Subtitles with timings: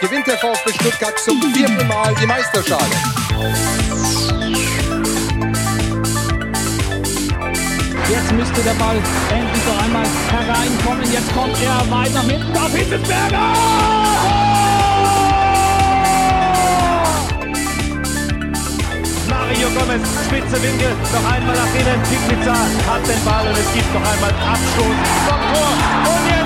[0.00, 2.84] gewinnt der VfB Stuttgart zum vierten Mal die Meisterschale.
[8.08, 8.96] Jetzt müsste der Ball
[9.30, 11.12] endlich noch einmal hereinkommen.
[11.12, 12.52] Jetzt kommt er weit nach hinten.
[12.54, 13.38] Da Hitzelsberger!
[19.28, 22.02] Mario Gomez, spitze Winkel, noch einmal nach innen.
[22.28, 22.54] Pizza
[22.86, 25.72] hat den Ball und es gibt noch einmal Abstoß vom Tor.
[26.12, 26.37] Und jetzt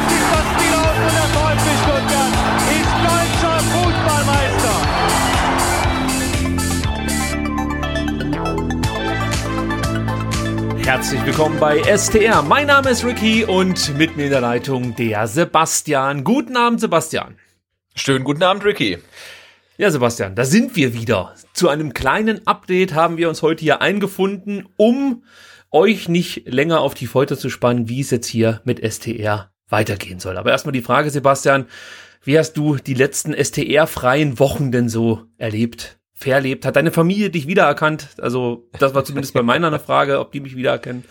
[10.84, 12.42] Herzlich willkommen bei STR.
[12.42, 16.24] Mein Name ist Ricky und mit mir in der Leitung der Sebastian.
[16.24, 17.36] Guten Abend, Sebastian.
[17.94, 18.98] Schönen guten Abend, Ricky.
[19.78, 21.34] Ja, Sebastian, da sind wir wieder.
[21.54, 25.22] Zu einem kleinen Update haben wir uns heute hier eingefunden, um
[25.70, 30.18] euch nicht länger auf die Folter zu spannen, wie es jetzt hier mit STR weitergehen
[30.18, 30.36] soll.
[30.36, 31.66] Aber erstmal die Frage, Sebastian,
[32.24, 36.00] wie hast du die letzten STR-freien Wochen denn so erlebt?
[36.22, 36.64] Verlebt?
[36.64, 38.08] Hat deine Familie dich wiedererkannt?
[38.18, 41.04] Also, das war zumindest bei meiner eine Frage, ob die mich wiedererkennen.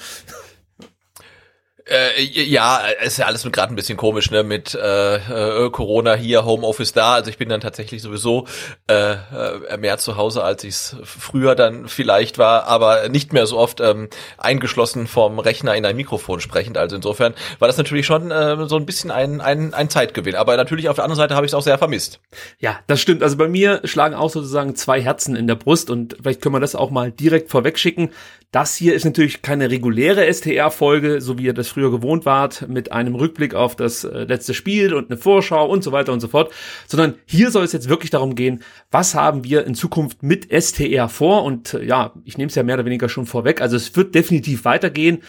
[1.92, 6.46] Äh, ja, ist ja alles gerade ein bisschen komisch, ne, mit äh, äh, Corona hier,
[6.46, 7.16] Homeoffice da.
[7.16, 8.48] Also ich bin dann tatsächlich sowieso
[8.88, 13.46] äh, äh mehr zu Hause, als ich es früher dann vielleicht war, aber nicht mehr
[13.46, 16.78] so oft ähm, eingeschlossen vom Rechner in ein Mikrofon sprechend.
[16.78, 20.36] Also insofern war das natürlich schon äh, so ein bisschen ein, ein, ein Zeitgewinn.
[20.36, 22.22] Aber natürlich auf der anderen Seite habe ich es auch sehr vermisst.
[22.60, 23.22] Ja, das stimmt.
[23.22, 26.62] Also bei mir schlagen auch sozusagen zwei Herzen in der Brust und vielleicht können wir
[26.62, 28.12] das auch mal direkt vorweg schicken.
[28.52, 32.92] Das hier ist natürlich keine reguläre STR-Folge, so wie ihr das früher gewohnt wart, mit
[32.92, 36.28] einem Rückblick auf das äh, letzte Spiel und eine Vorschau und so weiter und so
[36.28, 36.54] fort,
[36.88, 38.62] sondern hier soll es jetzt wirklich darum gehen,
[38.92, 42.64] was haben wir in Zukunft mit STR vor und äh, ja, ich nehme es ja
[42.64, 45.24] mehr oder weniger schon vorweg, also es wird definitiv weitergehen.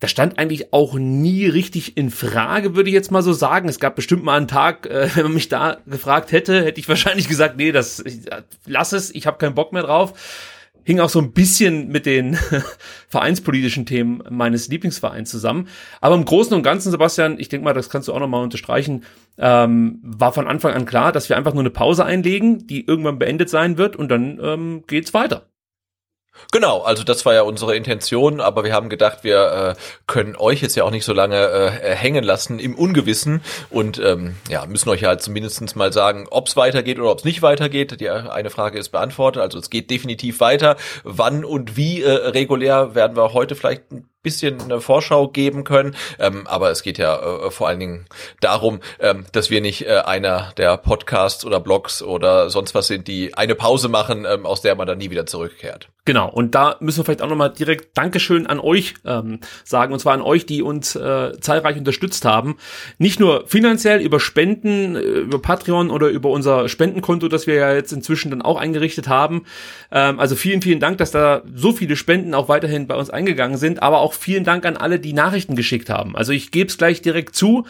[0.00, 3.68] Das stand eigentlich auch nie richtig in Frage, würde ich jetzt mal so sagen.
[3.68, 6.88] Es gab bestimmt mal einen Tag, äh, wenn man mich da gefragt hätte, hätte ich
[6.88, 8.22] wahrscheinlich gesagt, nee, das ich,
[8.66, 10.14] lass es, ich habe keinen Bock mehr drauf
[10.84, 12.38] hing auch so ein bisschen mit den
[13.08, 15.68] vereinspolitischen Themen meines Lieblingsvereins zusammen.
[16.00, 19.04] Aber im Großen und Ganzen, Sebastian, ich denke mal, das kannst du auch nochmal unterstreichen,
[19.38, 23.18] ähm, war von Anfang an klar, dass wir einfach nur eine Pause einlegen, die irgendwann
[23.18, 25.51] beendet sein wird und dann ähm, geht's weiter.
[26.50, 30.62] Genau, also das war ja unsere Intention, aber wir haben gedacht, wir äh, können euch
[30.62, 34.88] jetzt ja auch nicht so lange äh, hängen lassen im Ungewissen und ähm, ja, müssen
[34.88, 38.00] euch ja halt zumindest mal sagen, ob es weitergeht oder ob es nicht weitergeht.
[38.00, 40.76] Die eine Frage ist beantwortet, also es geht definitiv weiter.
[41.04, 45.96] Wann und wie äh, regulär werden wir heute vielleicht ein bisschen eine Vorschau geben können.
[46.18, 47.16] Ähm, aber es geht ja
[47.46, 48.06] äh, vor allen Dingen
[48.40, 53.08] darum, ähm, dass wir nicht äh, einer der Podcasts oder Blogs oder sonst was sind,
[53.08, 55.88] die eine Pause machen, ähm, aus der man dann nie wieder zurückkehrt.
[56.04, 60.00] Genau, und da müssen wir vielleicht auch nochmal direkt Dankeschön an euch ähm, sagen, und
[60.00, 62.56] zwar an euch, die uns äh, zahlreich unterstützt haben.
[62.98, 67.72] Nicht nur finanziell über Spenden, äh, über Patreon oder über unser Spendenkonto, das wir ja
[67.72, 69.44] jetzt inzwischen dann auch eingerichtet haben.
[69.92, 73.56] Ähm, also vielen, vielen Dank, dass da so viele Spenden auch weiterhin bei uns eingegangen
[73.56, 76.16] sind, aber auch auch vielen Dank an alle, die Nachrichten geschickt haben.
[76.16, 77.66] Also ich gebe es gleich direkt zu.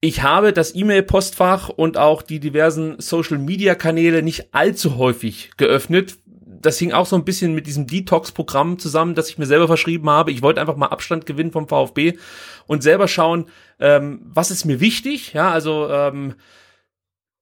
[0.00, 6.18] Ich habe das E-Mail-Postfach und auch die diversen Social-Media-Kanäle nicht allzu häufig geöffnet.
[6.44, 10.08] Das hing auch so ein bisschen mit diesem Detox-Programm zusammen, das ich mir selber verschrieben
[10.10, 10.30] habe.
[10.30, 12.18] Ich wollte einfach mal Abstand gewinnen vom VfB
[12.66, 13.46] und selber schauen,
[13.80, 15.32] ähm, was ist mir wichtig.
[15.32, 16.34] Ja, also ähm,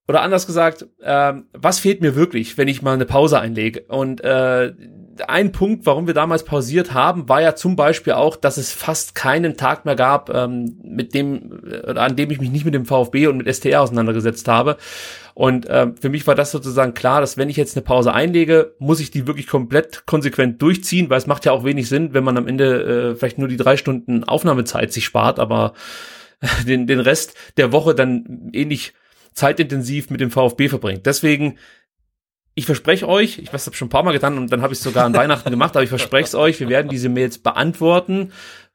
[0.08, 3.84] oder anders gesagt, ähm, was fehlt mir wirklich, wenn ich mal eine Pause einlege?
[3.88, 4.72] Und äh,
[5.28, 9.14] ein Punkt, warum wir damals pausiert haben, war ja zum Beispiel auch, dass es fast
[9.14, 12.86] keinen Tag mehr gab, ähm, mit dem, äh, an dem ich mich nicht mit dem
[12.86, 14.76] VfB und mit STR auseinandergesetzt habe.
[15.34, 18.75] Und äh, für mich war das sozusagen klar, dass wenn ich jetzt eine Pause einlege,
[18.78, 22.25] muss ich die wirklich komplett konsequent durchziehen, weil es macht ja auch wenig Sinn, wenn
[22.25, 25.75] man am Ende äh, vielleicht nur die drei Stunden Aufnahmezeit sich spart, aber
[26.66, 28.94] den, den Rest der Woche dann ähnlich
[29.32, 31.06] zeitintensiv mit dem VfB verbringt.
[31.06, 31.58] Deswegen
[32.55, 34.79] ich verspreche euch, ich weiß, das schon ein paar Mal getan und dann habe ich
[34.79, 38.32] es sogar an Weihnachten gemacht, aber ich verspreche es euch, wir werden diese Mails beantworten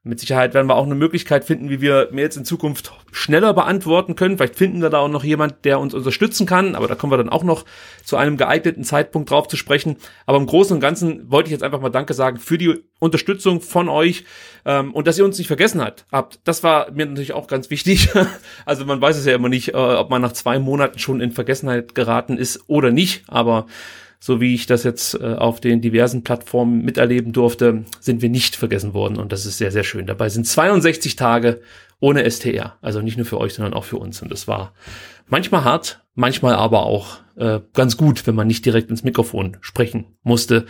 [0.07, 4.15] mit Sicherheit werden wir auch eine Möglichkeit finden, wie wir Mails in Zukunft schneller beantworten
[4.15, 4.37] können.
[4.37, 7.17] Vielleicht finden wir da auch noch jemand, der uns unterstützen kann, aber da kommen wir
[7.17, 7.65] dann auch noch
[8.03, 9.97] zu einem geeigneten Zeitpunkt drauf zu sprechen.
[10.25, 13.61] Aber im Großen und Ganzen wollte ich jetzt einfach mal Danke sagen für die Unterstützung
[13.61, 14.23] von euch
[14.65, 16.39] ähm, und dass ihr uns nicht vergessen habt.
[16.43, 18.09] Das war mir natürlich auch ganz wichtig.
[18.65, 21.31] also man weiß es ja immer nicht, äh, ob man nach zwei Monaten schon in
[21.31, 23.67] Vergessenheit geraten ist oder nicht, aber
[24.19, 28.55] so wie ich das jetzt äh, auf den diversen Plattformen miterleben durfte, sind wir nicht
[28.55, 30.07] vergessen worden und das ist sehr, sehr schön.
[30.07, 31.61] Dabei sind 62 Tage
[31.99, 32.77] ohne STR.
[32.81, 34.21] Also nicht nur für euch, sondern auch für uns.
[34.21, 34.73] Und das war
[35.27, 40.17] manchmal hart, manchmal aber auch äh, ganz gut, wenn man nicht direkt ins Mikrofon sprechen
[40.23, 40.65] musste.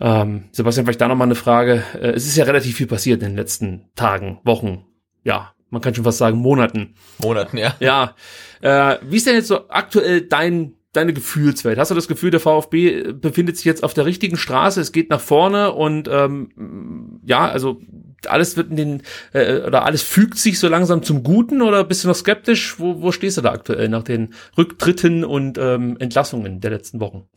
[0.00, 1.82] Ähm, Sebastian, vielleicht da nochmal eine Frage.
[1.94, 4.86] Äh, es ist ja relativ viel passiert in den letzten Tagen, Wochen,
[5.22, 6.94] ja, man kann schon fast sagen Monaten.
[7.18, 7.74] Monaten, ja.
[7.80, 8.14] Ja.
[8.60, 11.78] Äh, wie ist denn jetzt so aktuell dein deine Gefühlswelt?
[11.78, 15.10] Hast du das Gefühl, der VfB befindet sich jetzt auf der richtigen Straße, es geht
[15.10, 17.80] nach vorne und ähm, ja, also
[18.26, 19.02] alles wird in den
[19.32, 22.78] äh, oder alles fügt sich so langsam zum Guten oder bist du noch skeptisch?
[22.78, 27.28] Wo, wo stehst du da aktuell nach den Rücktritten und ähm, Entlassungen der letzten Wochen?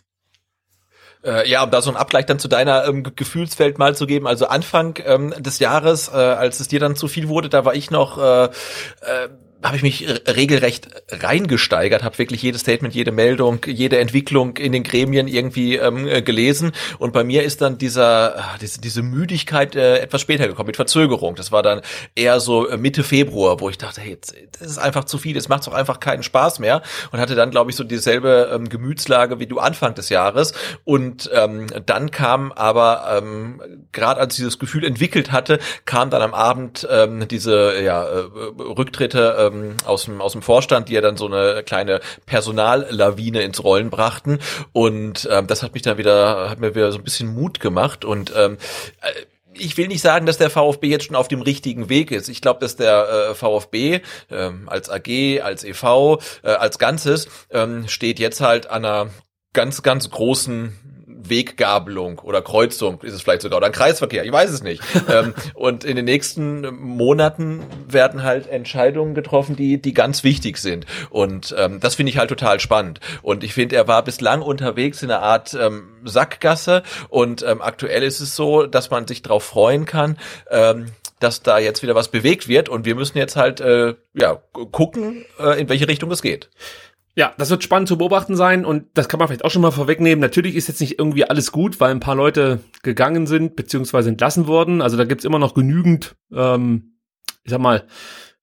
[1.23, 4.27] Äh, ja, um da so einen Abgleich dann zu deiner ähm, Gefühlswelt mal zu geben.
[4.27, 7.75] Also Anfang ähm, des Jahres, äh, als es dir dann zu viel wurde, da war
[7.75, 8.49] ich noch äh, äh,
[9.63, 14.83] habe ich mich regelrecht reingesteigert, habe wirklich jedes Statement, jede Meldung, jede Entwicklung in den
[14.83, 16.73] Gremien irgendwie ähm, äh, gelesen.
[16.99, 20.75] Und bei mir ist dann dieser ah, diese, diese Müdigkeit äh, etwas später gekommen mit
[20.75, 21.35] Verzögerung.
[21.35, 21.81] Das war dann
[22.13, 25.47] eher so äh, Mitte Februar, wo ich dachte, hey, das ist einfach zu viel, es
[25.47, 26.81] macht doch einfach keinen Spaß mehr.
[27.11, 30.53] Und hatte dann, glaube ich, so dieselbe ähm, Gemütslage wie du Anfang des Jahres.
[30.83, 33.61] Und ähm, dann kam aber ähm,
[33.93, 38.27] gerade als ich dieses Gefühl entwickelt hatte, kam dann am Abend ähm, diese ja, äh,
[38.59, 43.41] Rücktritte äh, ähm, aus, dem, aus dem Vorstand, die ja dann so eine kleine Personallawine
[43.41, 44.39] ins Rollen brachten.
[44.71, 48.05] Und ähm, das hat mich dann wieder, hat mir wieder so ein bisschen Mut gemacht.
[48.05, 48.57] Und ähm,
[49.01, 49.11] äh,
[49.55, 52.27] ich will nicht sagen, dass der VfB jetzt schon auf dem richtigen Weg ist.
[52.29, 54.01] Ich glaube, dass der äh, VfB
[54.31, 59.09] ähm, als AG, als EV, äh, als Ganzes ähm, steht jetzt halt an einer
[59.53, 60.92] ganz, ganz großen
[61.29, 64.81] Weggabelung oder Kreuzung ist es vielleicht sogar oder ein Kreisverkehr, ich weiß es nicht.
[65.09, 70.85] ähm, und in den nächsten Monaten werden halt Entscheidungen getroffen, die die ganz wichtig sind.
[71.09, 72.99] Und ähm, das finde ich halt total spannend.
[73.21, 78.03] Und ich finde, er war bislang unterwegs in einer Art ähm, Sackgasse und ähm, aktuell
[78.03, 80.17] ist es so, dass man sich darauf freuen kann.
[80.49, 80.87] Ähm,
[81.19, 84.41] dass da jetzt wieder was bewegt wird und wir müssen jetzt halt äh, ja
[84.71, 86.49] gucken, äh, in welche Richtung es geht.
[87.15, 89.71] Ja, das wird spannend zu beobachten sein und das kann man vielleicht auch schon mal
[89.71, 90.19] vorwegnehmen.
[90.19, 94.47] Natürlich ist jetzt nicht irgendwie alles gut, weil ein paar Leute gegangen sind beziehungsweise entlassen
[94.47, 94.81] wurden.
[94.81, 96.97] Also da gibt's immer noch genügend, ähm,
[97.43, 97.85] ich sag mal,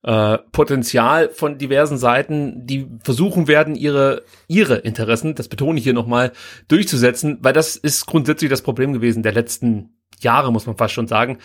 [0.03, 5.93] äh, Potenzial von diversen Seiten, die versuchen werden, ihre ihre Interessen, das betone ich hier
[5.93, 6.31] nochmal,
[6.69, 11.07] durchzusetzen, weil das ist grundsätzlich das Problem gewesen der letzten Jahre, muss man fast schon
[11.07, 11.39] sagen,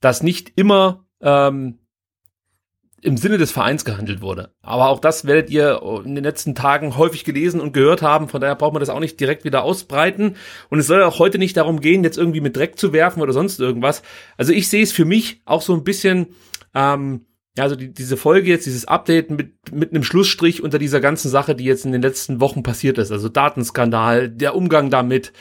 [0.00, 1.79] dass nicht immer ähm,
[3.02, 4.54] im Sinne des Vereins gehandelt wurde.
[4.62, 8.28] Aber auch das werdet ihr in den letzten Tagen häufig gelesen und gehört haben.
[8.28, 10.36] Von daher braucht man das auch nicht direkt wieder ausbreiten.
[10.68, 13.32] Und es soll auch heute nicht darum gehen, jetzt irgendwie mit Dreck zu werfen oder
[13.32, 14.02] sonst irgendwas.
[14.36, 16.28] Also ich sehe es für mich auch so ein bisschen,
[16.74, 17.26] ähm,
[17.56, 21.30] ja, also die, diese Folge jetzt, dieses Update mit, mit einem Schlussstrich unter dieser ganzen
[21.30, 23.12] Sache, die jetzt in den letzten Wochen passiert ist.
[23.12, 25.32] Also Datenskandal, der Umgang damit,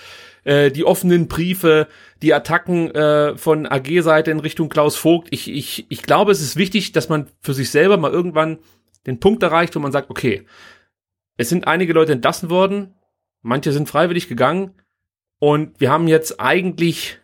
[0.44, 1.88] äh, die offenen Briefe,
[2.22, 5.28] die Attacken äh, von AG-Seite in Richtung Klaus Vogt.
[5.32, 8.60] Ich, ich, ich glaube, es ist wichtig, dass man für sich selber mal irgendwann
[9.06, 10.46] den Punkt erreicht, wo man sagt, okay,
[11.38, 12.96] es sind einige Leute entlassen worden,
[13.42, 14.74] manche sind freiwillig gegangen
[15.40, 17.20] und wir haben jetzt eigentlich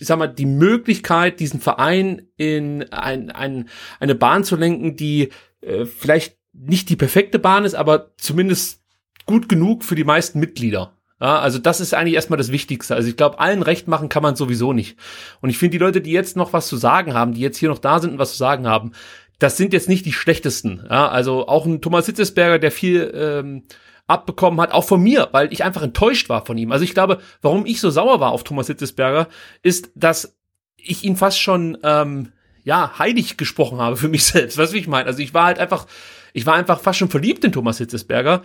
[0.00, 3.68] ich sag mal, die Möglichkeit, diesen Verein in ein, ein,
[3.98, 8.82] eine Bahn zu lenken, die äh, vielleicht nicht die perfekte Bahn ist, aber zumindest
[9.26, 10.95] gut genug für die meisten Mitglieder.
[11.20, 12.94] Ja, also das ist eigentlich erstmal das Wichtigste.
[12.94, 14.98] Also ich glaube, allen recht machen kann man sowieso nicht.
[15.40, 17.70] Und ich finde, die Leute, die jetzt noch was zu sagen haben, die jetzt hier
[17.70, 18.92] noch da sind und was zu sagen haben,
[19.38, 20.86] das sind jetzt nicht die schlechtesten.
[20.90, 23.64] Ja, also auch ein Thomas Hitzesberger, der viel ähm,
[24.06, 26.70] abbekommen hat, auch von mir, weil ich einfach enttäuscht war von ihm.
[26.70, 29.28] Also ich glaube, warum ich so sauer war auf Thomas Hitzesberger,
[29.62, 30.36] ist, dass
[30.76, 32.32] ich ihn fast schon ähm,
[32.62, 34.58] ja heilig gesprochen habe für mich selbst.
[34.58, 35.06] Was ich meine?
[35.06, 35.86] Also ich war halt einfach,
[36.34, 38.42] ich war einfach fast schon verliebt in Thomas Hitzesberger.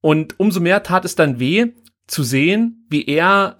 [0.00, 1.72] Und umso mehr tat es dann weh,
[2.06, 3.56] zu sehen, wie er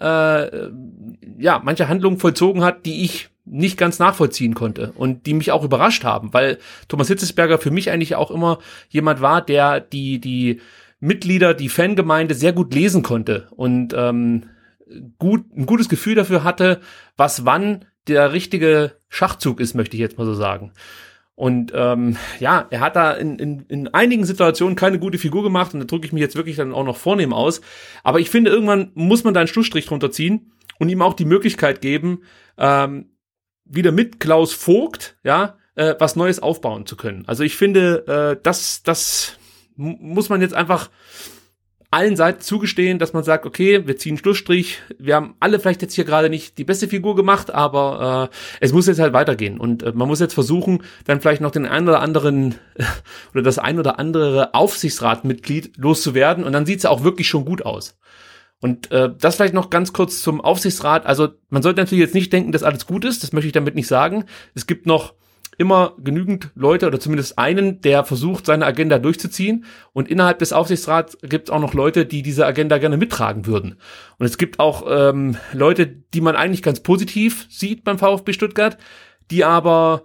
[0.51, 5.51] äh, ja manche Handlungen vollzogen hat, die ich nicht ganz nachvollziehen konnte und die mich
[5.51, 8.59] auch überrascht haben, weil Thomas Hitzesberger für mich eigentlich auch immer
[8.89, 10.61] jemand war, der die die
[10.99, 14.43] Mitglieder, die Fangemeinde sehr gut lesen konnte und ähm,
[15.19, 16.81] gut ein gutes Gefühl dafür hatte,
[17.17, 20.71] was wann der richtige Schachzug ist, möchte ich jetzt mal so sagen.
[21.35, 25.73] Und ähm, ja, er hat da in, in, in einigen Situationen keine gute Figur gemacht
[25.73, 27.59] und da drücke ich mich jetzt wirklich dann auch noch vornehm aus.
[28.03, 31.25] Aber ich finde, irgendwann muss man da einen Schlussstrich drunter ziehen und ihm auch die
[31.25, 32.21] Möglichkeit geben,
[32.57, 33.09] ähm,
[33.65, 37.25] wieder mit Klaus Vogt, ja, äh, was Neues aufbauen zu können.
[37.27, 39.37] Also ich finde, äh, das, das
[39.75, 40.89] muss man jetzt einfach
[41.95, 44.81] allen Seiten zugestehen, dass man sagt, okay, wir ziehen Schlussstrich.
[44.99, 48.73] Wir haben alle vielleicht jetzt hier gerade nicht die beste Figur gemacht, aber äh, es
[48.73, 49.57] muss jetzt halt weitergehen.
[49.57, 52.55] Und äh, man muss jetzt versuchen, dann vielleicht noch den einen oder anderen
[53.33, 56.43] oder das ein oder andere Aufsichtsratmitglied loszuwerden.
[56.43, 57.97] Und dann sieht's ja auch wirklich schon gut aus.
[58.59, 61.05] Und äh, das vielleicht noch ganz kurz zum Aufsichtsrat.
[61.05, 63.23] Also man sollte natürlich jetzt nicht denken, dass alles gut ist.
[63.23, 64.25] Das möchte ich damit nicht sagen.
[64.53, 65.13] Es gibt noch
[65.57, 69.65] immer genügend Leute oder zumindest einen, der versucht, seine Agenda durchzuziehen.
[69.93, 73.77] Und innerhalb des Aufsichtsrats gibt es auch noch Leute, die diese Agenda gerne mittragen würden.
[74.17, 78.77] Und es gibt auch ähm, Leute, die man eigentlich ganz positiv sieht beim VfB Stuttgart,
[79.31, 80.03] die aber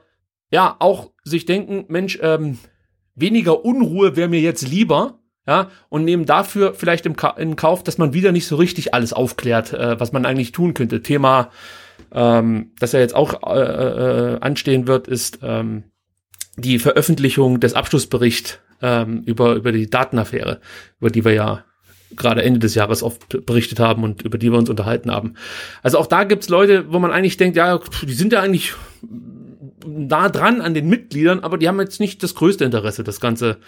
[0.51, 2.59] ja auch sich denken, Mensch, ähm,
[3.15, 5.17] weniger Unruhe wäre mir jetzt lieber.
[5.47, 8.95] Ja, und nehmen dafür vielleicht im Ka in Kauf, dass man wieder nicht so richtig
[8.95, 11.03] alles aufklärt, äh, was man eigentlich tun könnte.
[11.03, 11.51] Thema
[12.13, 15.85] ähm, das ja jetzt auch äh, äh, anstehen wird, ist ähm,
[16.57, 20.61] die Veröffentlichung des Abschlussberichts ähm, über, über die Datenaffäre,
[21.01, 21.65] über die wir ja
[22.17, 25.35] gerade Ende des Jahres oft berichtet haben und über die wir uns unterhalten haben.
[25.83, 28.75] Also auch da gibt's Leute, wo man eigentlich denkt, ja, die sind ja eigentlich
[29.87, 33.59] nah dran an den Mitgliedern, aber die haben jetzt nicht das größte Interesse, das Ganze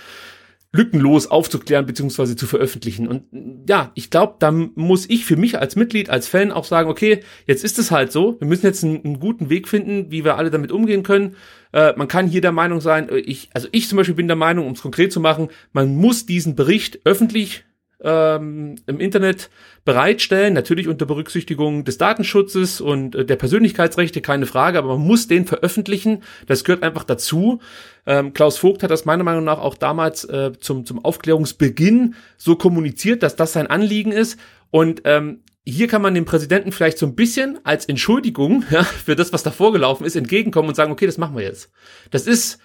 [0.73, 2.35] lückenlos aufzuklären bzw.
[2.35, 3.07] zu veröffentlichen.
[3.07, 3.25] Und
[3.69, 7.21] ja, ich glaube, da muss ich für mich als Mitglied, als Fan auch sagen, okay,
[7.47, 10.39] jetzt ist es halt so, wir müssen jetzt einen, einen guten Weg finden, wie wir
[10.39, 11.37] alle damit umgehen können.
[11.73, 14.37] Äh, man kann hier der Meinung sein, äh, ich, also ich zum Beispiel bin der
[14.37, 17.65] Meinung, um es konkret zu machen, man muss diesen Bericht öffentlich
[18.05, 19.51] ähm, im Internet
[19.85, 25.29] bereitstellen, natürlich unter Berücksichtigung des Datenschutzes und äh, der Persönlichkeitsrechte, keine Frage, aber man muss
[25.29, 26.23] den veröffentlichen.
[26.47, 27.61] Das gehört einfach dazu.
[28.07, 32.57] Ähm, Klaus Vogt hat das meiner Meinung nach auch damals äh, zum, zum Aufklärungsbeginn so
[32.57, 34.39] kommuniziert, dass das sein Anliegen ist.
[34.71, 39.17] Und ähm, hier kann man dem Präsidenten vielleicht so ein bisschen als Entschuldigung ja, für
[39.17, 41.71] das, was da vorgelaufen ist, entgegenkommen und sagen, okay, das machen wir jetzt.
[42.11, 42.59] Das ist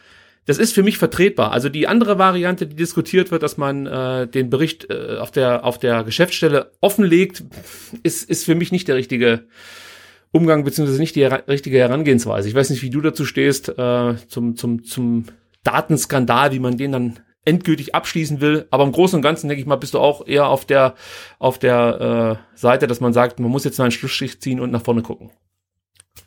[0.48, 1.52] das ist für mich vertretbar.
[1.52, 5.66] Also die andere Variante, die diskutiert wird, dass man äh, den Bericht äh, auf der
[5.66, 7.44] auf der Geschäftsstelle offenlegt,
[8.02, 9.44] ist ist für mich nicht der richtige
[10.32, 12.48] Umgang beziehungsweise nicht die richtige Herangehensweise.
[12.48, 15.26] Ich weiß nicht, wie du dazu stehst äh, zum zum zum
[15.64, 18.68] Datenskandal, wie man den dann endgültig abschließen will.
[18.72, 20.96] Aber im Großen und Ganzen denke ich mal, bist du auch eher auf der
[21.40, 24.72] auf der äh, Seite, dass man sagt, man muss jetzt mal einen Schlussstrich ziehen und
[24.72, 25.30] nach vorne gucken.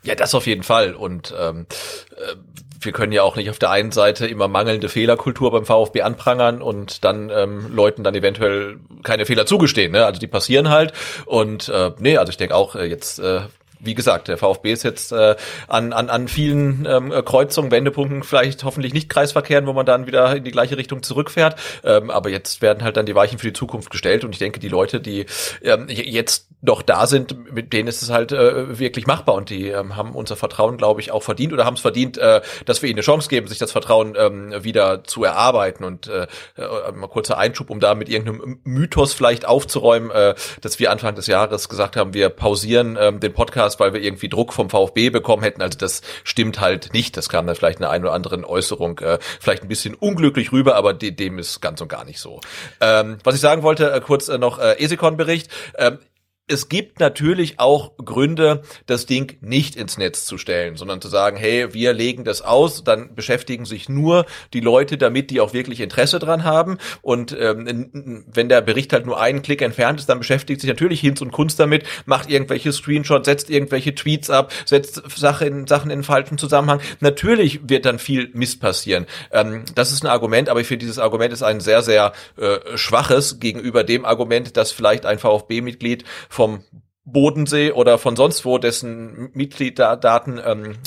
[0.03, 0.93] Ja, das auf jeden Fall.
[0.93, 1.65] Und ähm,
[2.11, 2.35] äh,
[2.81, 6.61] wir können ja auch nicht auf der einen Seite immer mangelnde Fehlerkultur beim VfB anprangern
[6.61, 9.91] und dann ähm, Leuten dann eventuell keine Fehler zugestehen.
[9.91, 10.05] Ne?
[10.05, 10.93] Also die passieren halt.
[11.25, 13.41] Und äh, nee, also ich denke auch äh, jetzt äh,
[13.83, 15.35] wie gesagt, der VfB ist jetzt äh,
[15.67, 20.35] an, an, an vielen ähm, Kreuzungen, Wendepunkten vielleicht hoffentlich nicht Kreisverkehren, wo man dann wieder
[20.35, 21.55] in die gleiche Richtung zurückfährt.
[21.83, 24.59] Ähm, aber jetzt werden halt dann die Weichen für die Zukunft gestellt und ich denke,
[24.59, 25.25] die Leute, die
[25.63, 29.67] ähm, jetzt noch da sind, mit denen ist es halt äh, wirklich machbar und die
[29.69, 32.89] ähm, haben unser Vertrauen, glaube ich, auch verdient oder haben es verdient, äh, dass wir
[32.89, 37.07] ihnen eine Chance geben, sich das Vertrauen ähm, wieder zu erarbeiten und äh, äh, mal
[37.07, 41.67] kurzer Einschub, um da mit irgendeinem Mythos vielleicht aufzuräumen, äh, dass wir Anfang des Jahres
[41.67, 45.61] gesagt haben, wir pausieren ähm, den Podcast, weil wir irgendwie Druck vom VfB bekommen hätten.
[45.61, 47.17] Also das stimmt halt nicht.
[47.17, 50.51] Das kam dann vielleicht in einer ein oder anderen Äußerung äh, vielleicht ein bisschen unglücklich
[50.51, 52.39] rüber, aber de dem ist ganz und gar nicht so.
[52.79, 55.49] Ähm, was ich sagen wollte, äh, kurz äh, noch äh, Esikon-Bericht.
[55.77, 55.99] Ähm,
[56.47, 61.37] es gibt natürlich auch Gründe, das Ding nicht ins Netz zu stellen, sondern zu sagen,
[61.37, 65.79] hey, wir legen das aus, dann beschäftigen sich nur die Leute damit, die auch wirklich
[65.79, 66.77] Interesse dran haben.
[67.01, 70.99] Und ähm, wenn der Bericht halt nur einen Klick entfernt ist, dann beschäftigt sich natürlich
[70.99, 75.89] Hinz und Kunst damit, macht irgendwelche Screenshots, setzt irgendwelche Tweets ab, setzt Sache in, Sachen
[75.89, 76.81] in falschen Zusammenhang.
[76.99, 79.05] Natürlich wird dann viel Mist passieren.
[79.31, 82.57] Ähm, das ist ein Argument, aber ich finde, dieses Argument ist ein sehr, sehr äh,
[82.75, 86.63] schwaches gegenüber dem Argument, dass vielleicht ein VfB-Mitglied vom
[87.03, 90.77] Bodensee oder von sonst wo, dessen Mitgliederdaten ähm,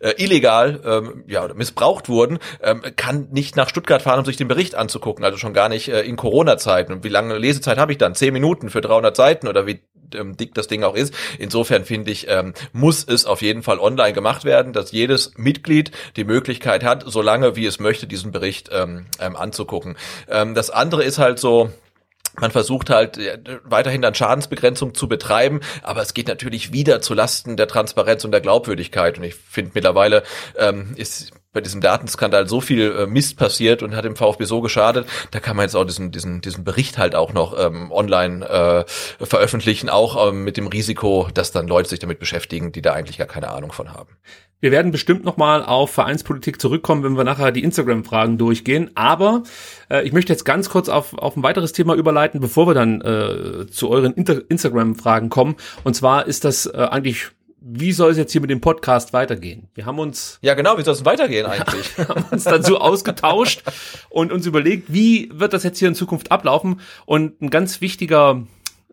[0.00, 4.48] äh, illegal ähm, ja, missbraucht wurden, ähm, kann nicht nach Stuttgart fahren, um sich den
[4.48, 5.24] Bericht anzugucken.
[5.24, 6.92] Also schon gar nicht äh, in Corona-Zeiten.
[6.92, 8.14] Und wie lange Lesezeit habe ich dann?
[8.14, 9.80] Zehn Minuten für 300 Seiten oder wie
[10.14, 11.14] ähm, dick das Ding auch ist.
[11.38, 15.90] Insofern finde ich, ähm, muss es auf jeden Fall online gemacht werden, dass jedes Mitglied
[16.16, 19.96] die Möglichkeit hat, solange wie es möchte, diesen Bericht ähm, ähm, anzugucken.
[20.28, 21.70] Ähm, das andere ist halt so,
[22.40, 23.18] man versucht halt
[23.64, 28.32] weiterhin dann Schadensbegrenzung zu betreiben, aber es geht natürlich wieder zu Lasten der Transparenz und
[28.32, 29.18] der Glaubwürdigkeit.
[29.18, 30.22] Und ich finde mittlerweile
[30.56, 34.60] ähm, ist bei diesem Datenskandal so viel äh, Mist passiert und hat dem VfB so
[34.60, 38.48] geschadet, da kann man jetzt auch diesen, diesen, diesen Bericht halt auch noch ähm, online
[38.48, 42.94] äh, veröffentlichen, auch ähm, mit dem Risiko, dass dann Leute sich damit beschäftigen, die da
[42.94, 44.16] eigentlich gar keine Ahnung von haben.
[44.62, 48.92] Wir werden bestimmt nochmal auf Vereinspolitik zurückkommen, wenn wir nachher die Instagram-Fragen durchgehen.
[48.94, 49.42] Aber
[49.90, 53.00] äh, ich möchte jetzt ganz kurz auf, auf ein weiteres Thema überleiten, bevor wir dann
[53.00, 55.56] äh, zu euren Instagram-Fragen kommen.
[55.82, 57.32] Und zwar ist das äh, eigentlich
[57.64, 59.68] wie soll es jetzt hier mit dem Podcast weitergehen?
[59.74, 61.96] Wir haben uns ja genau, wie soll es weitergehen eigentlich?
[62.08, 63.62] haben uns dazu ausgetauscht
[64.10, 66.80] und uns überlegt, wie wird das jetzt hier in Zukunft ablaufen?
[67.06, 68.42] Und ein ganz wichtiger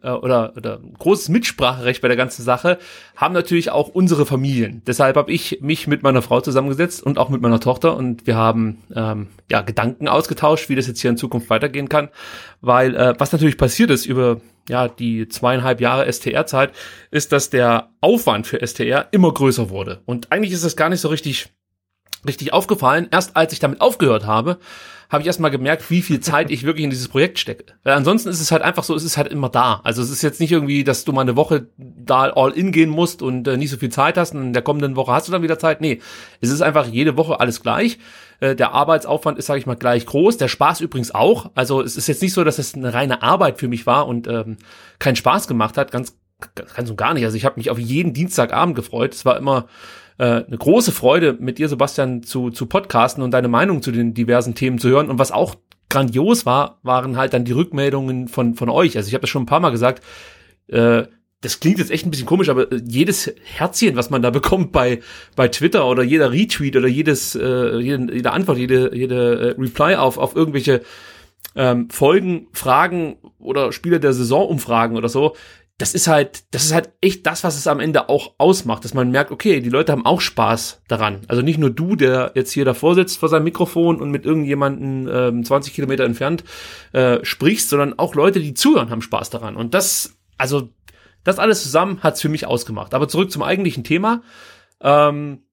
[0.03, 2.77] äh, oder, oder großes Mitspracherecht bei der ganzen Sache
[3.15, 4.82] haben natürlich auch unsere Familien.
[4.88, 8.36] Deshalb habe ich mich mit meiner Frau zusammengesetzt und auch mit meiner Tochter und wir
[8.36, 12.10] haben ähm, ja Gedanken ausgetauscht, wie das jetzt hier in Zukunft weitergehen kann,
[12.62, 16.72] weil äh, was natürlich passiert ist über ja die zweieinhalb Jahre STR-Zeit,
[17.12, 21.01] ist, dass der Aufwand für STR immer größer wurde und eigentlich ist das gar nicht
[21.01, 21.50] so richtig
[22.27, 23.08] richtig aufgefallen.
[23.12, 24.60] Erst als ich damit aufgehört habe,
[25.09, 27.65] habe ich erstmal gemerkt, wie viel Zeit ich wirklich in dieses Projekt stecke.
[27.83, 29.81] Weil ansonsten ist es halt einfach so, es ist halt immer da.
[29.83, 32.91] Also es ist jetzt nicht irgendwie, dass du mal eine Woche da all in gehen
[32.91, 35.31] musst und äh, nicht so viel Zeit hast und in der kommenden Woche hast du
[35.31, 35.81] dann wieder Zeit.
[35.81, 35.99] Nee,
[36.41, 37.97] es ist einfach jede Woche alles gleich.
[38.39, 40.37] Äh, der Arbeitsaufwand ist, sage ich mal, gleich groß.
[40.37, 41.49] Der Spaß übrigens auch.
[41.55, 44.27] Also es ist jetzt nicht so, dass es eine reine Arbeit für mich war und
[44.27, 44.57] ähm,
[44.99, 45.91] keinen Spaß gemacht hat.
[45.91, 46.19] Ganz,
[46.75, 47.25] ganz und gar nicht.
[47.25, 49.15] Also ich habe mich auf jeden Dienstagabend gefreut.
[49.15, 49.67] Es war immer
[50.19, 54.13] äh, eine große Freude, mit dir, Sebastian, zu, zu podcasten und deine Meinung zu den
[54.13, 55.09] diversen Themen zu hören.
[55.09, 55.55] Und was auch
[55.89, 58.97] grandios war, waren halt dann die Rückmeldungen von, von euch.
[58.97, 60.03] Also ich habe das schon ein paar Mal gesagt,
[60.67, 61.03] äh,
[61.41, 64.99] das klingt jetzt echt ein bisschen komisch, aber jedes Herzchen, was man da bekommt bei
[65.38, 69.95] bei Twitter oder jeder Retweet oder jedes äh, jede, jede Antwort, jede jede äh, Reply
[69.95, 70.81] auf auf irgendwelche
[71.55, 75.35] ähm, Folgen, Fragen oder Spiele der Saisonumfragen oder so,
[75.79, 78.93] das ist halt, das ist halt echt das, was es am Ende auch ausmacht, dass
[78.93, 81.21] man merkt, okay, die Leute haben auch Spaß daran.
[81.29, 85.07] Also nicht nur du, der jetzt hier davor sitzt vor seinem Mikrofon und mit irgendjemanden
[85.12, 86.43] ähm, 20 Kilometer entfernt
[86.91, 89.55] äh, sprichst, sondern auch Leute, die zuhören, haben Spaß daran.
[89.55, 90.69] Und das, also
[91.24, 92.93] das alles zusammen hat's für mich ausgemacht.
[92.93, 94.21] Aber zurück zum eigentlichen Thema.
[94.81, 95.43] Ähm,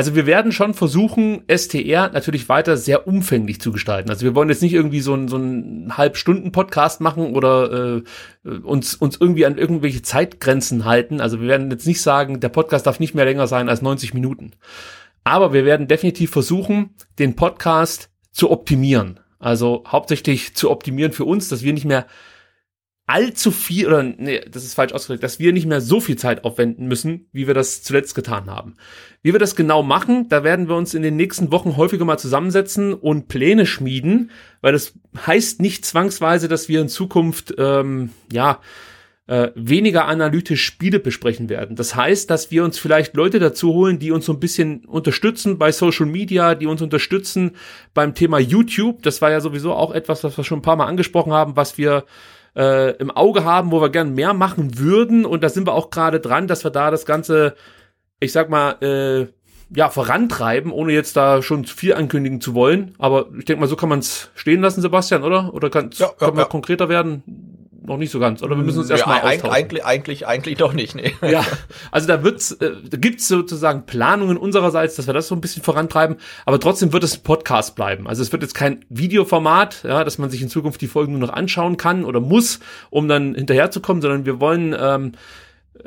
[0.00, 4.08] also wir werden schon versuchen, STR natürlich weiter sehr umfänglich zu gestalten.
[4.08, 8.94] Also wir wollen jetzt nicht irgendwie so einen so einen Halbstunden-Podcast machen oder äh, uns,
[8.94, 11.20] uns irgendwie an irgendwelche Zeitgrenzen halten.
[11.20, 14.14] Also wir werden jetzt nicht sagen, der Podcast darf nicht mehr länger sein als 90
[14.14, 14.52] Minuten.
[15.22, 19.20] Aber wir werden definitiv versuchen, den Podcast zu optimieren.
[19.38, 22.06] Also hauptsächlich zu optimieren für uns, dass wir nicht mehr
[23.10, 26.44] allzu viel, oder nee, das ist falsch ausgedrückt, dass wir nicht mehr so viel Zeit
[26.44, 28.76] aufwenden müssen, wie wir das zuletzt getan haben.
[29.22, 32.18] Wie wir das genau machen, da werden wir uns in den nächsten Wochen häufiger mal
[32.18, 34.92] zusammensetzen und Pläne schmieden, weil das
[35.26, 38.60] heißt nicht zwangsweise, dass wir in Zukunft, ähm, ja,
[39.26, 41.76] äh, weniger analytisch Spiele besprechen werden.
[41.76, 45.58] Das heißt, dass wir uns vielleicht Leute dazu holen, die uns so ein bisschen unterstützen
[45.58, 47.52] bei Social Media, die uns unterstützen
[47.92, 49.02] beim Thema YouTube.
[49.02, 51.78] Das war ja sowieso auch etwas, was wir schon ein paar Mal angesprochen haben, was
[51.78, 52.04] wir
[52.56, 55.24] äh, im Auge haben, wo wir gern mehr machen würden.
[55.24, 57.54] Und da sind wir auch gerade dran, dass wir da das Ganze,
[58.18, 59.26] ich sag mal, äh,
[59.72, 62.94] ja, vorantreiben, ohne jetzt da schon viel ankündigen zu wollen.
[62.98, 65.54] Aber ich denke mal, so kann man es stehen lassen, Sebastian, oder?
[65.54, 66.44] Oder kann ja, ja, ja.
[66.44, 67.49] konkreter werden?
[67.82, 69.54] Noch nicht so ganz, oder wir müssen uns erstmal ja, austauschen.
[69.54, 71.12] Eigentlich, eigentlich, eigentlich doch nicht, nee.
[71.22, 71.44] Ja,
[71.90, 75.62] also da wird's, äh, da gibt's sozusagen Planungen unsererseits, dass wir das so ein bisschen
[75.62, 76.16] vorantreiben,
[76.46, 78.06] aber trotzdem wird es ein Podcast bleiben.
[78.06, 81.26] Also es wird jetzt kein Videoformat, ja, dass man sich in Zukunft die Folgen nur
[81.26, 85.12] noch anschauen kann oder muss, um dann hinterherzukommen, sondern wir wollen ähm,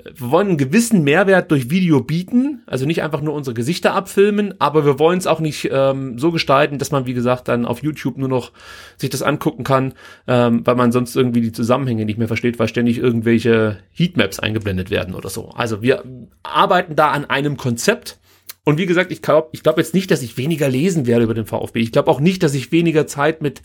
[0.06, 4.56] wir wollen einen gewissen Mehrwert durch Video bieten, also nicht einfach nur unsere Gesichter abfilmen,
[4.60, 7.84] aber wir wollen es auch nicht ähm, so gestalten, dass man, wie gesagt, dann auf
[7.84, 8.52] YouTube nur noch
[8.98, 9.94] sich das angucken kann,
[10.28, 14.90] ähm, weil man sonst irgendwie die Zusammenhänge nicht mehr versteht, weil ständig irgendwelche Heatmaps eingeblendet
[14.90, 15.50] werden oder so.
[15.50, 16.04] Also wir
[16.44, 18.20] arbeiten da an einem Konzept.
[18.66, 21.34] Und wie gesagt, ich glaube ich glaub jetzt nicht, dass ich weniger lesen werde über
[21.34, 21.82] den VfB.
[21.82, 23.62] Ich glaube auch nicht, dass ich weniger Zeit mit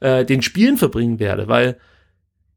[0.00, 1.76] äh, den Spielen verbringen werde, weil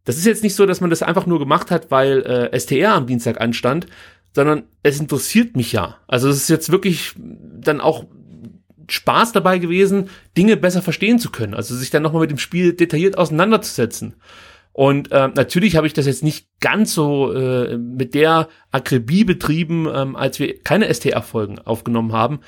[0.05, 2.93] das ist jetzt nicht so, dass man das einfach nur gemacht hat, weil äh, STR
[2.93, 3.87] am Dienstag anstand,
[4.33, 5.97] sondern es interessiert mich ja.
[6.07, 8.05] Also es ist jetzt wirklich dann auch
[8.89, 11.53] Spaß dabei gewesen, Dinge besser verstehen zu können.
[11.53, 14.15] Also sich dann nochmal mit dem Spiel detailliert auseinanderzusetzen.
[14.73, 19.87] Und äh, natürlich habe ich das jetzt nicht ganz so äh, mit der Akribie betrieben,
[19.93, 22.39] ähm, als wir keine STR-Folgen aufgenommen haben.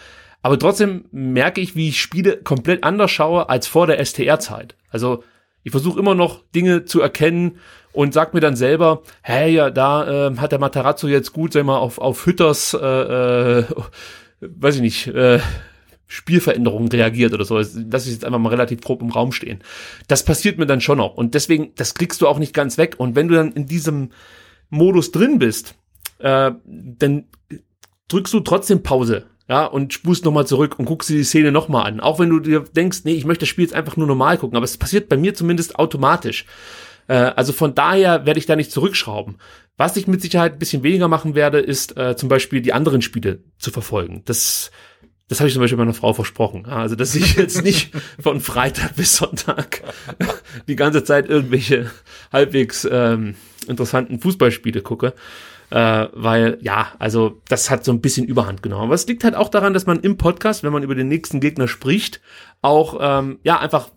[0.42, 4.76] Aber trotzdem merke ich, wie ich Spiele komplett anders schaue als vor der STR-Zeit.
[4.90, 5.24] Also
[5.64, 7.60] ich versuche immer noch Dinge zu erkennen
[7.92, 11.66] und sag mir dann selber, hey, ja, da äh, hat der Matarazzo jetzt gut, sag
[11.66, 13.66] mal, auf, auf Hütters, äh, äh,
[14.42, 15.40] weiß ich nicht, äh,
[16.08, 17.58] Spielveränderungen reagiert oder so.
[17.58, 19.62] Das ist jetzt einfach mal relativ grob im Raum stehen.
[20.08, 21.16] Das passiert mir dann schon noch.
[21.16, 22.96] Und deswegen, das kriegst du auch nicht ganz weg.
[22.98, 24.12] Und wenn du dann in diesem
[24.70, 25.76] Modus drin bist,
[26.20, 27.26] äh, dann
[28.10, 31.86] drückst du trotzdem Pause ja, und spust nochmal zurück und guckst dir die Szene nochmal
[31.86, 32.00] an.
[32.00, 34.56] Auch wenn du dir denkst, nee, ich möchte das Spiel jetzt einfach nur normal gucken,
[34.56, 36.46] aber es passiert bei mir zumindest automatisch.
[37.08, 39.36] Äh, also von daher werde ich da nicht zurückschrauben.
[39.76, 43.02] Was ich mit Sicherheit ein bisschen weniger machen werde, ist äh, zum Beispiel die anderen
[43.02, 44.22] Spiele zu verfolgen.
[44.26, 44.72] Das,
[45.28, 46.66] das habe ich zum Beispiel meiner Frau versprochen.
[46.66, 49.82] Also, dass ich jetzt nicht von Freitag bis Sonntag
[50.70, 51.92] die ganze Zeit irgendwelche
[52.32, 53.36] halbwegs ähm,
[53.68, 55.14] interessanten Fußballspiele gucke
[55.74, 58.84] äh, weil ja, also das hat so ein bisschen Überhand genommen.
[58.84, 61.40] Aber es liegt halt auch daran, dass man im Podcast, wenn man über den nächsten
[61.40, 62.22] Gegner spricht,
[62.62, 63.90] auch ähm, ja einfach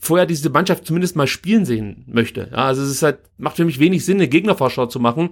[0.00, 2.50] vorher diese Mannschaft zumindest mal spielen sehen möchte.
[2.52, 5.30] Ja, also es ist halt, macht für mich wenig Sinn, eine Gegnervorschau zu machen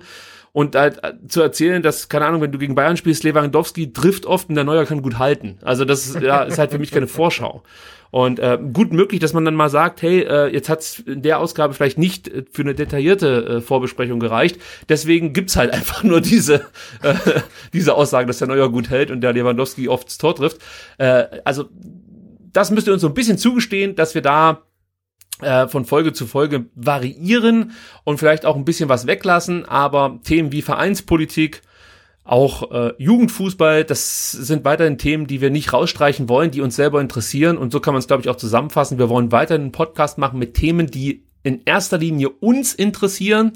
[0.51, 4.27] und halt äh, zu erzählen, dass, keine Ahnung, wenn du gegen Bayern spielst, Lewandowski trifft
[4.27, 5.59] oft und der Neuer kann gut halten.
[5.63, 7.63] Also das ja, ist halt für mich keine Vorschau.
[8.15, 11.41] Und äh, gut möglich, dass man dann mal sagt, hey, äh, jetzt hat's in der
[11.41, 14.61] Ausgabe vielleicht nicht äh, für eine detaillierte äh, Vorbesprechung gereicht.
[14.89, 16.65] Deswegen gibt's halt einfach nur diese,
[17.03, 17.15] äh,
[17.73, 20.59] diese Aussage, dass der Neuer gut hält und der Lewandowski oft das Tor trifft.
[20.99, 21.65] Äh, also
[22.53, 24.63] das müsst ihr uns so ein bisschen zugestehen, dass wir da
[25.41, 27.73] äh, von Folge zu Folge variieren
[28.05, 31.63] und vielleicht auch ein bisschen was weglassen, aber Themen wie Vereinspolitik,
[32.25, 37.03] auch äh, Jugendfußball, das sind weiterhin Themen, die wir nicht rausstreichen wollen, die uns selber
[37.03, 37.59] interessieren.
[37.59, 38.99] Und so kann man es, glaube ich, auch zusammenfassen.
[38.99, 43.53] Wir wollen weiterhin einen Podcast machen mit Themen, die in erster Linie uns interessieren.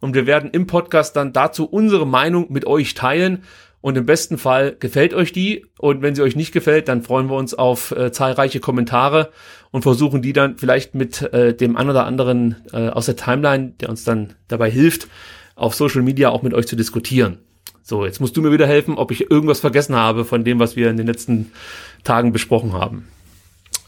[0.00, 3.42] Und wir werden im Podcast dann dazu unsere Meinung mit euch teilen.
[3.80, 5.66] Und im besten Fall gefällt euch die.
[5.78, 9.30] Und wenn sie euch nicht gefällt, dann freuen wir uns auf äh, zahlreiche Kommentare
[9.72, 13.74] und versuchen die dann vielleicht mit äh, dem einen oder anderen äh, aus der Timeline,
[13.80, 15.08] der uns dann dabei hilft,
[15.56, 17.38] auf Social Media auch mit euch zu diskutieren.
[17.86, 20.74] So, jetzt musst du mir wieder helfen, ob ich irgendwas vergessen habe von dem, was
[20.74, 21.52] wir in den letzten
[22.02, 23.06] Tagen besprochen haben.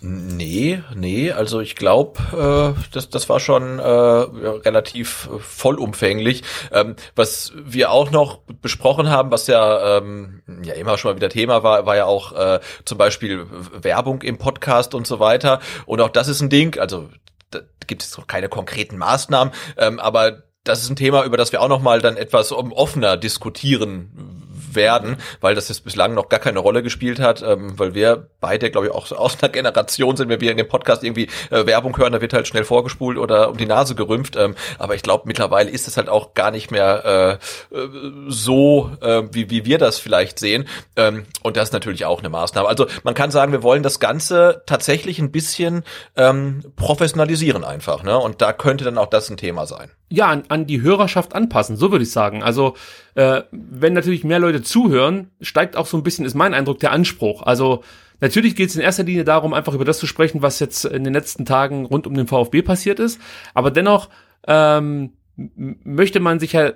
[0.03, 6.43] Nee, nee, also ich glaube, äh, das, das war schon äh, relativ vollumfänglich.
[6.73, 11.31] Ähm, was wir auch noch besprochen haben, was ja, ähm, ja immer schon mal wieder
[11.31, 15.61] Thema war, war ja auch äh, zum Beispiel Werbung im Podcast und so weiter.
[15.87, 17.09] Und auch das ist ein Ding, also
[17.51, 21.53] da gibt es noch keine konkreten Maßnahmen, ähm, aber das ist ein Thema, über das
[21.53, 24.46] wir auch noch mal dann etwas offener diskutieren
[24.77, 28.71] werden, weil das jetzt bislang noch gar keine Rolle gespielt hat, ähm, weil wir beide,
[28.71, 31.97] glaube ich, auch aus einer Generation sind, wenn wir in dem Podcast irgendwie äh, Werbung
[31.97, 34.37] hören, da wird halt schnell vorgespult oder um die Nase gerümpft.
[34.37, 37.41] Ähm, aber ich glaube, mittlerweile ist es halt auch gar nicht mehr
[37.73, 37.89] äh, äh,
[38.29, 40.69] so, äh, wie, wie wir das vielleicht sehen.
[40.97, 42.69] Ähm, und das ist natürlich auch eine Maßnahme.
[42.69, 45.83] Also man kann sagen, wir wollen das Ganze tatsächlich ein bisschen
[46.17, 48.03] ähm, professionalisieren einfach.
[48.03, 48.17] Ne?
[48.17, 51.77] Und da könnte dann auch das ein Thema sein ja, an, an die Hörerschaft anpassen,
[51.77, 52.43] so würde ich sagen.
[52.43, 52.77] Also,
[53.17, 56.93] äh, wenn natürlich mehr Leute zuhören, steigt auch so ein bisschen, ist mein Eindruck, der
[56.93, 57.43] Anspruch.
[57.43, 57.83] Also,
[58.21, 61.03] natürlich geht es in erster Linie darum, einfach über das zu sprechen, was jetzt in
[61.03, 63.19] den letzten Tagen rund um den VfB passiert ist.
[63.55, 64.11] Aber dennoch,
[64.47, 66.75] ähm, möchte man sich ja, äh,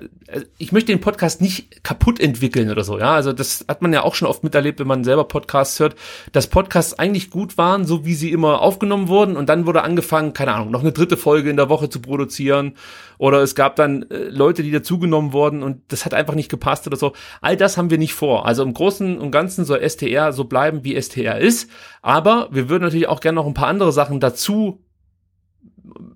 [0.58, 3.14] ich möchte den Podcast nicht kaputt entwickeln oder so, ja.
[3.14, 5.96] Also das hat man ja auch schon oft miterlebt, wenn man selber Podcasts hört,
[6.32, 10.34] dass Podcasts eigentlich gut waren, so wie sie immer aufgenommen wurden und dann wurde angefangen,
[10.34, 12.74] keine Ahnung, noch eine dritte Folge in der Woche zu produzieren
[13.16, 16.86] oder es gab dann äh, Leute, die dazugenommen wurden und das hat einfach nicht gepasst
[16.86, 17.14] oder so.
[17.40, 18.46] All das haben wir nicht vor.
[18.46, 21.70] Also im Großen und Ganzen soll STR so bleiben, wie STR ist,
[22.02, 24.84] aber wir würden natürlich auch gerne noch ein paar andere Sachen dazu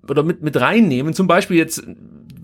[0.07, 1.13] oder mit, mit reinnehmen.
[1.13, 1.85] Zum Beispiel jetzt,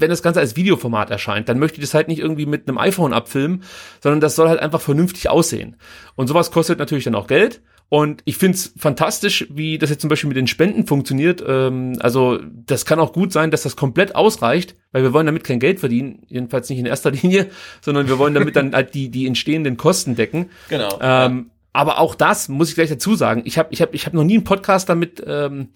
[0.01, 2.77] wenn das Ganze als Videoformat erscheint, dann möchte ich das halt nicht irgendwie mit einem
[2.77, 3.63] iPhone abfilmen,
[4.01, 5.77] sondern das soll halt einfach vernünftig aussehen.
[6.15, 7.61] Und sowas kostet natürlich dann auch Geld.
[7.93, 11.43] Und ich find's fantastisch, wie das jetzt zum Beispiel mit den Spenden funktioniert.
[11.45, 15.43] Ähm, also das kann auch gut sein, dass das komplett ausreicht, weil wir wollen damit
[15.43, 17.49] kein Geld verdienen, jedenfalls nicht in erster Linie,
[17.81, 20.49] sondern wir wollen damit dann halt die, die entstehenden Kosten decken.
[20.69, 20.99] Genau.
[21.01, 21.51] Ähm.
[21.73, 23.43] Aber auch das muss ich gleich dazu sagen.
[23.45, 25.69] Ich habe ich hab, ich hab noch nie einen Podcast damit ähm,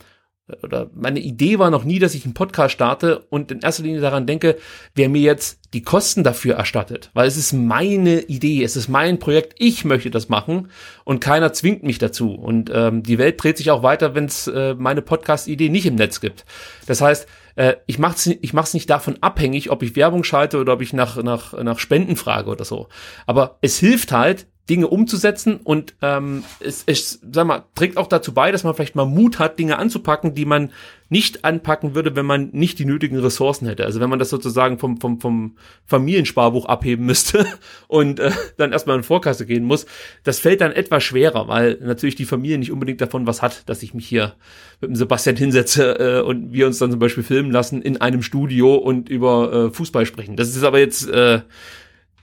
[0.62, 4.02] oder meine Idee war noch nie, dass ich einen Podcast starte und in erster Linie
[4.02, 4.58] daran denke,
[4.94, 7.10] wer mir jetzt die Kosten dafür erstattet.
[7.14, 10.70] Weil es ist meine Idee, es ist mein Projekt, ich möchte das machen
[11.04, 12.36] und keiner zwingt mich dazu.
[12.36, 15.96] Und ähm, die Welt dreht sich auch weiter, wenn es äh, meine Podcast-Idee nicht im
[15.96, 16.46] Netz gibt.
[16.86, 20.74] Das heißt, äh, ich mach's, ich mach's nicht davon abhängig, ob ich Werbung schalte oder
[20.74, 22.88] ob ich nach, nach, nach Spenden frage oder so.
[23.26, 28.34] Aber es hilft halt, Dinge umzusetzen und ähm, es, es sag mal, trägt auch dazu
[28.34, 30.72] bei, dass man vielleicht mal Mut hat, Dinge anzupacken, die man
[31.08, 33.86] nicht anpacken würde, wenn man nicht die nötigen Ressourcen hätte.
[33.86, 37.46] Also wenn man das sozusagen vom, vom, vom Familiensparbuch abheben müsste
[37.88, 39.86] und äh, dann erstmal in Vorkasse gehen muss,
[40.24, 43.84] das fällt dann etwas schwerer, weil natürlich die Familie nicht unbedingt davon was hat, dass
[43.84, 44.34] ich mich hier
[44.82, 48.24] mit dem Sebastian hinsetze äh, und wir uns dann zum Beispiel filmen lassen in einem
[48.24, 50.36] Studio und über äh, Fußball sprechen.
[50.36, 51.42] Das ist aber jetzt äh,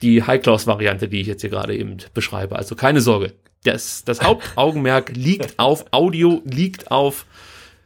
[0.03, 2.57] die High-Class-Variante, die ich jetzt hier gerade eben beschreibe.
[2.57, 3.33] Also keine Sorge.
[3.65, 7.27] Das, das Hauptaugenmerk liegt auf Audio, liegt auf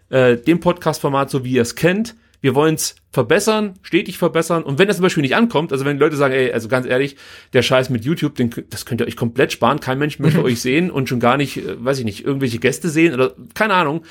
[0.08, 2.14] äh, dem Podcast-Format, so wie ihr es kennt.
[2.40, 4.62] Wir wollen es verbessern, stetig verbessern.
[4.62, 7.16] Und wenn das zum Beispiel nicht ankommt, also wenn Leute sagen, ey, also ganz ehrlich,
[7.52, 9.80] der Scheiß mit YouTube, den, das könnt ihr euch komplett sparen.
[9.80, 12.88] Kein Mensch möchte euch sehen und schon gar nicht, äh, weiß ich nicht, irgendwelche Gäste
[12.88, 14.04] sehen oder keine Ahnung.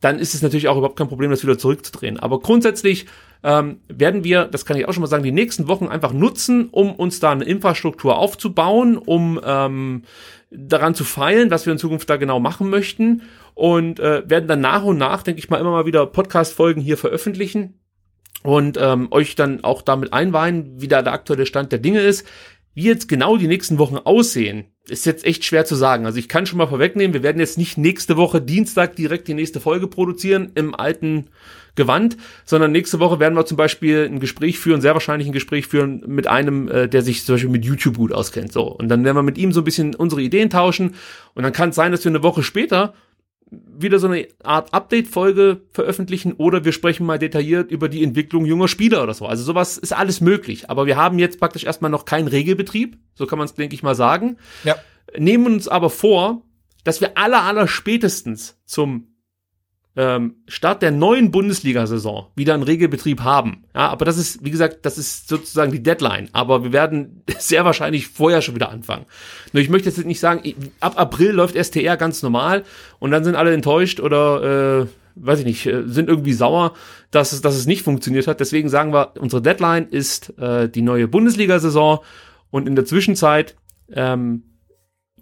[0.00, 2.18] Dann ist es natürlich auch überhaupt kein Problem, das wieder zurückzudrehen.
[2.18, 3.06] Aber grundsätzlich
[3.42, 6.68] ähm, werden wir, das kann ich auch schon mal sagen, die nächsten Wochen einfach nutzen,
[6.70, 10.02] um uns da eine Infrastruktur aufzubauen, um ähm,
[10.50, 13.22] daran zu feilen, was wir in Zukunft da genau machen möchten
[13.54, 16.98] und äh, werden dann nach und nach, denke ich mal, immer mal wieder Podcast-Folgen hier
[16.98, 17.80] veröffentlichen
[18.42, 22.26] und ähm, euch dann auch damit einweihen, wie da der aktuelle Stand der Dinge ist.
[22.72, 26.06] Wie jetzt genau die nächsten Wochen aussehen, ist jetzt echt schwer zu sagen.
[26.06, 29.34] Also ich kann schon mal vorwegnehmen, wir werden jetzt nicht nächste Woche Dienstag direkt die
[29.34, 31.30] nächste Folge produzieren im alten
[31.74, 35.66] Gewand, sondern nächste Woche werden wir zum Beispiel ein Gespräch führen, sehr wahrscheinlich ein Gespräch
[35.66, 38.52] führen mit einem, äh, der sich zum Beispiel mit YouTube gut auskennt.
[38.52, 38.64] So.
[38.64, 40.94] Und dann werden wir mit ihm so ein bisschen unsere Ideen tauschen.
[41.34, 42.94] Und dann kann es sein, dass wir eine Woche später
[43.50, 48.68] wieder so eine Art Update-Folge veröffentlichen oder wir sprechen mal detailliert über die Entwicklung junger
[48.68, 49.26] Spieler oder so.
[49.26, 50.70] Also sowas ist alles möglich.
[50.70, 53.82] Aber wir haben jetzt praktisch erstmal noch keinen Regelbetrieb, so kann man es, denke ich
[53.82, 54.36] mal, sagen.
[54.64, 54.76] Ja.
[55.18, 56.42] Nehmen uns aber vor,
[56.84, 59.09] dass wir aller, aller spätestens zum
[59.96, 63.64] ähm, Start der neuen Bundesliga-Saison wieder einen Regelbetrieb haben.
[63.74, 66.28] Ja, aber das ist, wie gesagt, das ist sozusagen die Deadline.
[66.32, 69.06] Aber wir werden sehr wahrscheinlich vorher schon wieder anfangen.
[69.52, 70.42] Nur ich möchte jetzt nicht sagen,
[70.78, 72.64] ab April läuft STR ganz normal
[72.98, 76.74] und dann sind alle enttäuscht oder äh, weiß ich nicht, äh, sind irgendwie sauer,
[77.10, 78.40] dass es, dass es nicht funktioniert hat.
[78.40, 81.98] Deswegen sagen wir, unsere Deadline ist äh, die neue Bundesliga-Saison
[82.50, 83.56] und in der Zwischenzeit
[83.92, 84.44] ähm,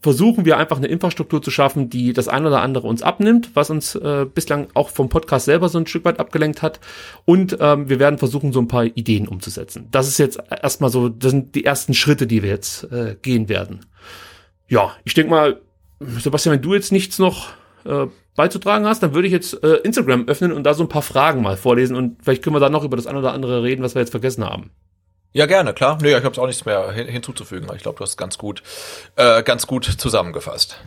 [0.00, 3.70] versuchen wir einfach eine Infrastruktur zu schaffen, die das ein oder andere uns abnimmt, was
[3.70, 6.80] uns äh, bislang auch vom Podcast selber so ein Stück weit abgelenkt hat.
[7.24, 9.88] Und ähm, wir werden versuchen, so ein paar Ideen umzusetzen.
[9.90, 13.48] Das ist jetzt erstmal so, das sind die ersten Schritte, die wir jetzt äh, gehen
[13.48, 13.80] werden.
[14.68, 15.60] Ja, ich denke mal,
[16.00, 17.48] Sebastian, wenn du jetzt nichts noch
[17.84, 18.06] äh,
[18.36, 21.42] beizutragen hast, dann würde ich jetzt äh, Instagram öffnen und da so ein paar Fragen
[21.42, 23.94] mal vorlesen und vielleicht können wir dann noch über das ein oder andere reden, was
[23.94, 24.70] wir jetzt vergessen haben.
[25.32, 25.98] Ja, gerne, klar.
[26.00, 27.68] Nee, ich habe auch nichts mehr hin hinzuzufügen.
[27.76, 28.62] Ich glaube, du hast ganz gut,
[29.16, 30.78] äh, ganz gut zusammengefasst.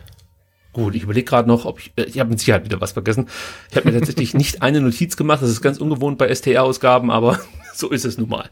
[0.72, 3.28] Gut, ich überlege gerade noch, ob ich, äh, ich habe mit Sicherheit wieder was vergessen.
[3.70, 5.42] Ich habe mir tatsächlich nicht eine Notiz gemacht.
[5.42, 7.38] Das ist ganz ungewohnt bei STR-Ausgaben, aber
[7.74, 8.48] so ist es nun mal.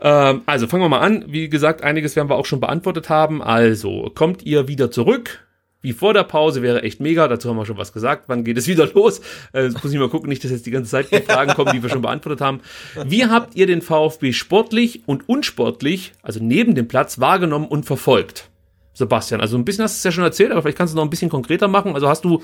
[0.00, 1.24] Ähm, also fangen wir mal an.
[1.28, 3.42] Wie gesagt, einiges werden wir auch schon beantwortet haben.
[3.42, 5.44] Also kommt ihr wieder zurück?
[5.84, 7.28] Wie vor der Pause wäre echt mega.
[7.28, 8.24] Dazu haben wir schon was gesagt.
[8.26, 9.20] Wann geht es wieder los?
[9.52, 11.82] Äh, muss ich mal gucken, nicht, dass jetzt die ganze Zeit die Fragen kommen, die
[11.82, 12.60] wir schon beantwortet haben.
[13.04, 18.48] Wie habt ihr den VfB sportlich und unsportlich, also neben dem Platz, wahrgenommen und verfolgt?
[18.94, 21.04] Sebastian, also ein bisschen hast du es ja schon erzählt, aber vielleicht kannst du noch
[21.04, 21.94] ein bisschen konkreter machen.
[21.94, 22.42] Also hast du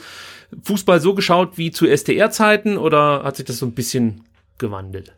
[0.62, 4.24] Fußball so geschaut wie zu STR-Zeiten oder hat sich das so ein bisschen
[4.58, 5.14] gewandelt?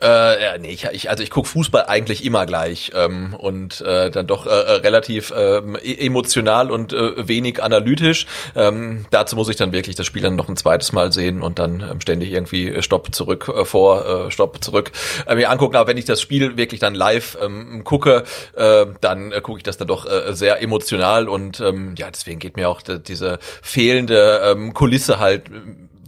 [0.00, 4.10] Äh, ja, nee, ich, ich, also ich guck Fußball eigentlich immer gleich ähm, und äh,
[4.10, 5.62] dann doch äh, äh relativ äh,
[6.04, 8.26] emotional und äh, wenig analytisch.
[8.54, 11.58] Ähm, dazu muss ich dann wirklich das Spiel dann noch ein zweites Mal sehen und
[11.58, 14.92] dann ähm, ständig irgendwie Stopp zurück äh, vor, äh, Stopp zurück
[15.26, 15.76] äh, mir angucken.
[15.76, 19.64] Aber wenn ich das Spiel wirklich dann live ähm, gucke, äh, dann äh, gucke ich
[19.64, 24.42] das dann doch äh, sehr emotional und ähm, ja, deswegen geht mir auch diese fehlende
[24.44, 25.44] ähm, Kulisse halt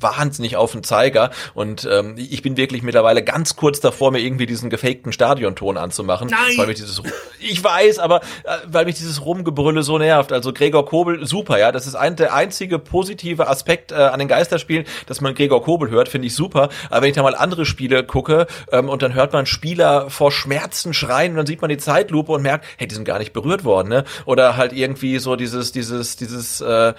[0.02, 4.46] wahnsinnig auf den Zeiger und ähm, ich bin wirklich mittlerweile ganz kurz davor, mir irgendwie
[4.46, 6.28] diesen gefakten Stadionton anzumachen.
[6.28, 6.56] Nein.
[6.56, 7.02] Weil mich dieses,
[7.40, 10.32] ich weiß, aber äh, weil mich dieses Rumgebrülle so nervt.
[10.32, 14.28] Also Gregor Kobel, super, ja, das ist ein, der einzige positive Aspekt äh, an den
[14.28, 16.68] Geisterspielen, dass man Gregor Kobel hört, finde ich super.
[16.90, 20.32] Aber wenn ich da mal andere Spiele gucke ähm, und dann hört man Spieler vor
[20.32, 23.32] Schmerzen schreien und dann sieht man die Zeitlupe und merkt, hey, die sind gar nicht
[23.32, 24.04] berührt worden, ne?
[24.24, 26.94] Oder halt irgendwie so dieses, dieses, dieses äh, äh,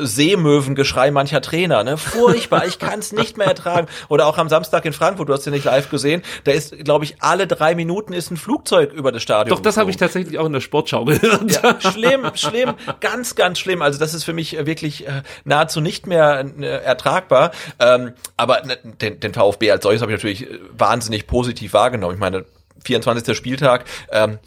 [0.00, 1.96] Seemöwengeschrei mancher Trainer, ne?
[2.26, 3.86] Furchtbar, ich kann es nicht mehr ertragen.
[4.08, 7.04] Oder auch am Samstag in Frankfurt, du hast ja nicht live gesehen, da ist, glaube
[7.04, 9.56] ich, alle drei Minuten ist ein Flugzeug über das Stadion.
[9.56, 11.50] Doch, das habe ich tatsächlich auch in der Sportschau gehört.
[11.62, 13.82] Ja, schlimm, schlimm, ganz, ganz schlimm.
[13.82, 17.52] Also das ist für mich wirklich äh, nahezu nicht mehr äh, ertragbar.
[17.78, 22.14] Ähm, aber ne, den, den VfB als solches habe ich natürlich äh, wahnsinnig positiv wahrgenommen.
[22.14, 22.44] Ich meine,
[22.84, 23.36] 24.
[23.36, 24.38] Spieltag, ähm,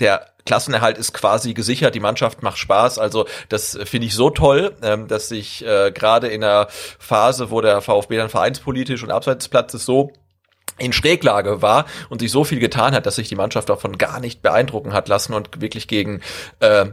[0.00, 2.98] der Klassenerhalt ist quasi gesichert, die Mannschaft macht Spaß.
[2.98, 7.60] Also das finde ich so toll, ähm, dass sich äh, gerade in einer Phase, wo
[7.60, 10.12] der VfB dann vereinspolitisch und abseits des Platzes so
[10.78, 14.20] in Schräglage war und sich so viel getan hat, dass sich die Mannschaft davon gar
[14.20, 16.20] nicht beeindrucken hat lassen und wirklich gegen
[16.60, 16.86] äh,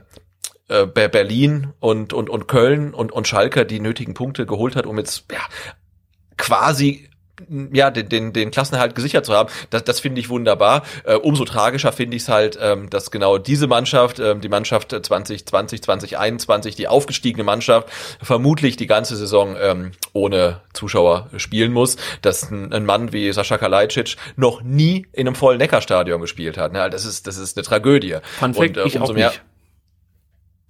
[0.68, 4.98] äh Berlin und, und, und Köln und, und Schalke die nötigen Punkte geholt hat, um
[4.98, 5.42] jetzt ja,
[6.38, 7.09] quasi
[7.72, 10.84] ja, den, den, den Klassenerhalt gesichert zu haben, das, das finde ich wunderbar.
[11.04, 14.92] Äh, umso tragischer finde ich es halt, ähm, dass genau diese Mannschaft, ähm, die Mannschaft
[14.92, 17.90] 2020, 2021, die aufgestiegene Mannschaft,
[18.22, 23.58] vermutlich die ganze Saison ähm, ohne Zuschauer spielen muss, dass ein, ein Mann wie Sascha
[23.58, 26.74] Kalajdzic noch nie in einem vollen Neckarstadion gespielt hat.
[26.74, 26.90] Ne?
[26.90, 28.18] Das ist, das ist eine Tragödie.
[28.40, 29.42] Fun Fact, Und, äh, ich auch mehr, nicht.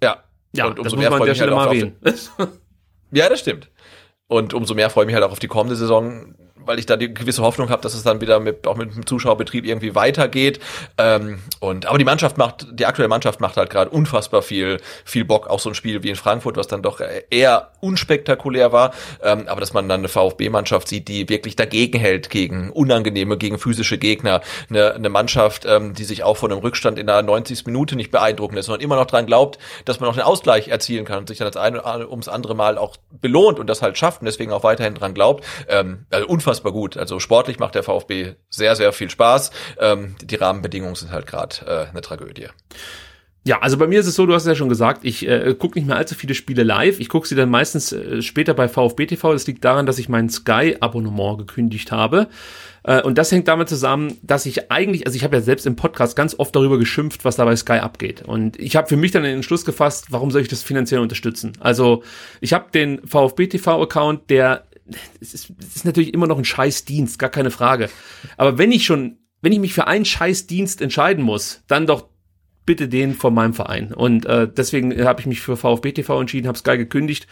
[0.02, 2.48] Ja, ja und umso mehr freue ich mich halt auf, auf
[3.12, 3.70] Ja, das stimmt.
[4.28, 6.34] Und umso mehr freue ich mich halt auch auf die kommende Saison,
[6.66, 9.06] weil ich da die gewisse Hoffnung habe, dass es dann wieder mit auch mit dem
[9.06, 10.60] Zuschauerbetrieb irgendwie weitergeht.
[10.98, 15.24] Ähm, und aber die Mannschaft macht, die aktuelle Mannschaft macht halt gerade unfassbar viel viel
[15.24, 15.48] Bock.
[15.48, 18.92] Auch so ein Spiel wie in Frankfurt, was dann doch eher unspektakulär war.
[19.22, 23.58] Ähm, aber dass man dann eine VfB-Mannschaft sieht, die wirklich dagegen hält gegen unangenehme, gegen
[23.58, 24.40] physische Gegner.
[24.68, 27.66] Eine, eine Mannschaft, ähm, die sich auch von einem Rückstand in der 90.
[27.66, 31.04] Minute nicht beeindrucken lässt, sondern immer noch dran glaubt, dass man noch den Ausgleich erzielen
[31.04, 34.20] kann und sich dann das eine ums andere Mal auch belohnt und das halt schafft
[34.20, 35.44] und deswegen auch weiterhin dran glaubt.
[35.68, 36.96] Ähm, also unfassbar unfassbar gut.
[36.96, 39.50] Also sportlich macht der VfB sehr, sehr viel Spaß.
[39.78, 42.48] Ähm, die Rahmenbedingungen sind halt gerade äh, eine Tragödie.
[43.42, 45.54] Ja, also bei mir ist es so, du hast es ja schon gesagt, ich äh,
[45.58, 47.00] gucke nicht mehr allzu viele Spiele live.
[47.00, 49.32] Ich gucke sie dann meistens äh, später bei VfB TV.
[49.32, 52.28] Das liegt daran, dass ich mein Sky-Abonnement gekündigt habe.
[52.82, 55.74] Äh, und das hängt damit zusammen, dass ich eigentlich, also ich habe ja selbst im
[55.74, 58.22] Podcast ganz oft darüber geschimpft, was da bei Sky abgeht.
[58.22, 61.52] Und ich habe für mich dann den Entschluss gefasst, warum soll ich das finanziell unterstützen?
[61.60, 62.02] Also
[62.42, 64.64] ich habe den VfB TV-Account, der
[65.20, 67.88] es ist, es ist natürlich immer noch ein Scheißdienst, gar keine Frage.
[68.36, 72.08] Aber wenn ich schon, wenn ich mich für einen Scheißdienst entscheiden muss, dann doch
[72.66, 73.92] bitte den von meinem Verein.
[73.92, 77.26] Und äh, deswegen habe ich mich für VfB TV entschieden, habe Sky gekündigt.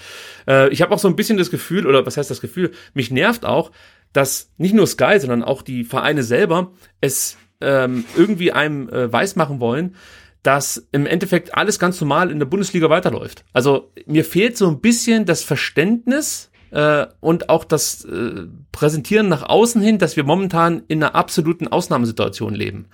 [0.49, 3.11] Äh, ich habe auch so ein bisschen das Gefühl, oder was heißt das Gefühl, mich
[3.11, 3.71] nervt auch,
[4.13, 9.61] dass nicht nur Sky, sondern auch die Vereine selber es ähm, irgendwie einem äh, weismachen
[9.61, 9.95] wollen,
[10.43, 13.45] dass im Endeffekt alles ganz normal in der Bundesliga weiterläuft.
[13.53, 19.43] Also mir fehlt so ein bisschen das Verständnis äh, und auch das äh, Präsentieren nach
[19.43, 22.87] außen hin, dass wir momentan in einer absoluten Ausnahmesituation leben.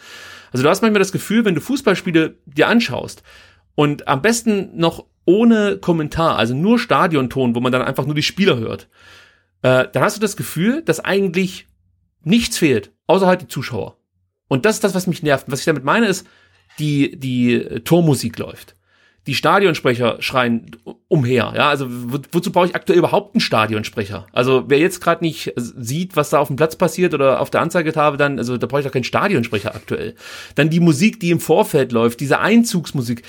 [0.53, 3.23] Also du hast manchmal das Gefühl, wenn du Fußballspiele dir anschaust
[3.75, 8.23] und am besten noch ohne Kommentar, also nur Stadionton, wo man dann einfach nur die
[8.23, 8.89] Spieler hört,
[9.63, 11.67] äh, dann hast du das Gefühl, dass eigentlich
[12.23, 13.97] nichts fehlt, außer halt die Zuschauer.
[14.49, 15.47] Und das ist das, was mich nervt.
[15.49, 16.27] Was ich damit meine, ist,
[16.79, 18.77] die, die Tormusik läuft
[19.27, 20.77] die Stadionsprecher schreien
[21.09, 21.53] umher.
[21.57, 24.27] Ja, also wo, wozu brauche ich aktuell überhaupt einen Stadionsprecher?
[24.33, 27.63] Also wer jetzt gerade nicht sieht, was da auf dem Platz passiert oder auf der
[27.63, 30.15] Anzeigetafel, dann, also da brauche ich doch keinen Stadionsprecher aktuell.
[30.57, 33.23] Dann die Musik, die im Vorfeld läuft, diese Einzugsmusik.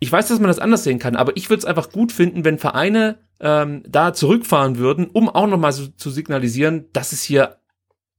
[0.00, 2.44] Ich weiß, dass man das anders sehen kann, aber ich würde es einfach gut finden,
[2.44, 7.56] wenn Vereine ähm, da zurückfahren würden, um auch nochmal so zu signalisieren, dass es hier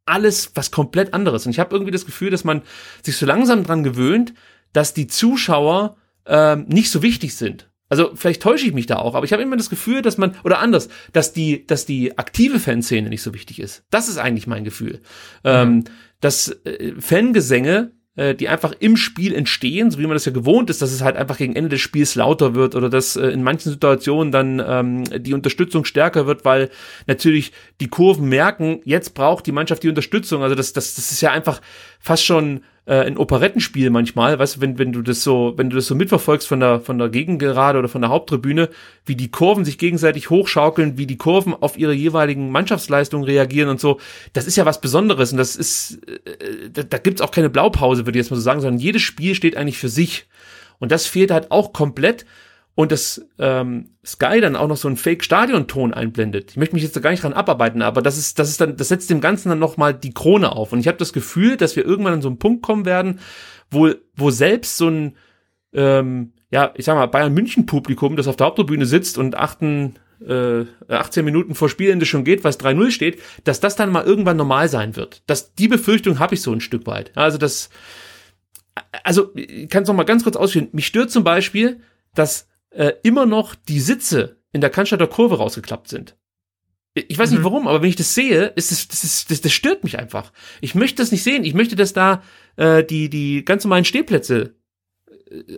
[0.06, 1.46] alles was komplett anderes.
[1.46, 2.64] Und ich habe irgendwie das Gefühl, dass man
[3.04, 4.34] sich so langsam dran gewöhnt,
[4.74, 7.70] dass die Zuschauer ähm, nicht so wichtig sind.
[7.90, 10.36] Also vielleicht täusche ich mich da auch, aber ich habe immer das Gefühl, dass man
[10.44, 13.84] oder anders, dass die, dass die aktive Fanszene nicht so wichtig ist.
[13.90, 15.02] Das ist eigentlich mein Gefühl,
[15.44, 15.78] ähm, mhm.
[15.78, 15.84] ähm,
[16.22, 20.70] dass äh, Fangesänge äh, die einfach im Spiel entstehen, so wie man das ja gewohnt
[20.70, 23.44] ist, dass es halt einfach gegen Ende des Spiels lauter wird oder dass äh, in
[23.44, 26.70] manchen Situationen dann ähm, die Unterstützung stärker wird, weil
[27.08, 30.44] natürlich die Kurven merken, jetzt braucht die Mannschaft die Unterstützung.
[30.44, 31.62] Also das, das, das ist ja einfach
[31.98, 35.76] fast schon äh, ein Operettenspiel manchmal, weißt du, wenn, wenn du das so, wenn du
[35.76, 38.70] das so mitverfolgst von der, von der Gegengerade oder von der Haupttribüne,
[39.06, 43.80] wie die Kurven sich gegenseitig hochschaukeln, wie die Kurven auf ihre jeweiligen Mannschaftsleistungen reagieren und
[43.80, 44.00] so,
[44.34, 48.08] das ist ja was Besonderes und das ist, äh, da, da gibt's auch keine Blaupause,
[48.08, 50.26] würde ich jetzt mal so sagen, sondern jedes Spiel steht eigentlich für sich.
[50.80, 52.26] Und das fehlt halt auch komplett
[52.76, 56.52] und das ähm, Sky dann auch noch so einen Fake-Stadion-Ton einblendet.
[56.52, 58.78] Ich möchte mich jetzt da gar nicht dran abarbeiten, aber das ist, das ist dann,
[58.78, 60.72] das setzt dem Ganzen dann nochmal die Krone auf.
[60.72, 63.20] Und ich habe das Gefühl, dass wir irgendwann an so einen Punkt kommen werden,
[63.70, 65.18] wo, wo selbst so ein,
[65.74, 70.66] ähm, ja, ich sag mal, Bayern München-Publikum, das auf der Haupttribüne sitzt und achten, äh,
[70.88, 74.70] 18 Minuten vor Spielende schon geht, was 3-0 steht, dass das dann mal irgendwann normal
[74.70, 75.22] sein wird.
[75.28, 77.12] Das, die Befürchtung habe ich so ein Stück weit.
[77.16, 77.70] Also das,
[79.04, 80.70] also ich kann es noch mal ganz kurz ausführen.
[80.72, 81.82] Mich stört zum Beispiel,
[82.16, 86.16] dass äh, immer noch die Sitze in der Cannstatter Kurve rausgeklappt sind.
[86.96, 87.46] Ich weiß nicht mhm.
[87.46, 90.34] warum, aber wenn ich das sehe, ist das, das, ist, das, das stört mich einfach.
[90.60, 91.44] Ich möchte das nicht sehen.
[91.44, 92.24] Ich möchte, dass da
[92.56, 94.56] äh, die, die ganz normalen Stehplätze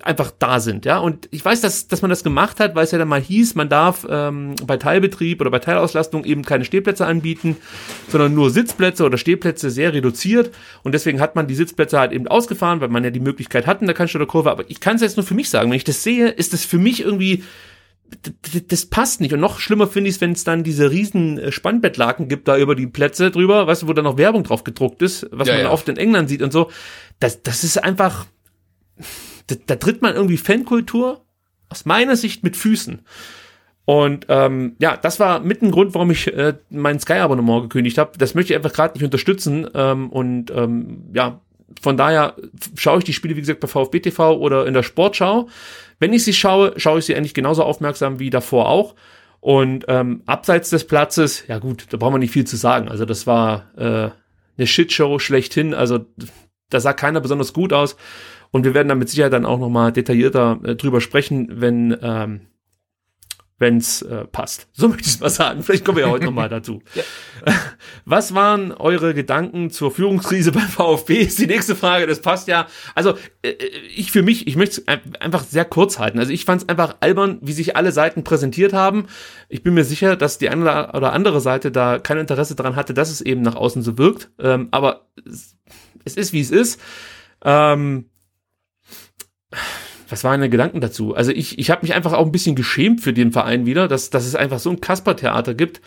[0.02, 0.98] einfach da sind, ja.
[0.98, 3.56] Und ich weiß, dass, dass man das gemacht hat, weil es ja dann mal hieß,
[3.56, 7.56] man darf ähm, bei Teilbetrieb oder bei Teilauslastung eben keine Stehplätze anbieten,
[8.10, 10.54] sondern nur Sitzplätze oder Stehplätze sehr reduziert.
[10.84, 13.80] Und deswegen hat man die Sitzplätze halt eben ausgefahren, weil man ja die Möglichkeit hat
[13.80, 14.52] in der Cannstatter Kurve.
[14.52, 16.66] Aber ich kann es jetzt nur für mich sagen, wenn ich das sehe, ist das
[16.66, 17.44] für mich irgendwie
[18.68, 19.34] das passt nicht.
[19.34, 22.58] Und noch schlimmer finde ich es, wenn es dann diese riesen äh, Spannbettlaken gibt da
[22.58, 25.54] über die Plätze drüber, weißt du, wo dann noch Werbung drauf gedruckt ist, was ja,
[25.54, 25.72] man ja.
[25.72, 26.70] oft in England sieht und so.
[27.22, 28.26] Das, das ist einfach,
[29.52, 31.26] da, da tritt man irgendwie Fankultur
[31.70, 33.02] aus meiner Sicht mit Füßen.
[33.86, 38.18] Und ähm, ja, das war mit ein Grund, warum ich äh, mein Sky-Abonnement gekündigt habe.
[38.18, 39.68] Das möchte ich einfach gerade nicht unterstützen.
[39.74, 41.42] Ähm, und ähm, ja,
[41.82, 42.36] von daher
[42.76, 45.50] schaue ich die Spiele, wie gesagt, bei VfB TV oder in der Sportschau.
[46.00, 48.96] Wenn ich sie schaue, schaue ich sie eigentlich genauso aufmerksam wie davor auch.
[49.40, 52.88] Und ähm, abseits des Platzes, ja gut, da braucht man nicht viel zu sagen.
[52.88, 54.12] Also das war äh,
[54.58, 55.74] eine Shitshow schlechthin.
[55.74, 56.06] Also
[56.70, 57.96] da sah keiner besonders gut aus.
[58.52, 62.42] Und wir werden da mit Sicherheit dann auch nochmal detaillierter äh, drüber sprechen, wenn ähm,
[63.62, 64.68] wenn es äh, passt.
[64.82, 65.62] So möchte ich es mal sagen.
[65.62, 66.82] Vielleicht kommen wir ja heute nochmal dazu.
[66.96, 67.04] Ja.
[68.06, 71.20] Was waren eure Gedanken zur Führungskrise beim VfB?
[71.20, 72.08] Ist die nächste Frage.
[72.08, 72.66] Das passt ja.
[72.96, 73.52] Also äh,
[73.96, 74.88] ich für mich, ich möchte es
[75.20, 76.18] einfach sehr kurz halten.
[76.18, 79.06] Also ich fand es einfach albern, wie sich alle Seiten präsentiert haben.
[79.48, 82.96] Ich bin mir sicher, dass die eine oder andere Seite da kein Interesse daran hatte,
[82.96, 84.32] dass es eben nach außen so wirkt.
[84.40, 85.56] Ähm, aber es,
[86.04, 86.82] es ist, wie es ist.
[87.44, 88.11] Ähm,
[90.10, 91.16] was waren deine Gedanken dazu?
[91.16, 94.10] Also ich, ich habe mich einfach auch ein bisschen geschämt für den Verein wieder, dass,
[94.10, 95.82] dass es einfach so ein Kaspertheater gibt.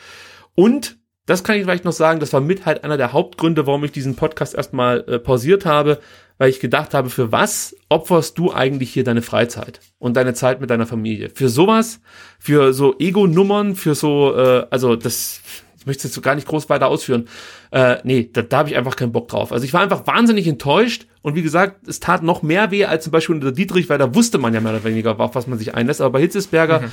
[0.55, 0.97] Und
[1.27, 3.93] das kann ich vielleicht noch sagen, das war mit halt einer der Hauptgründe, warum ich
[3.93, 6.01] diesen Podcast erstmal äh, pausiert habe,
[6.37, 10.61] weil ich gedacht habe, für was opferst du eigentlich hier deine Freizeit und deine Zeit
[10.61, 11.31] mit deiner Familie?
[11.31, 12.01] Für sowas,
[12.39, 15.41] für so Ego-Nummern, für so, äh, also das,
[15.85, 17.29] ich möchte jetzt so gar nicht groß weiter ausführen.
[17.71, 19.53] Äh, nee, da, da habe ich einfach keinen Bock drauf.
[19.53, 23.05] Also ich war einfach wahnsinnig enttäuscht und wie gesagt, es tat noch mehr weh als
[23.05, 25.59] zum Beispiel unter Dietrich, weil da wusste man ja mehr oder weniger, auf was man
[25.59, 26.01] sich einlässt.
[26.01, 26.93] Aber bei Hitzesberger mhm.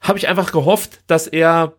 [0.00, 1.74] habe ich einfach gehofft, dass er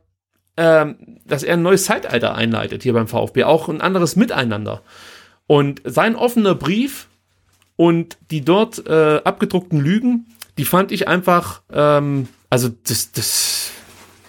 [0.55, 4.81] ähm, dass er ein neues Zeitalter einleitet hier beim VfB, auch ein anderes Miteinander.
[5.47, 7.07] Und sein offener Brief
[7.75, 13.71] und die dort äh, abgedruckten Lügen, die fand ich einfach, ähm, also das, das,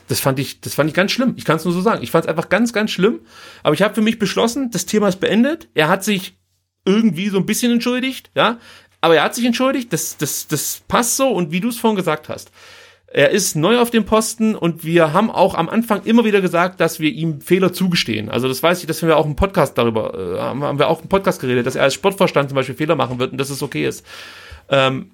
[0.09, 1.34] das fand ich, das fand ich ganz schlimm.
[1.36, 2.02] Ich kann es nur so sagen.
[2.02, 3.20] Ich fand es einfach ganz, ganz schlimm.
[3.62, 5.68] Aber ich habe für mich beschlossen, das Thema ist beendet.
[5.74, 6.36] Er hat sich
[6.84, 8.59] irgendwie so ein bisschen entschuldigt, ja.
[9.00, 9.92] Aber er hat sich entschuldigt.
[9.92, 11.28] Das, das, das passt so.
[11.28, 12.50] Und wie du es vorhin gesagt hast,
[13.14, 16.80] er ist neu auf dem Posten und wir haben auch am Anfang immer wieder gesagt,
[16.80, 18.28] dass wir ihm Fehler zugestehen.
[18.28, 21.09] Also das weiß ich, dass wir auch im Podcast darüber, äh, haben wir auch im
[21.09, 23.86] Podcast geredet, dass er als Sportvorstand zum Beispiel Fehler machen wird und dass es okay
[23.86, 24.05] ist.
[24.68, 25.12] Ähm,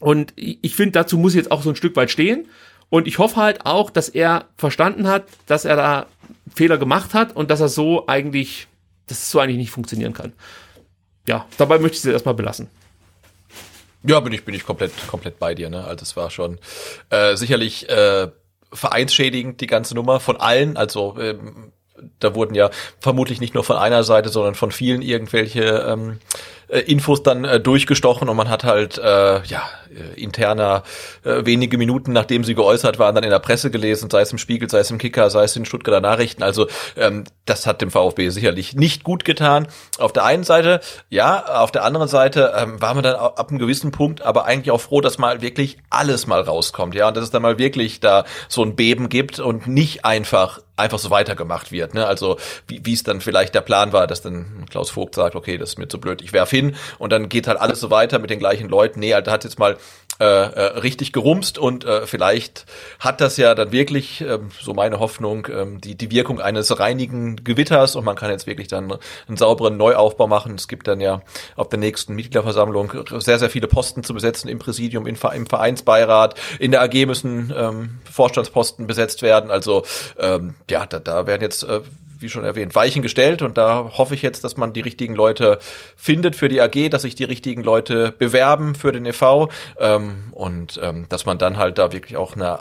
[0.00, 2.48] und ich finde, dazu muss jetzt auch so ein Stück weit stehen.
[2.90, 6.06] Und ich hoffe halt auch, dass er verstanden hat, dass er da
[6.54, 8.66] Fehler gemacht hat und dass er so eigentlich,
[9.06, 10.32] dass es so eigentlich nicht funktionieren kann.
[11.26, 12.68] Ja, dabei möchte ich es erstmal belassen.
[14.02, 15.84] Ja, bin ich, bin ich komplett, komplett bei dir, ne?
[15.84, 16.58] Also es war schon
[17.10, 18.28] äh, sicherlich äh,
[18.72, 20.76] vereinsschädigend, die ganze Nummer von allen.
[20.76, 21.72] Also ähm,
[22.18, 22.70] da wurden ja
[23.00, 26.18] vermutlich nicht nur von einer Seite, sondern von vielen irgendwelche ähm,
[26.68, 30.84] äh, Infos dann äh, durchgestochen und man hat halt äh, ja äh, interner
[31.24, 34.38] äh, wenige Minuten nachdem sie geäußert waren dann in der Presse gelesen, sei es im
[34.38, 36.42] Spiegel, sei es im Kicker, sei es in Stuttgarter Nachrichten.
[36.42, 39.66] Also ähm, das hat dem VfB sicherlich nicht gut getan.
[39.98, 43.58] Auf der einen Seite, ja, auf der anderen Seite ähm, war man dann ab einem
[43.58, 47.24] gewissen Punkt aber eigentlich auch froh, dass mal wirklich alles mal rauskommt, ja, und dass
[47.24, 51.72] es dann mal wirklich da so ein Beben gibt und nicht einfach einfach so weitergemacht
[51.72, 51.94] wird.
[51.94, 52.06] Ne?
[52.06, 55.58] Also wie, wie es dann vielleicht der Plan war, dass dann Klaus Vogt sagt, okay,
[55.58, 58.18] das ist mir zu blöd, ich werf hin und dann geht halt alles so weiter
[58.18, 59.00] mit den gleichen Leuten.
[59.00, 59.76] Nee, Alter, hat jetzt mal
[60.20, 62.66] äh, äh, richtig gerumst und äh, vielleicht
[62.98, 67.36] hat das ja dann wirklich, äh, so meine Hoffnung, äh, die, die Wirkung eines reinigen
[67.42, 70.56] Gewitters und man kann jetzt wirklich dann einen sauberen Neuaufbau machen.
[70.56, 71.22] Es gibt dann ja
[71.56, 76.38] auf der nächsten Mitgliederversammlung sehr, sehr viele Posten zu besetzen im Präsidium, im, im Vereinsbeirat,
[76.58, 79.50] in der AG müssen ähm, Vorstandsposten besetzt werden.
[79.50, 79.84] Also
[80.18, 81.80] ähm, ja, da, da werden jetzt äh,
[82.20, 85.58] wie schon erwähnt, Weichen gestellt und da hoffe ich jetzt, dass man die richtigen Leute
[85.96, 89.48] findet für die AG, dass sich die richtigen Leute bewerben für den e.V.
[89.78, 92.58] Ähm, und ähm, dass man dann halt da wirklich auch eine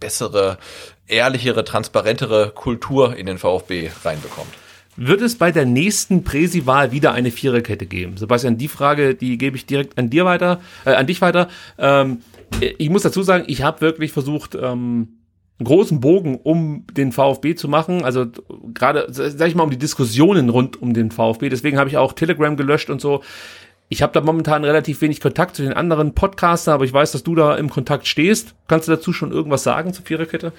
[0.00, 0.58] bessere,
[1.06, 4.52] ehrlichere, transparentere Kultur in den VfB reinbekommt.
[4.96, 8.16] Wird es bei der nächsten Präsiwahl wieder eine Viererkette geben?
[8.16, 11.48] Sebastian, die Frage, die gebe ich direkt an dir weiter, äh, an dich weiter.
[11.78, 12.22] Ähm,
[12.60, 15.08] ich muss dazu sagen, ich habe wirklich versucht, ähm,
[15.62, 18.04] großen Bogen um den VfB zu machen.
[18.04, 18.26] Also
[18.74, 21.48] gerade, sag ich mal, um die Diskussionen rund um den VfB.
[21.48, 23.22] Deswegen habe ich auch Telegram gelöscht und so.
[23.88, 27.22] Ich habe da momentan relativ wenig Kontakt zu den anderen Podcastern, aber ich weiß, dass
[27.22, 28.54] du da im Kontakt stehst.
[28.66, 30.52] Kannst du dazu schon irgendwas sagen zur Viererkette?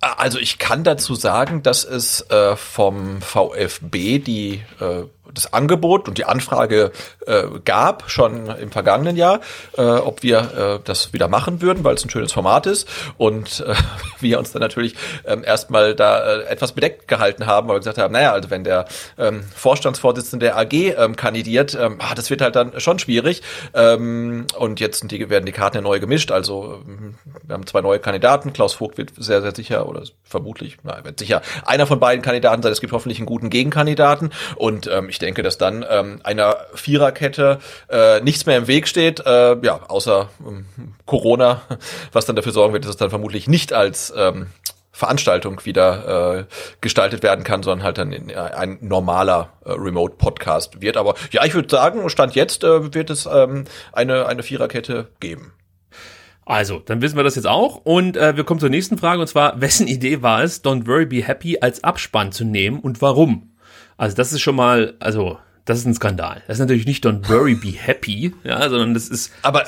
[0.00, 6.18] Also ich kann dazu sagen, dass es äh, vom VfB die äh, das Angebot und
[6.18, 6.92] die Anfrage
[7.26, 9.40] äh, gab, schon im vergangenen Jahr,
[9.76, 12.88] äh, ob wir äh, das wieder machen würden, weil es ein schönes Format ist.
[13.18, 13.74] Und äh,
[14.20, 17.98] wir uns dann natürlich ähm, erstmal da äh, etwas bedeckt gehalten haben, weil wir gesagt
[17.98, 18.86] haben, naja, also wenn der
[19.18, 23.42] ähm, Vorstandsvorsitzende der AG ähm, kandidiert, ähm, ah, das wird halt dann schon schwierig.
[23.74, 26.30] Ähm, und jetzt die, werden die Karten ja neu gemischt.
[26.30, 28.52] Also ähm, wir haben zwei neue Kandidaten.
[28.52, 32.62] Klaus Vogt wird sehr, sehr sicher oder vermutlich, na, wird sicher einer von beiden Kandidaten
[32.62, 32.72] sein.
[32.72, 34.30] Es gibt hoffentlich einen guten Gegenkandidaten.
[34.56, 37.58] Und ähm, ich denke, dass dann ähm, einer Viererkette
[37.88, 40.66] äh, nichts mehr im Weg steht, äh, ja, außer ähm,
[41.06, 41.62] Corona,
[42.12, 44.48] was dann dafür sorgen wird, dass es dann vermutlich nicht als ähm,
[44.92, 46.44] Veranstaltung wieder äh,
[46.82, 50.98] gestaltet werden kann, sondern halt dann in, äh, ein normaler äh, Remote-Podcast wird.
[50.98, 53.64] Aber ja, ich würde sagen, Stand jetzt äh, wird es ähm,
[53.94, 55.54] eine, eine Viererkette geben.
[56.44, 57.76] Also, dann wissen wir das jetzt auch.
[57.84, 61.06] Und äh, wir kommen zur nächsten Frage, und zwar, wessen Idee war es, Don't Worry
[61.06, 63.55] Be Happy als Abspann zu nehmen und warum?
[63.96, 66.42] Also das ist schon mal, also das ist ein Skandal.
[66.46, 69.32] Das ist natürlich nicht Don't Worry Be Happy, ja, sondern das ist.
[69.42, 69.64] Aber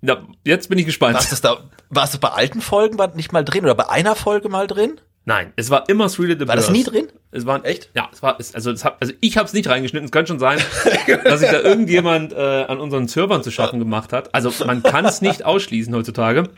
[0.00, 1.14] na, jetzt bin ich gespannt.
[1.14, 1.58] Warst du da,
[1.88, 5.00] warst du bei alten Folgen war nicht mal drin oder bei einer Folge mal drin?
[5.26, 7.08] Nein, es war immer Three Little War das nie drin?
[7.30, 7.88] Es war echt?
[7.94, 10.04] Ja, es war es, also es hat, also ich habe es nicht reingeschnitten.
[10.04, 10.58] Es könnte schon sein,
[11.24, 14.34] dass sich da irgendjemand äh, an unseren Servern zu schaffen gemacht hat.
[14.34, 16.50] Also man kann es nicht ausschließen heutzutage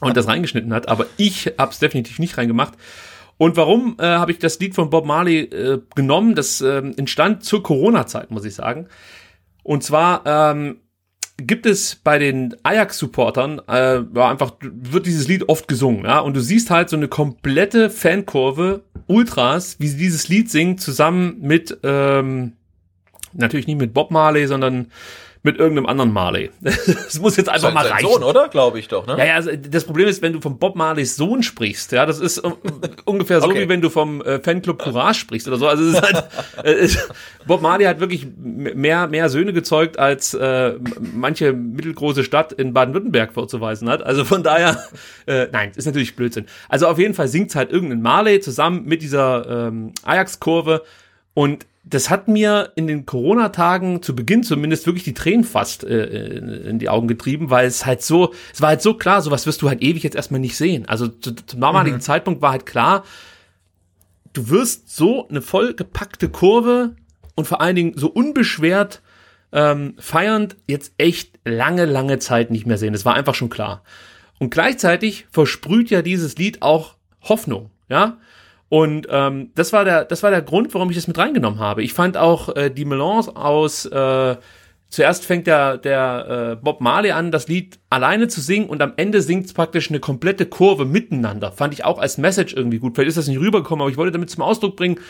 [0.00, 2.72] und das reingeschnitten hat, aber ich habe es definitiv nicht reingemacht.
[3.38, 6.34] Und warum äh, habe ich das Lied von Bob Marley äh, genommen?
[6.34, 8.86] Das äh, entstand zur Corona-Zeit, muss ich sagen.
[9.62, 10.78] Und zwar ähm,
[11.38, 16.34] gibt es bei den Ajax-Supportern äh, ja, einfach wird dieses Lied oft gesungen, ja, und
[16.34, 21.78] du siehst halt so eine komplette Fankurve Ultras, wie sie dieses Lied singen, zusammen mit
[21.82, 22.52] ähm,
[23.34, 24.86] natürlich nicht mit Bob Marley, sondern
[25.46, 26.50] mit irgendeinem anderen Marley.
[27.06, 28.08] Das muss jetzt einfach Sein, mal sein reichen.
[28.10, 28.48] Sohn, oder?
[28.48, 29.16] Glaube ich doch, ne?
[29.16, 32.18] Ja, ja, also das Problem ist, wenn du vom Bob Marleys Sohn sprichst, ja, das
[32.18, 32.50] ist äh,
[33.04, 33.62] ungefähr so, Okay.
[33.62, 35.68] wie wenn du vom äh, Fanclub Courage sprichst oder so.
[35.68, 36.24] Also es ist halt,
[36.64, 36.88] äh,
[37.46, 40.74] Bob Marley hat wirklich mehr, mehr Söhne gezeugt, als äh,
[41.14, 44.02] manche mittelgroße Stadt in Baden-Württemberg vorzuweisen hat.
[44.02, 44.82] Also von daher,
[45.26, 46.46] äh, nein, ist natürlich Blödsinn.
[46.68, 50.82] Also auf jeden Fall singt's halt irgendein Marley zusammen mit dieser ähm, Ajax-Kurve
[51.34, 56.38] und das hat mir in den Corona-Tagen zu Beginn zumindest wirklich die Tränen fast äh,
[56.68, 59.62] in die Augen getrieben, weil es halt so, es war halt so klar, sowas wirst
[59.62, 60.88] du halt ewig jetzt erstmal nicht sehen.
[60.88, 63.04] Also zu, zum damaligen Zeitpunkt war halt klar,
[64.32, 66.96] du wirst so eine vollgepackte Kurve
[67.36, 69.00] und vor allen Dingen so unbeschwert
[69.52, 72.94] ähm, feiernd jetzt echt lange, lange Zeit nicht mehr sehen.
[72.94, 73.82] Das war einfach schon klar.
[74.40, 78.18] Und gleichzeitig versprüht ja dieses Lied auch Hoffnung, ja.
[78.68, 81.82] Und ähm, das war der, das war der Grund, warum ich das mit reingenommen habe.
[81.82, 84.36] Ich fand auch äh, die Melange aus äh,
[84.88, 88.92] Zuerst fängt der, der äh, Bob Marley an, das Lied alleine zu singen und am
[88.96, 91.50] Ende singt praktisch eine komplette Kurve miteinander.
[91.50, 92.94] Fand ich auch als Message irgendwie gut.
[92.94, 95.00] Vielleicht ist das nicht rübergekommen, aber ich wollte damit zum Ausdruck bringen,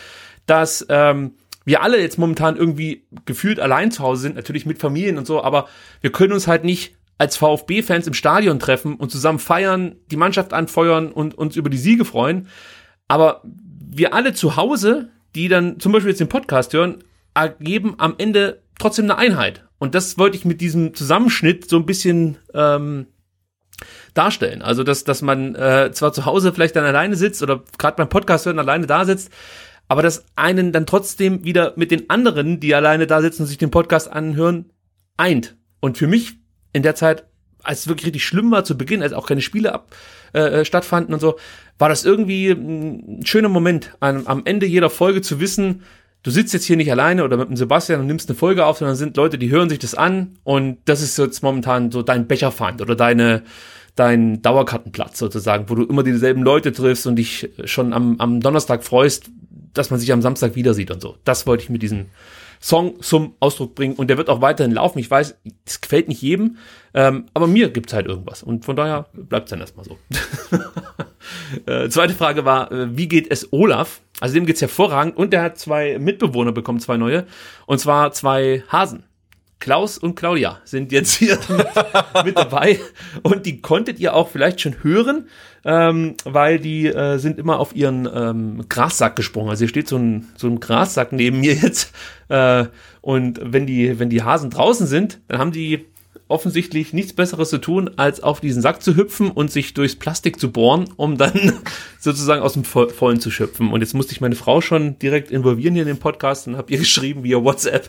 [0.46, 1.34] dass ähm,
[1.66, 5.42] wir alle jetzt momentan irgendwie gefühlt allein zu Hause sind, natürlich mit Familien und so,
[5.42, 5.68] aber
[6.00, 10.52] wir können uns halt nicht als VfB-Fans im Stadion treffen und zusammen feiern, die Mannschaft
[10.52, 12.48] anfeuern und uns über die Siege freuen.
[13.08, 17.04] Aber wir alle zu Hause, die dann zum Beispiel jetzt den Podcast hören,
[17.34, 19.64] ergeben am Ende trotzdem eine Einheit.
[19.78, 23.06] Und das wollte ich mit diesem Zusammenschnitt so ein bisschen ähm,
[24.14, 24.62] darstellen.
[24.62, 28.08] Also, dass, dass man äh, zwar zu Hause vielleicht dann alleine sitzt oder gerade beim
[28.08, 29.30] Podcast hören alleine da sitzt,
[29.88, 33.58] aber dass einen dann trotzdem wieder mit den anderen, die alleine da sitzen und sich
[33.58, 34.72] den Podcast anhören,
[35.16, 35.56] eint.
[35.80, 36.38] Und für mich
[36.72, 37.26] in der Zeit,
[37.62, 39.94] als es wirklich richtig schlimm war zu Beginn, als auch keine Spiele ab,
[40.36, 41.36] äh, stattfanden und so,
[41.78, 45.82] war das irgendwie ein schöner Moment, am, am Ende jeder Folge zu wissen,
[46.22, 48.78] du sitzt jetzt hier nicht alleine oder mit dem Sebastian und nimmst eine Folge auf,
[48.78, 52.26] sondern sind Leute, die hören sich das an und das ist jetzt momentan so dein
[52.26, 53.42] Becherfeind oder deine
[53.94, 58.84] dein Dauerkartenplatz sozusagen, wo du immer dieselben Leute triffst und dich schon am, am Donnerstag
[58.84, 59.30] freust,
[59.72, 61.16] dass man sich am Samstag wieder sieht und so.
[61.24, 62.06] Das wollte ich mit diesem
[62.66, 64.98] Song zum Ausdruck bringen und der wird auch weiterhin laufen.
[64.98, 66.56] Ich weiß, es gefällt nicht jedem,
[66.94, 69.96] ähm, aber mir gibt's halt irgendwas und von daher bleibt's dann erstmal so.
[71.66, 74.00] äh, zweite Frage war, äh, wie geht es Olaf?
[74.18, 77.26] Also dem geht's hervorragend und der hat zwei Mitbewohner bekommen, zwei neue
[77.66, 79.04] und zwar zwei Hasen.
[79.58, 81.38] Klaus und Claudia sind jetzt hier
[82.24, 82.78] mit, dabei
[83.22, 85.28] und die konntet ihr auch vielleicht schon hören,
[85.64, 89.48] ähm, weil die äh, sind immer auf ihren ähm, Grassack gesprungen.
[89.50, 91.92] Also hier steht so ein, so ein Grassack neben mir jetzt
[92.28, 92.66] äh,
[93.00, 95.86] und wenn die, wenn die Hasen draußen sind, dann haben die
[96.28, 100.40] offensichtlich nichts Besseres zu tun, als auf diesen Sack zu hüpfen und sich durchs Plastik
[100.40, 101.52] zu bohren, um dann
[102.00, 103.70] sozusagen aus dem Vo- Vollen zu schöpfen.
[103.70, 106.72] Und jetzt musste ich meine Frau schon direkt involvieren hier in den Podcast und habe
[106.72, 107.88] ihr geschrieben via WhatsApp,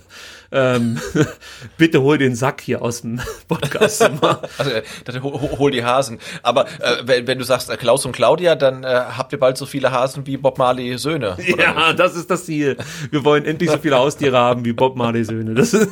[0.51, 0.99] ähm,
[1.77, 4.41] bitte hol den Sack hier aus dem Podcastzimmer.
[4.57, 6.19] Also, äh, das, hol, hol die Hasen.
[6.41, 9.57] Aber äh, wenn, wenn du sagst äh, Klaus und Claudia, dann äh, habt ihr bald
[9.57, 11.37] so viele Hasen wie Bob Marley Söhne.
[11.57, 12.77] ja, das ist das Ziel.
[13.11, 15.53] Wir wollen endlich so viele Haustiere haben wie Bob Marley Söhne.
[15.53, 15.89] Das ist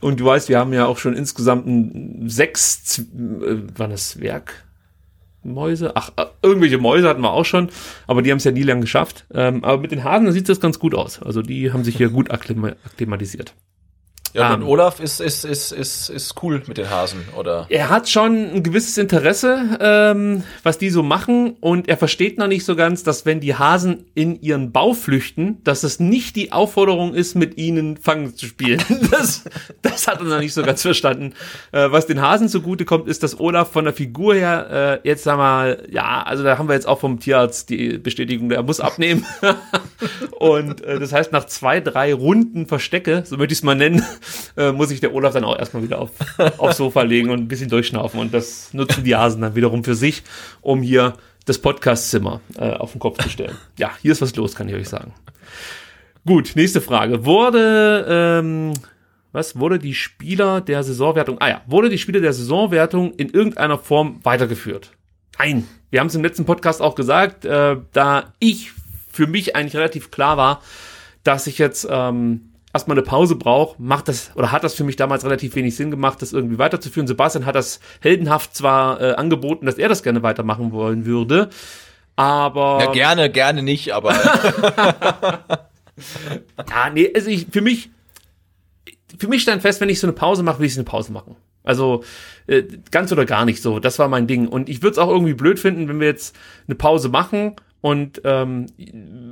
[0.00, 4.67] und du weißt, wir haben ja auch schon insgesamt ein, sechs, äh, waren das Werk?
[5.48, 5.92] Mäuse?
[5.94, 7.68] Ach, äh, irgendwelche Mäuse hatten wir auch schon,
[8.06, 9.26] aber die haben es ja nie lang geschafft.
[9.32, 11.22] Ähm, aber mit den Hasen sieht das ganz gut aus.
[11.22, 13.54] Also die haben sich hier gut akklima akklimatisiert.
[14.38, 14.68] Ja, und Ähm.
[14.68, 17.66] Olaf ist, ist, ist, ist, ist cool mit den Hasen, oder?
[17.68, 22.46] Er hat schon ein gewisses Interesse, ähm, was die so machen, und er versteht noch
[22.46, 26.52] nicht so ganz, dass wenn die Hasen in ihren Bau flüchten, dass es nicht die
[26.52, 28.82] Aufforderung ist, mit ihnen Fangen zu spielen.
[29.10, 29.44] Das,
[29.80, 31.32] das hat er noch nicht so ganz verstanden.
[31.72, 35.24] Äh, was den Hasen zugute kommt, ist, dass Olaf von der Figur her äh, jetzt
[35.24, 38.80] sag mal, ja, also da haben wir jetzt auch vom Tierarzt die Bestätigung, der muss
[38.80, 39.24] abnehmen.
[40.38, 44.04] und äh, das heißt, nach zwei, drei Runden Verstecke, so möchte ich es mal nennen,
[44.56, 46.10] äh, muss sich der Olaf dann auch erstmal wieder auf,
[46.58, 48.20] aufs Sofa legen und ein bisschen durchschnaufen.
[48.20, 50.22] Und das nutzen die Hasen dann wiederum für sich,
[50.60, 51.14] um hier
[51.44, 53.56] das Podcastzimmer äh, auf den Kopf zu stellen.
[53.76, 55.14] Ja, hier ist was los, kann ich euch sagen.
[56.26, 57.24] Gut, nächste Frage.
[57.24, 58.74] Wurde, ähm,
[59.32, 63.78] was, wurde die Spieler der Saisonwertung, ah ja, wurde die Spieler der Saisonwertung in irgendeiner
[63.78, 64.92] Form weitergeführt?
[65.38, 65.66] Nein.
[65.90, 68.72] Wir haben es im letzten Podcast auch gesagt, äh, da ich
[69.10, 70.62] für mich eigentlich relativ klar war,
[71.24, 74.96] dass ich jetzt ähm, erstmal eine Pause brauche, macht das oder hat das für mich
[74.96, 77.06] damals relativ wenig Sinn gemacht, das irgendwie weiterzuführen.
[77.06, 81.50] Sebastian hat das heldenhaft zwar äh, angeboten, dass er das gerne weitermachen wollen würde,
[82.16, 84.12] aber Ja, gerne, gerne nicht, aber
[86.68, 87.90] ja, nee, also ich, für mich,
[89.18, 91.12] für mich stand fest, wenn ich so eine Pause mache, will ich so eine Pause
[91.12, 91.36] machen.
[91.64, 92.02] Also
[92.46, 93.78] äh, ganz oder gar nicht so.
[93.78, 94.48] Das war mein Ding.
[94.48, 96.34] Und ich würde es auch irgendwie blöd finden, wenn wir jetzt
[96.66, 98.66] eine Pause machen und ähm,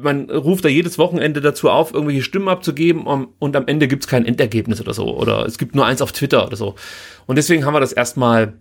[0.03, 4.07] man ruft da jedes Wochenende dazu auf, irgendwelche Stimmen abzugeben um, und am Ende gibt's
[4.07, 5.17] kein Endergebnis oder so.
[5.17, 6.77] Oder es gibt nur eins auf Twitter oder so.
[7.27, 8.55] Und deswegen haben wir das erstmal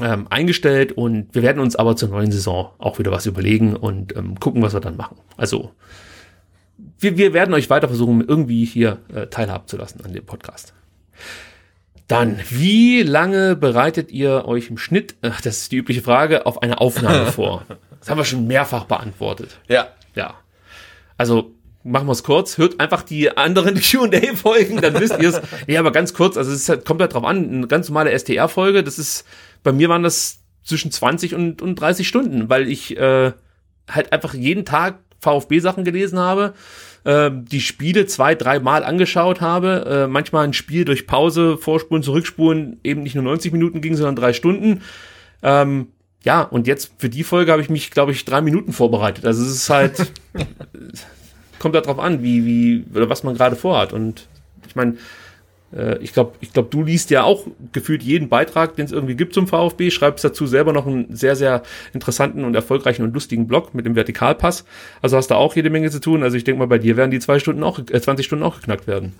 [0.00, 4.16] ähm, eingestellt und wir werden uns aber zur neuen Saison auch wieder was überlegen und
[4.16, 5.18] ähm, gucken, was wir dann machen.
[5.36, 5.70] Also
[6.98, 10.72] wir, wir werden euch weiter versuchen, irgendwie hier äh, teilhaben zu lassen an dem Podcast.
[12.08, 16.62] Dann, wie lange bereitet ihr euch im Schnitt, ach, das ist die übliche Frage, auf
[16.62, 17.64] eine Aufnahme vor?
[18.04, 19.58] Das haben wir schon mehrfach beantwortet.
[19.66, 19.88] Ja.
[20.14, 20.34] Ja.
[21.16, 21.52] Also,
[21.82, 22.58] machen wir es kurz.
[22.58, 25.40] Hört einfach die anderen Q&A-Folgen, dann wisst ihr es.
[25.66, 28.84] Nee, aber ganz kurz, also es halt, kommt halt drauf an, eine ganz normale STR-Folge,
[28.84, 29.24] das ist,
[29.62, 33.32] bei mir waren das zwischen 20 und, und 30 Stunden, weil ich äh,
[33.90, 36.54] halt einfach jeden Tag VfB-Sachen gelesen habe
[37.04, 42.80] äh, die Spiele zwei, dreimal angeschaut habe, äh, manchmal ein Spiel durch Pause, Vorspulen, Zurückspulen
[42.82, 44.82] eben nicht nur 90 Minuten ging, sondern drei Stunden.
[45.42, 45.88] Ähm,
[46.24, 49.26] ja, und jetzt für die Folge habe ich mich, glaube ich, drei Minuten vorbereitet.
[49.26, 50.12] Also es ist halt,
[51.58, 53.92] kommt drauf an, wie, wie, oder was man gerade vorhat.
[53.92, 54.26] Und
[54.66, 54.96] ich meine,
[55.74, 59.16] äh, ich glaube, ich glaub, du liest ja auch gefühlt jeden Beitrag, den es irgendwie
[59.16, 61.62] gibt zum VfB, schreibst dazu selber noch einen sehr, sehr
[61.92, 64.64] interessanten und erfolgreichen und lustigen Blog mit dem Vertikalpass.
[65.02, 66.22] Also hast du auch jede Menge zu tun.
[66.22, 68.56] Also ich denke mal, bei dir werden die zwei Stunden auch, äh, 20 Stunden auch
[68.56, 69.12] geknackt werden.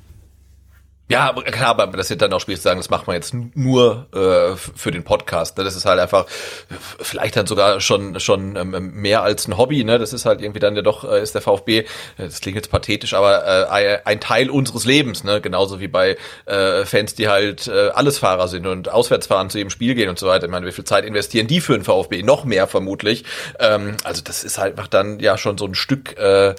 [1.06, 4.06] Ja, klar, aber das sind dann auch schwierig zu sagen, das macht man jetzt nur
[4.14, 5.58] äh, für den Podcast.
[5.58, 5.64] Ne?
[5.64, 9.84] Das ist halt einfach vielleicht dann sogar schon schon ähm, mehr als ein Hobby.
[9.84, 9.98] Ne?
[9.98, 11.80] Das ist halt irgendwie dann ja doch äh, ist der VfB.
[11.80, 11.84] Äh,
[12.16, 15.24] das klingt jetzt pathetisch, aber äh, ein Teil unseres Lebens.
[15.24, 15.42] Ne?
[15.42, 19.68] Genauso wie bei äh, Fans, die halt äh, Allesfahrer sind und auswärts fahren zu ihrem
[19.70, 20.46] Spiel gehen und so weiter.
[20.46, 22.22] Ich meine, wie viel Zeit investieren die für den VfB?
[22.22, 23.24] Noch mehr vermutlich.
[23.58, 26.54] Ähm, also das ist halt einfach dann ja schon so ein Stück äh,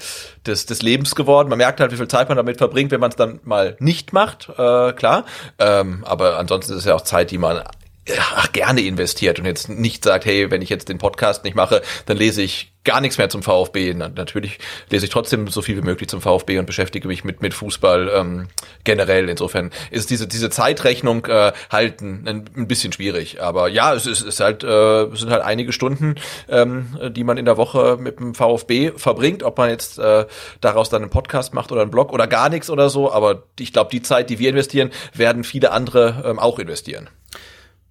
[0.45, 1.49] des, des Lebens geworden.
[1.49, 4.13] Man merkt halt, wie viel Zeit man damit verbringt, wenn man es dann mal nicht
[4.13, 5.25] macht, äh, klar.
[5.59, 7.63] Ähm, aber ansonsten ist es ja auch Zeit, die man
[8.35, 11.81] ach, gerne investiert und jetzt nicht sagt, hey, wenn ich jetzt den Podcast nicht mache,
[12.05, 13.93] dann lese ich gar nichts mehr zum VfB.
[13.95, 14.59] Na, natürlich
[14.89, 18.09] lese ich trotzdem so viel wie möglich zum VfB und beschäftige mich mit, mit Fußball
[18.13, 18.47] ähm,
[18.83, 19.27] generell.
[19.27, 23.41] Insofern ist diese, diese Zeitrechnung äh, halt ein, ein bisschen schwierig.
[23.41, 26.15] Aber ja, es ist, ist halt, äh, es sind halt einige Stunden,
[26.47, 30.25] ähm, die man in der Woche mit dem VfB verbringt, ob man jetzt äh,
[30.61, 33.11] daraus dann einen Podcast macht oder einen Blog oder gar nichts oder so.
[33.11, 37.09] Aber ich glaube, die Zeit, die wir investieren, werden viele andere ähm, auch investieren.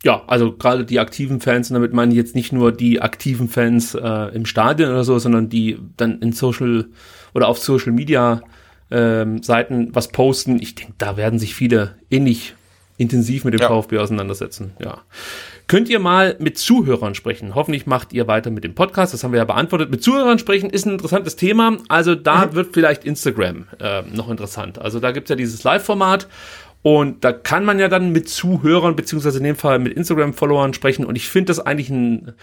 [0.05, 3.49] Ja, also gerade die aktiven Fans, und damit meine ich jetzt nicht nur die aktiven
[3.49, 6.87] Fans äh, im Stadion oder so, sondern die dann in Social
[7.33, 8.43] oder auf Social Media
[8.91, 10.61] ähm, Seiten was posten.
[10.61, 12.55] Ich denke, da werden sich viele ähnlich
[12.99, 13.69] intensiv mit dem ja.
[13.69, 14.73] VfB auseinandersetzen.
[14.79, 15.03] Ja.
[15.67, 17.55] Könnt ihr mal mit Zuhörern sprechen?
[17.55, 19.15] Hoffentlich macht ihr weiter mit dem Podcast.
[19.15, 19.91] Das haben wir ja beantwortet.
[19.91, 21.79] Mit Zuhörern sprechen ist ein interessantes Thema.
[21.89, 22.55] Also da mhm.
[22.55, 24.79] wird vielleicht Instagram äh, noch interessant.
[24.79, 26.29] Also da gibt's ja dieses Live-Format
[26.85, 31.07] und da kann man ja dann mit Zuhörern, beziehungsweise in dem Fall mit Instagram-Followern sprechen.
[31.07, 32.35] Und ich finde das eigentlich ein,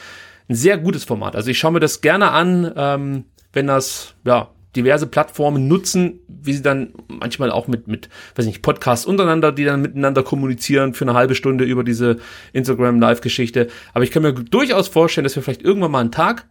[0.50, 1.36] ein, sehr gutes Format.
[1.36, 6.54] Also ich schaue mir das gerne an, ähm, wenn das, ja, diverse Plattformen nutzen, wie
[6.54, 11.06] sie dann manchmal auch mit, mit, weiß nicht, Podcasts untereinander, die dann miteinander kommunizieren für
[11.06, 12.18] eine halbe Stunde über diese
[12.54, 13.68] Instagram-Live-Geschichte.
[13.94, 16.48] Aber ich kann mir durchaus vorstellen, dass wir vielleicht irgendwann mal einen Tag,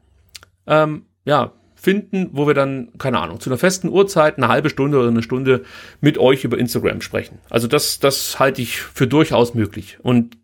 [0.69, 4.99] ähm, ja, finden, wo wir dann, keine Ahnung, zu einer festen Uhrzeit eine halbe Stunde
[4.99, 5.65] oder eine Stunde
[6.01, 7.39] mit euch über Instagram sprechen.
[7.49, 9.99] Also das, das halte ich für durchaus möglich.
[10.03, 10.37] Und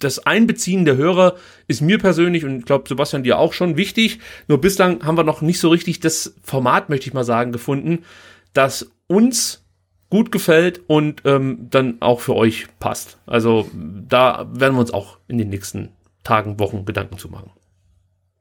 [0.00, 1.36] das Einbeziehen der Hörer
[1.68, 4.18] ist mir persönlich und ich glaube Sebastian dir auch schon wichtig.
[4.48, 8.00] Nur bislang haben wir noch nicht so richtig das Format, möchte ich mal sagen, gefunden,
[8.52, 9.64] das uns
[10.08, 13.18] gut gefällt und ähm, dann auch für euch passt.
[13.26, 15.90] Also da werden wir uns auch in den nächsten
[16.24, 17.52] Tagen, Wochen Gedanken zu machen.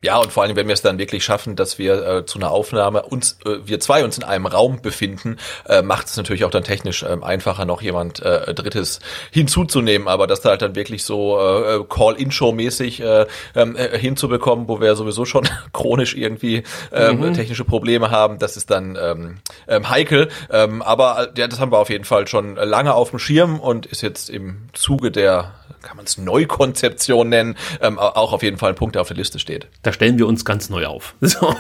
[0.01, 2.51] Ja, und vor allem, wenn wir es dann wirklich schaffen, dass wir äh, zu einer
[2.51, 5.35] Aufnahme uns, äh, wir zwei uns in einem Raum befinden,
[5.67, 10.07] äh, macht es natürlich auch dann technisch äh, einfacher, noch jemand äh, Drittes hinzuzunehmen.
[10.07, 13.25] Aber das da halt dann wirklich so äh, Call-In-Show-mäßig äh,
[13.55, 17.33] äh, hinzubekommen, wo wir sowieso schon chronisch irgendwie äh, mhm.
[17.33, 20.29] technische Probleme haben, das ist dann ähm, ähm, heikel.
[20.49, 23.85] Ähm, aber ja, das haben wir auf jeden Fall schon lange auf dem Schirm und
[23.85, 28.69] ist jetzt im Zuge der kann man es Neukonzeption nennen, ähm, auch auf jeden Fall
[28.69, 29.67] ein Punkt, der auf der Liste steht.
[29.83, 31.15] Da stellen wir uns ganz neu auf.
[31.29, 31.55] So.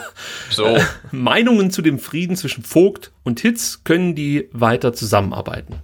[0.49, 0.65] so.
[0.65, 5.81] Äh, Meinungen zu dem Frieden zwischen Vogt und Hitz, können die weiter zusammenarbeiten?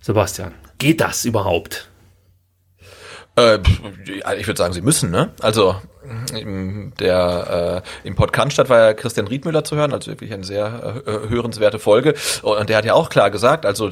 [0.00, 1.90] Sebastian, geht das überhaupt?
[3.36, 3.58] Äh,
[4.38, 5.30] ich würde sagen, sie müssen, ne?
[5.42, 5.76] Also
[7.00, 11.28] der äh, im Podcast war ja Christian Riedmüller zu hören, also wirklich eine sehr äh,
[11.28, 12.14] hörenswerte Folge.
[12.42, 13.90] Und der hat ja auch klar gesagt, also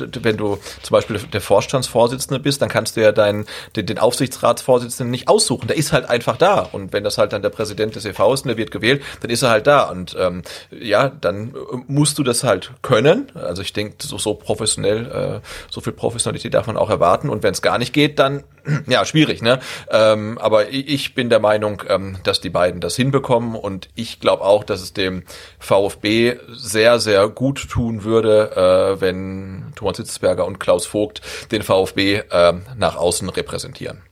[0.00, 5.10] wenn du zum Beispiel der Vorstandsvorsitzende bist, dann kannst du ja deinen, den, den Aufsichtsratsvorsitzenden
[5.10, 5.68] nicht aussuchen.
[5.68, 6.60] Der ist halt einfach da.
[6.60, 9.30] Und wenn das halt dann der Präsident des EV ist und der wird gewählt, dann
[9.30, 9.90] ist er halt da.
[9.90, 11.54] Und ähm, ja, dann
[11.86, 13.30] musst du das halt können.
[13.34, 17.28] Also ich denke, so, so professionell, äh, so viel Professionalität darf man auch erwarten.
[17.28, 18.44] Und wenn es gar nicht geht, dann
[18.86, 19.60] ja, schwierig, ne?
[19.90, 24.42] Ähm, aber ich bin der Meinung, ähm, dass die beiden das hinbekommen und ich glaube
[24.42, 25.22] auch, dass es dem
[25.58, 31.22] VfB sehr, sehr gut tun würde, äh, wenn Thomas Hitzberger und Klaus Vogt
[31.52, 34.02] den VfB äh, nach außen repräsentieren.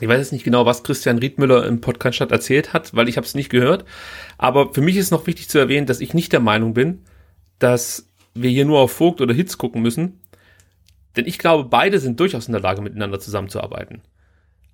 [0.00, 3.26] Ich weiß jetzt nicht genau, was Christian Riedmüller im Podcast erzählt hat, weil ich habe
[3.26, 3.84] es nicht gehört.
[4.38, 7.02] Aber für mich ist noch wichtig zu erwähnen, dass ich nicht der Meinung bin,
[7.58, 10.20] dass wir hier nur auf Vogt oder Hitz gucken müssen,
[11.16, 14.02] denn ich glaube, beide sind durchaus in der Lage, miteinander zusammenzuarbeiten.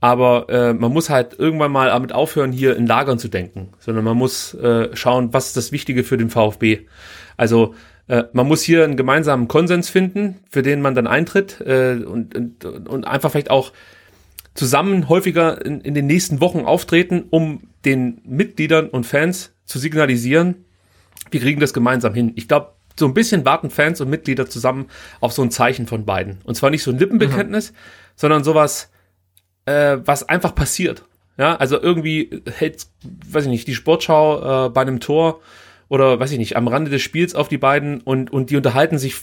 [0.00, 4.04] Aber äh, man muss halt irgendwann mal damit aufhören, hier in Lagern zu denken, sondern
[4.04, 6.80] man muss äh, schauen, was ist das Wichtige für den VfB.
[7.38, 7.74] Also
[8.08, 12.34] äh, man muss hier einen gemeinsamen Konsens finden, für den man dann eintritt äh, und,
[12.34, 13.72] und, und einfach vielleicht auch
[14.54, 20.64] zusammen häufiger in, in den nächsten Wochen auftreten, um den Mitgliedern und Fans zu signalisieren,
[21.30, 22.32] wir kriegen das gemeinsam hin.
[22.36, 24.86] Ich glaube, so ein bisschen warten Fans und Mitglieder zusammen
[25.20, 26.38] auf so ein Zeichen von beiden.
[26.44, 27.76] Und zwar nicht so ein Lippenbekenntnis, mhm.
[28.14, 28.90] sondern sowas,
[29.66, 31.04] äh, was einfach passiert.
[31.36, 32.86] Ja, also irgendwie hält,
[33.28, 35.40] weiß ich nicht, die Sportschau äh, bei einem Tor
[35.94, 38.98] oder weiß ich nicht, am Rande des Spiels auf die beiden und, und die unterhalten
[38.98, 39.14] sich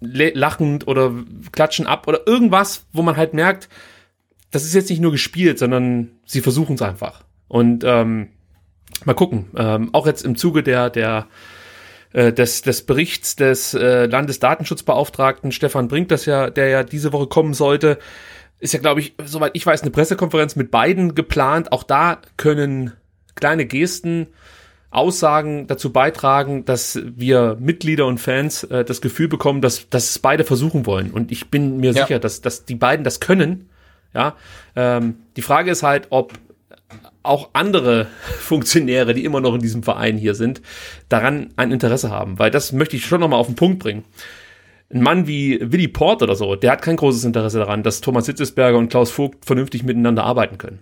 [0.00, 1.12] lachend oder
[1.52, 3.68] klatschen ab oder irgendwas, wo man halt merkt,
[4.50, 7.22] das ist jetzt nicht nur gespielt, sondern sie versuchen es einfach.
[7.48, 8.28] Und ähm,
[9.04, 11.26] mal gucken, ähm, auch jetzt im Zuge der, der
[12.12, 17.26] äh, des, des Berichts des äh, Landesdatenschutzbeauftragten Stefan Brink, das ja, der ja diese Woche
[17.26, 17.98] kommen sollte,
[18.58, 21.72] ist ja, glaube ich, soweit ich weiß, eine Pressekonferenz mit beiden geplant.
[21.72, 22.92] Auch da können
[23.34, 24.28] kleine Gesten,
[24.90, 30.18] Aussagen dazu beitragen, dass wir Mitglieder und Fans äh, das Gefühl bekommen, dass, dass es
[30.18, 31.12] beide versuchen wollen.
[31.12, 32.02] Und ich bin mir ja.
[32.02, 33.68] sicher, dass, dass die beiden das können.
[34.12, 34.34] Ja,
[34.74, 36.32] ähm, die Frage ist halt, ob
[37.22, 40.60] auch andere Funktionäre, die immer noch in diesem Verein hier sind,
[41.08, 42.38] daran ein Interesse haben.
[42.40, 44.04] Weil das möchte ich schon nochmal auf den Punkt bringen.
[44.92, 48.26] Ein Mann wie Willy Port oder so, der hat kein großes Interesse daran, dass Thomas
[48.26, 50.80] Hitzesberger und Klaus Vogt vernünftig miteinander arbeiten können.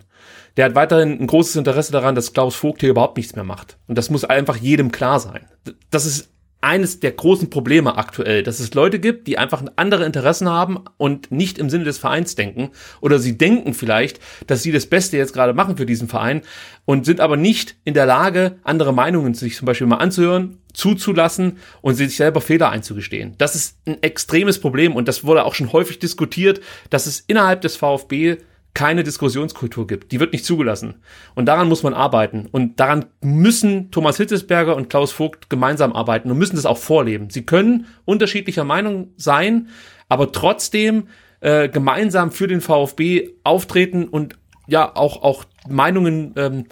[0.57, 3.77] Der hat weiterhin ein großes Interesse daran, dass Klaus Vogt hier überhaupt nichts mehr macht.
[3.87, 5.45] Und das muss einfach jedem klar sein.
[5.89, 6.29] Das ist
[6.61, 11.31] eines der großen Probleme aktuell, dass es Leute gibt, die einfach andere Interessen haben und
[11.31, 15.33] nicht im Sinne des Vereins denken oder sie denken vielleicht, dass sie das Beste jetzt
[15.33, 16.41] gerade machen für diesen Verein
[16.83, 21.57] und sind aber nicht in der Lage, andere Meinungen sich zum Beispiel mal anzuhören, zuzulassen
[21.81, 23.35] und sich selber Fehler einzugestehen.
[23.37, 27.61] Das ist ein extremes Problem und das wurde auch schon häufig diskutiert, dass es innerhalb
[27.61, 28.37] des VfB
[28.73, 30.11] keine Diskussionskultur gibt.
[30.11, 30.95] Die wird nicht zugelassen.
[31.35, 32.47] Und daran muss man arbeiten.
[32.51, 37.29] Und daran müssen Thomas Hitzesberger und Klaus Vogt gemeinsam arbeiten und müssen das auch vorleben.
[37.29, 39.69] Sie können unterschiedlicher Meinung sein,
[40.07, 41.07] aber trotzdem
[41.41, 44.35] äh, gemeinsam für den VfB auftreten und
[44.67, 46.65] ja auch, auch Meinungen ähm,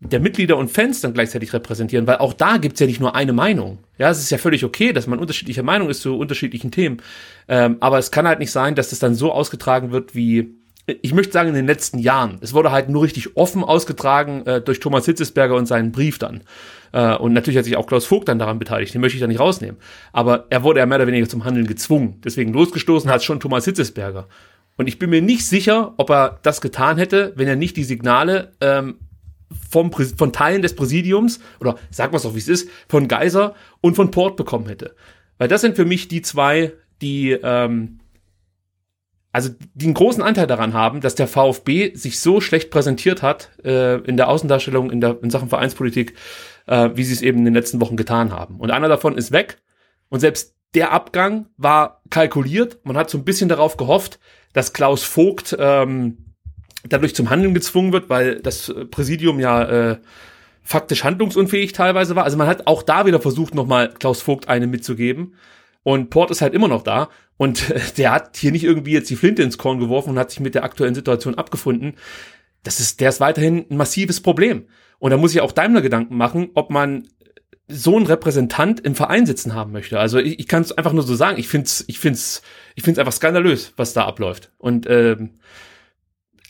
[0.00, 3.32] der Mitglieder und Fans dann gleichzeitig repräsentieren, weil auch da gibt's ja nicht nur eine
[3.32, 3.78] Meinung.
[3.96, 6.98] Ja, es ist ja völlig okay, dass man unterschiedlicher Meinung ist zu unterschiedlichen Themen.
[7.48, 10.54] Ähm, aber es kann halt nicht sein, dass das dann so ausgetragen wird wie
[10.86, 12.38] ich möchte sagen, in den letzten Jahren.
[12.42, 16.42] Es wurde halt nur richtig offen ausgetragen äh, durch Thomas Hitzesberger und seinen Brief dann.
[16.92, 19.26] Äh, und natürlich hat sich auch Klaus Vogt dann daran beteiligt, den möchte ich da
[19.26, 19.76] nicht rausnehmen.
[20.12, 22.20] Aber er wurde ja mehr oder weniger zum Handeln gezwungen.
[22.22, 24.28] Deswegen losgestoßen hat schon Thomas Hitzesberger.
[24.76, 27.84] Und ich bin mir nicht sicher, ob er das getan hätte, wenn er nicht die
[27.84, 28.96] Signale ähm,
[29.70, 33.94] vom, von Teilen des Präsidiums, oder sag mal auch, wie es ist, von Geiser und
[33.94, 34.94] von Port bekommen hätte.
[35.38, 38.00] Weil das sind für mich die zwei, die ähm,
[39.34, 43.50] also die einen großen Anteil daran haben, dass der VfB sich so schlecht präsentiert hat
[43.64, 46.14] äh, in der Außendarstellung, in, der, in Sachen Vereinspolitik,
[46.66, 48.60] äh, wie sie es eben in den letzten Wochen getan haben.
[48.60, 49.58] Und einer davon ist weg.
[50.08, 52.78] Und selbst der Abgang war kalkuliert.
[52.84, 54.20] Man hat so ein bisschen darauf gehofft,
[54.52, 56.36] dass Klaus Vogt ähm,
[56.88, 59.96] dadurch zum Handeln gezwungen wird, weil das Präsidium ja äh,
[60.62, 62.22] faktisch handlungsunfähig teilweise war.
[62.22, 65.34] Also man hat auch da wieder versucht, nochmal Klaus Vogt eine mitzugeben.
[65.84, 67.08] Und Port ist halt immer noch da.
[67.36, 70.40] Und der hat hier nicht irgendwie jetzt die Flinte ins Korn geworfen und hat sich
[70.40, 71.94] mit der aktuellen Situation abgefunden.
[72.64, 74.66] Das ist, der ist weiterhin ein massives Problem.
[74.98, 77.06] Und da muss ich auch Daimler Gedanken machen, ob man
[77.68, 79.98] so einen Repräsentant im Verein sitzen haben möchte.
[79.98, 81.38] Also ich, ich kann es einfach nur so sagen.
[81.38, 82.42] Ich finde es ich find's,
[82.74, 84.52] ich find's einfach skandalös, was da abläuft.
[84.58, 85.30] Und ähm,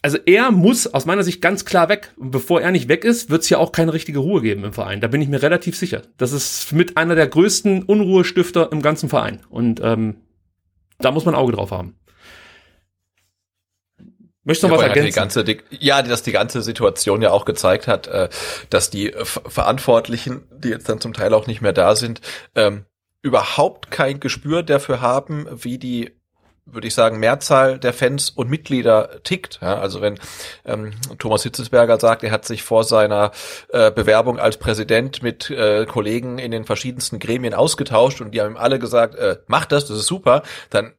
[0.04, 2.12] also er muss aus meiner Sicht ganz klar weg.
[2.18, 4.74] Und bevor er nicht weg ist, wird es ja auch keine richtige Ruhe geben im
[4.74, 5.00] Verein.
[5.00, 6.02] Da bin ich mir relativ sicher.
[6.18, 9.40] Das ist mit einer der größten Unruhestifter im ganzen Verein.
[9.48, 10.16] Und ähm,
[10.98, 11.98] da muss man ein Auge drauf haben.
[14.42, 15.06] Möchtest du noch ja, was ergänzen?
[15.06, 18.28] Die ganze, die, ja, dass die ganze Situation ja auch gezeigt hat, äh,
[18.68, 22.20] dass die Verantwortlichen, die jetzt dann zum Teil auch nicht mehr da sind,
[22.54, 22.84] ähm,
[23.22, 26.12] überhaupt kein Gespür dafür haben, wie die
[26.66, 29.58] würde ich sagen, Mehrzahl der Fans und Mitglieder tickt.
[29.60, 30.18] Ja, also wenn
[30.64, 33.32] ähm, Thomas Hitzesberger sagt, er hat sich vor seiner
[33.68, 38.52] äh, Bewerbung als Präsident mit äh, Kollegen in den verschiedensten Gremien ausgetauscht und die haben
[38.52, 40.94] ihm alle gesagt, äh, mach das, das ist super, dann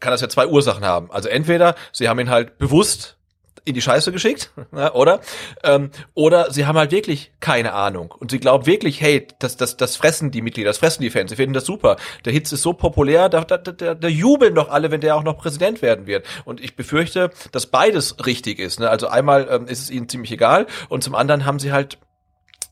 [0.00, 1.10] kann das ja zwei Ursachen haben.
[1.10, 3.19] Also entweder sie haben ihn halt bewusst
[3.64, 4.52] in die Scheiße geschickt,
[4.94, 5.20] oder?
[5.62, 9.76] Ähm, oder sie haben halt wirklich keine Ahnung und sie glauben wirklich, hey, das, das,
[9.76, 11.96] das fressen die Mitglieder, das fressen die Fans, sie finden das super.
[12.24, 15.22] Der Hitz ist so populär, da, da, da, da jubeln doch alle, wenn der auch
[15.22, 16.26] noch Präsident werden wird.
[16.44, 18.80] Und ich befürchte, dass beides richtig ist.
[18.80, 18.90] Ne?
[18.90, 21.98] Also einmal ähm, ist es ihnen ziemlich egal und zum anderen haben sie halt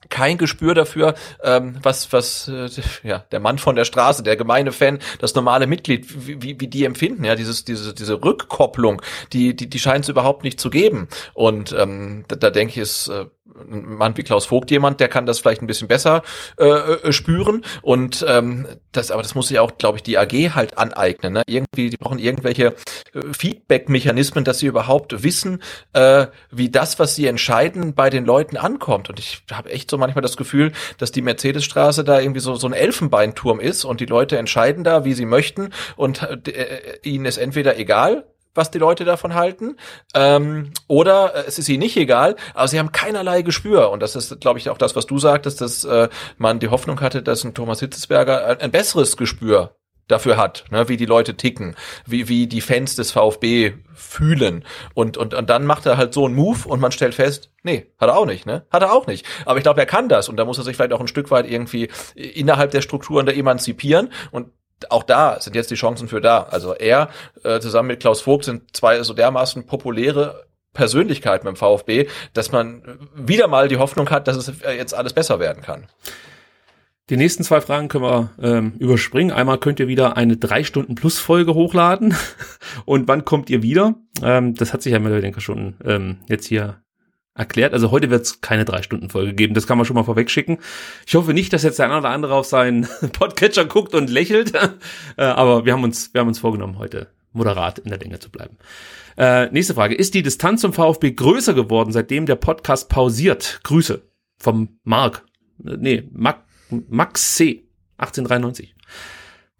[0.08, 2.68] kein Gespür dafür, ähm, was, was äh,
[3.02, 6.68] ja, der Mann von der Straße, der gemeine Fan, das normale Mitglied, wie, wie, wie
[6.68, 9.02] die empfinden, ja, dieses, diese, diese Rückkopplung,
[9.32, 11.08] die, die, die scheint es überhaupt nicht zu geben.
[11.34, 13.26] Und ähm, da, da denke ich, ist äh,
[13.56, 16.22] ein Mann wie Klaus Vogt jemand, der kann das vielleicht ein bisschen besser
[16.58, 17.64] äh, äh, spüren.
[17.82, 21.32] Und ähm, das, aber das muss sich auch, glaube ich, die AG halt aneignen.
[21.32, 21.42] Ne?
[21.46, 22.74] Irgendwie, die brauchen irgendwelche
[23.14, 28.56] äh, Feedback-Mechanismen, dass sie überhaupt wissen, äh, wie das, was sie entscheiden, bei den Leuten
[28.56, 29.08] ankommt.
[29.08, 32.66] Und ich habe echt so manchmal das Gefühl, dass die Mercedesstraße da irgendwie so, so
[32.66, 37.38] ein Elfenbeinturm ist und die Leute entscheiden da, wie sie möchten und äh, ihnen ist
[37.38, 38.24] entweder egal,
[38.54, 39.76] was die Leute davon halten.
[40.14, 43.90] Ähm, oder äh, es ist ihnen nicht egal, aber sie haben keinerlei Gespür.
[43.90, 47.00] Und das ist, glaube ich, auch das, was du sagtest, dass äh, man die Hoffnung
[47.00, 49.74] hatte, dass ein Thomas Hitzesberger ein, ein besseres Gespür
[50.08, 51.76] dafür hat, ne, wie die Leute ticken,
[52.06, 54.64] wie, wie die Fans des VfB fühlen.
[54.94, 57.86] Und, und, und dann macht er halt so einen Move und man stellt fest, nee,
[57.98, 58.64] hat er auch nicht, ne?
[58.70, 59.26] Hat er auch nicht.
[59.44, 61.30] Aber ich glaube, er kann das und da muss er sich vielleicht auch ein Stück
[61.30, 64.48] weit irgendwie innerhalb der Strukturen da emanzipieren und
[64.90, 66.42] auch da sind jetzt die Chancen für da.
[66.44, 67.08] Also er
[67.44, 72.82] äh, zusammen mit Klaus Vogt sind zwei so dermaßen populäre Persönlichkeiten beim VfB, dass man
[73.14, 75.88] wieder mal die Hoffnung hat, dass es jetzt alles besser werden kann.
[77.10, 79.32] Die nächsten zwei Fragen können wir ähm, überspringen.
[79.32, 82.14] Einmal könnt ihr wieder eine drei Stunden plus Folge hochladen.
[82.84, 83.94] Und wann kommt ihr wieder?
[84.22, 86.82] Ähm, das hat sich ja weniger schon ähm, jetzt hier
[87.38, 87.72] erklärt.
[87.72, 89.54] Also heute wird es keine drei Stunden Folge geben.
[89.54, 90.58] Das kann man schon mal vorwegschicken.
[91.06, 94.52] Ich hoffe nicht, dass jetzt der eine oder andere auf seinen Podcatcher guckt und lächelt.
[95.16, 98.30] äh, aber wir haben uns, wir haben uns vorgenommen, heute moderat in der Länge zu
[98.30, 98.56] bleiben.
[99.16, 99.94] Äh, nächste Frage.
[99.94, 103.60] Ist die Distanz zum VfB größer geworden, seitdem der Podcast pausiert?
[103.62, 104.02] Grüße
[104.38, 105.24] vom Mark.
[105.64, 106.40] Äh, nee, Max,
[106.88, 107.64] Max C.
[107.98, 108.74] 1893.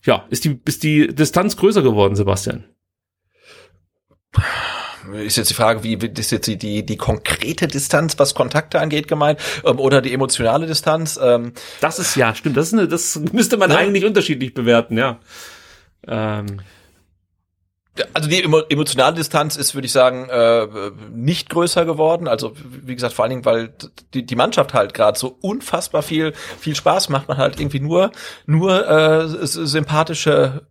[0.04, 2.64] Ja, ist die, ist die Distanz größer geworden, Sebastian?
[5.12, 9.08] Ist jetzt die Frage, wie ist jetzt die, die, die konkrete Distanz, was Kontakte angeht,
[9.08, 11.18] gemeint, ähm, oder die emotionale Distanz?
[11.22, 13.78] Ähm, das ist ja, stimmt, das ist eine, das müsste man ne?
[13.78, 15.18] eigentlich unterschiedlich bewerten, ja.
[16.06, 16.60] Ähm.
[18.14, 20.68] Also die emotionale Distanz ist, würde ich sagen, äh,
[21.12, 22.28] nicht größer geworden.
[22.28, 23.74] Also wie gesagt, vor allen Dingen, weil
[24.14, 27.26] die, die Mannschaft halt gerade so unfassbar viel viel Spaß macht.
[27.26, 28.12] Man halt irgendwie nur
[28.46, 30.62] nur äh, sympathische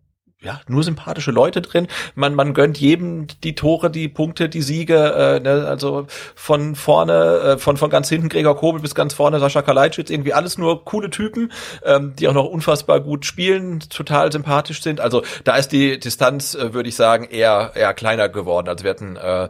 [0.47, 1.87] ja, nur sympathische Leute drin.
[2.15, 7.39] Man, man gönnt jedem die Tore, die Punkte, die Siege, äh, ne, also von vorne,
[7.39, 10.85] äh, von, von ganz hinten Gregor Kobel bis ganz vorne Sascha Kalajdzic, irgendwie alles nur
[10.85, 11.51] coole Typen,
[11.83, 15.01] ähm, die auch noch unfassbar gut spielen, total sympathisch sind.
[15.01, 18.69] Also da ist die Distanz, äh, würde ich sagen, eher, eher kleiner geworden.
[18.69, 19.49] Also wir hatten äh,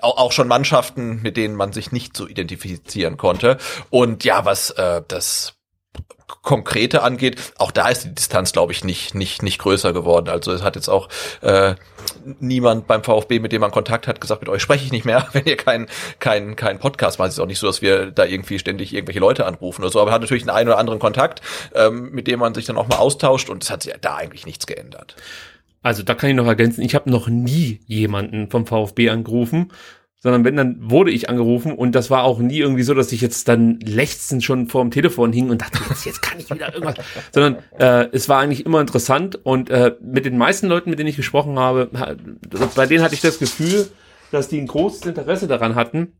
[0.00, 3.58] auch schon Mannschaften, mit denen man sich nicht so identifizieren konnte.
[3.90, 5.54] Und ja, was äh, das
[6.40, 10.28] Konkrete angeht, auch da ist die Distanz, glaube ich, nicht, nicht, nicht größer geworden.
[10.28, 11.08] Also es hat jetzt auch
[11.42, 11.74] äh,
[12.40, 15.28] niemand beim VfB, mit dem man Kontakt hat, gesagt, mit euch spreche ich nicht mehr,
[15.32, 15.86] wenn ihr keinen
[16.18, 17.28] kein, kein Podcast macht.
[17.28, 20.00] Es ist auch nicht so, dass wir da irgendwie ständig irgendwelche Leute anrufen oder so,
[20.00, 21.42] aber hat natürlich einen einen oder anderen Kontakt,
[21.74, 24.46] ähm, mit dem man sich dann auch mal austauscht und es hat sich da eigentlich
[24.46, 25.16] nichts geändert.
[25.82, 29.72] Also da kann ich noch ergänzen, ich habe noch nie jemanden vom VfB angerufen
[30.22, 33.20] sondern wenn, dann wurde ich angerufen und das war auch nie irgendwie so, dass ich
[33.20, 36.72] jetzt dann lechzend schon vor dem Telefon hing und dachte, jetzt, jetzt kann ich wieder
[36.72, 36.94] irgendwas,
[37.32, 41.08] sondern äh, es war eigentlich immer interessant und äh, mit den meisten Leuten, mit denen
[41.08, 41.90] ich gesprochen habe,
[42.76, 43.88] bei denen hatte ich das Gefühl,
[44.30, 46.12] dass die ein großes Interesse daran hatten,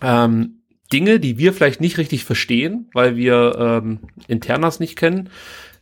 [0.00, 0.60] ähm,
[0.92, 5.28] Dinge, die wir vielleicht nicht richtig verstehen, weil wir ähm, Internas nicht kennen,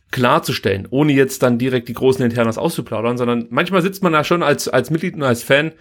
[0.09, 4.41] klarzustellen, ohne jetzt dann direkt die großen Internas auszuplaudern, sondern manchmal sitzt man da schon
[4.41, 5.73] als, als Mitglied und als Fan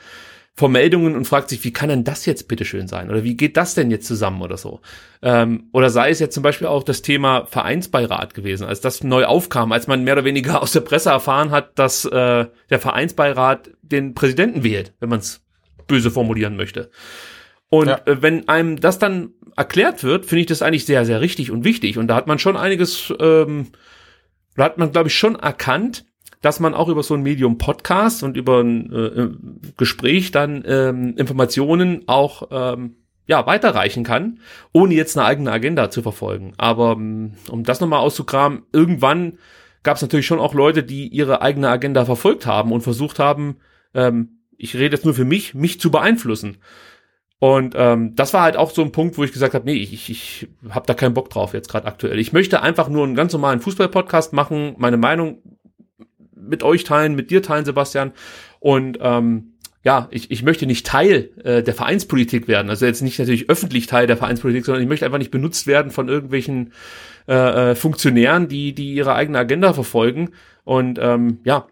[0.55, 3.11] vor Meldungen und fragt sich, wie kann denn das jetzt bitteschön sein?
[3.11, 4.81] Oder wie geht das denn jetzt zusammen oder so?
[5.23, 9.25] Ähm, oder sei es jetzt zum Beispiel auch das Thema Vereinsbeirat gewesen, als das neu
[9.25, 13.71] aufkam, als man mehr oder weniger aus der Presse erfahren hat, dass äh, der Vereinsbeirat
[13.81, 15.43] den Präsidenten wählt, wenn man es
[15.87, 16.91] böse formulieren möchte.
[17.71, 18.01] Und ja.
[18.05, 21.65] äh, wenn einem das dann erklärt wird, finde ich das eigentlich sehr, sehr richtig und
[21.65, 21.97] wichtig.
[21.97, 23.69] Und da hat man schon einiges, ähm,
[24.57, 26.05] da hat man, glaube ich, schon erkannt,
[26.43, 29.29] dass man auch über so ein Medium Podcast und über ein äh,
[29.77, 34.41] Gespräch dann ähm, Informationen auch ähm, ja, weiterreichen kann,
[34.73, 36.53] ohne jetzt eine eigene Agenda zu verfolgen.
[36.59, 39.39] Aber ähm, um das nochmal auszukramen, irgendwann
[39.85, 43.57] gab es natürlich schon auch Leute, die ihre eigene Agenda verfolgt haben und versucht haben,
[43.95, 46.59] ähm, ich rede jetzt nur für mich, mich zu beeinflussen.
[47.39, 49.93] Und ähm, das war halt auch so ein Punkt, wo ich gesagt habe, nee, ich,
[49.93, 52.21] ich, ich habe da keinen Bock drauf jetzt gerade aktuell.
[52.21, 55.39] Ich möchte einfach nur einen ganz normalen Fußball-Podcast machen, meine Meinung
[56.47, 58.13] mit euch teilen, mit dir teilen, Sebastian.
[58.61, 59.53] Und ähm,
[59.85, 62.71] ja, ich, ich möchte nicht Teil äh, der Vereinspolitik werden.
[62.71, 65.91] Also jetzt nicht natürlich öffentlich Teil der Vereinspolitik, sondern ich möchte einfach nicht benutzt werden
[65.91, 66.73] von irgendwelchen
[67.29, 70.31] äh, äh Funktionären, die, die ihre eigene Agenda verfolgen.
[70.65, 71.67] Und ähm, ja,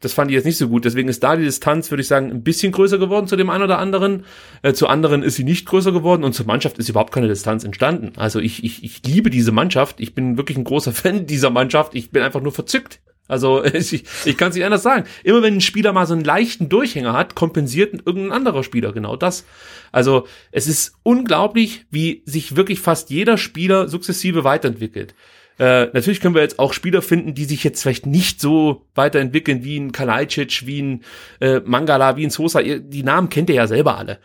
[0.00, 0.84] das fand ich jetzt nicht so gut.
[0.84, 3.64] Deswegen ist da die Distanz, würde ich sagen, ein bisschen größer geworden zu dem einen
[3.64, 4.24] oder anderen.
[4.62, 7.64] Äh, zu anderen ist sie nicht größer geworden und zur Mannschaft ist überhaupt keine Distanz
[7.64, 8.12] entstanden.
[8.16, 10.00] Also ich, ich, ich liebe diese Mannschaft.
[10.00, 11.94] Ich bin wirklich ein großer Fan dieser Mannschaft.
[11.94, 13.00] Ich bin einfach nur verzückt.
[13.30, 15.06] Also ich, ich kann es nicht anders sagen.
[15.22, 19.16] Immer wenn ein Spieler mal so einen leichten Durchhänger hat, kompensiert irgendein anderer Spieler genau
[19.16, 19.44] das.
[19.92, 25.14] Also es ist unglaublich, wie sich wirklich fast jeder Spieler sukzessive weiterentwickelt.
[25.58, 29.62] Äh, natürlich können wir jetzt auch Spieler finden, die sich jetzt vielleicht nicht so weiterentwickeln
[29.62, 31.04] wie ein Kalajdzic, wie ein
[31.40, 32.62] äh, Mangala, wie ein Sosa.
[32.62, 34.18] Die Namen kennt ihr ja selber alle.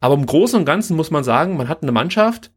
[0.00, 2.50] Aber im Großen und Ganzen muss man sagen, man hat eine Mannschaft,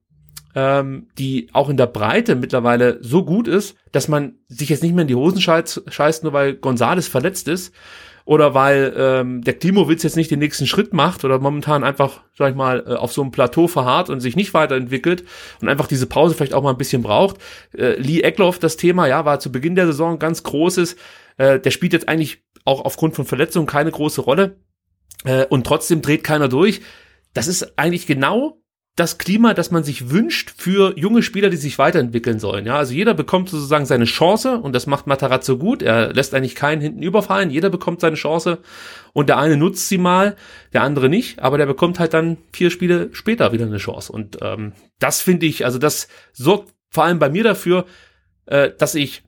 [0.56, 4.93] ähm, die auch in der Breite mittlerweile so gut ist, dass man sich jetzt nicht
[4.93, 7.74] mehr in die Hosen scheißt, scheißt nur weil Gonzales verletzt ist,
[8.26, 12.51] oder weil ähm, der Klimowitz jetzt nicht den nächsten Schritt macht oder momentan einfach, sag
[12.51, 15.26] ich mal, äh, auf so einem Plateau verharrt und sich nicht weiterentwickelt
[15.62, 17.38] und einfach diese Pause vielleicht auch mal ein bisschen braucht.
[17.78, 20.95] Äh, Lee Eckloff, das Thema, ja, war zu Beginn der Saison ganz großes.
[21.38, 24.58] Äh, der spielt jetzt eigentlich auch aufgrund von Verletzungen keine große Rolle
[25.26, 26.82] äh, und trotzdem dreht keiner durch.
[27.34, 28.62] Das ist eigentlich genau
[28.96, 32.68] das Klima, das man sich wünscht für junge Spieler, die sich weiterentwickeln sollen.
[32.68, 35.82] Ja, also jeder bekommt sozusagen seine Chance und das macht Matarazzo gut.
[35.82, 37.50] Er lässt eigentlich keinen hinten überfallen.
[37.50, 38.60] Jeder bekommt seine Chance
[39.12, 40.36] und der eine nutzt sie mal,
[40.74, 44.12] der andere nicht, aber der bekommt halt dann vier Spiele später wieder eine Chance.
[44.12, 47.86] Und ähm, das finde ich, also das sorgt vor allem bei mir dafür,
[48.46, 49.24] äh, dass ich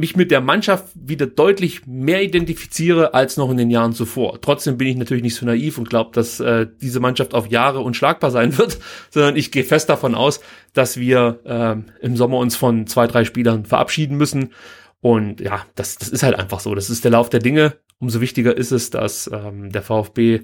[0.00, 4.40] mich mit der Mannschaft wieder deutlich mehr identifiziere als noch in den Jahren zuvor.
[4.40, 7.80] Trotzdem bin ich natürlich nicht so naiv und glaube, dass äh, diese Mannschaft auf Jahre
[7.80, 8.78] unschlagbar sein wird,
[9.10, 10.40] sondern ich gehe fest davon aus,
[10.72, 14.52] dass wir äh, im Sommer uns von zwei, drei Spielern verabschieden müssen.
[15.00, 16.74] Und ja, das, das ist halt einfach so.
[16.74, 17.74] Das ist der Lauf der Dinge.
[17.98, 20.40] Umso wichtiger ist es, dass ähm, der VfB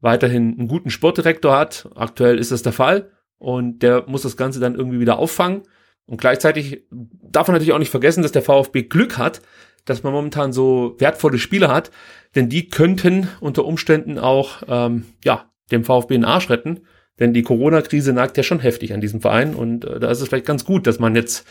[0.00, 1.88] weiterhin einen guten Sportdirektor hat.
[1.94, 3.10] Aktuell ist das der Fall.
[3.38, 5.62] Und der muss das Ganze dann irgendwie wieder auffangen.
[6.10, 9.42] Und gleichzeitig darf man natürlich auch nicht vergessen, dass der VfB Glück hat,
[9.84, 11.92] dass man momentan so wertvolle Spieler hat,
[12.34, 16.80] denn die könnten unter Umständen auch ähm, ja dem VfB einen Arsch retten,
[17.20, 20.26] denn die Corona-Krise nagt ja schon heftig an diesem Verein und äh, da ist es
[20.26, 21.46] vielleicht ganz gut, dass man jetzt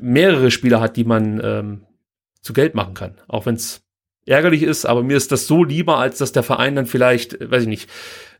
[0.00, 1.84] mehrere Spieler hat, die man ähm,
[2.40, 3.82] zu Geld machen kann, auch wenn es
[4.28, 7.62] ärgerlich ist, aber mir ist das so lieber, als dass der Verein dann vielleicht, weiß
[7.62, 7.90] ich nicht,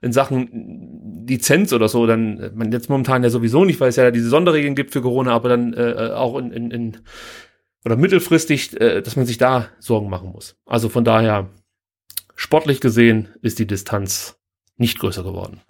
[0.01, 4.11] in Sachen Lizenz oder so, dann, man jetzt momentan ja sowieso nicht, weil es ja
[4.11, 6.97] diese Sonderregeln gibt für Corona, aber dann äh, auch in, in, in
[7.85, 10.57] oder mittelfristig, äh, dass man sich da Sorgen machen muss.
[10.67, 11.51] Also von daher,
[12.35, 14.39] sportlich gesehen ist die Distanz
[14.77, 15.61] nicht größer geworden.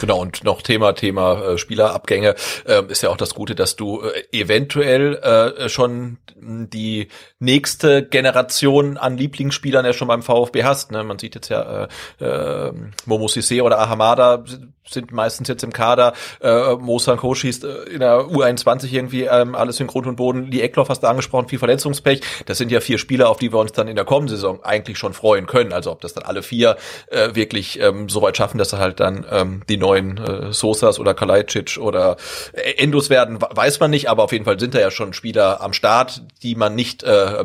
[0.00, 4.02] Genau, und noch Thema, Thema äh, Spielerabgänge, äh, ist ja auch das Gute, dass du
[4.02, 7.08] äh, eventuell äh, schon die
[7.38, 10.92] nächste Generation an Lieblingsspielern ja schon beim VfB hast.
[10.92, 11.02] Ne?
[11.04, 11.88] Man sieht jetzt ja
[12.20, 12.72] äh, äh,
[13.06, 14.44] Momo Sissé oder Ahamada
[14.90, 16.14] sind meistens jetzt im Kader.
[16.40, 20.50] Äh, Mo Sanko schießt äh, in der U21 irgendwie ähm, alles in Grund und Boden.
[20.50, 22.20] Die Eckloff hast du angesprochen, viel Verletzungspech.
[22.46, 24.98] Das sind ja vier Spieler, auf die wir uns dann in der kommenden Saison eigentlich
[24.98, 25.72] schon freuen können.
[25.72, 26.76] Also ob das dann alle vier
[27.08, 31.14] äh, wirklich ähm, so weit schaffen, dass halt dann ähm, die neuen äh, Sosas oder
[31.14, 32.16] Kalajdzic oder
[32.52, 34.08] äh, Endos werden, weiß man nicht.
[34.08, 37.44] Aber auf jeden Fall sind da ja schon Spieler am Start, die man nicht, äh,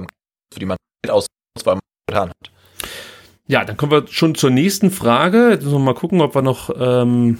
[0.54, 0.78] für die man
[1.10, 1.28] aus
[1.64, 2.53] weil man getan hat.
[3.54, 5.51] Ja, dann kommen wir schon zur nächsten Frage.
[5.51, 7.38] Jetzt müssen wir mal gucken, ob wir noch ähm,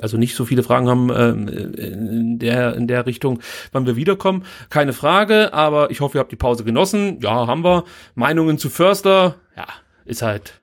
[0.00, 3.40] also nicht so viele Fragen haben ähm, in der in der Richtung,
[3.72, 4.46] wann wir wiederkommen.
[4.70, 7.20] Keine Frage, aber ich hoffe, ihr habt die Pause genossen.
[7.20, 7.84] Ja, haben wir.
[8.14, 9.66] Meinungen zu Förster, ja,
[10.06, 10.62] ist halt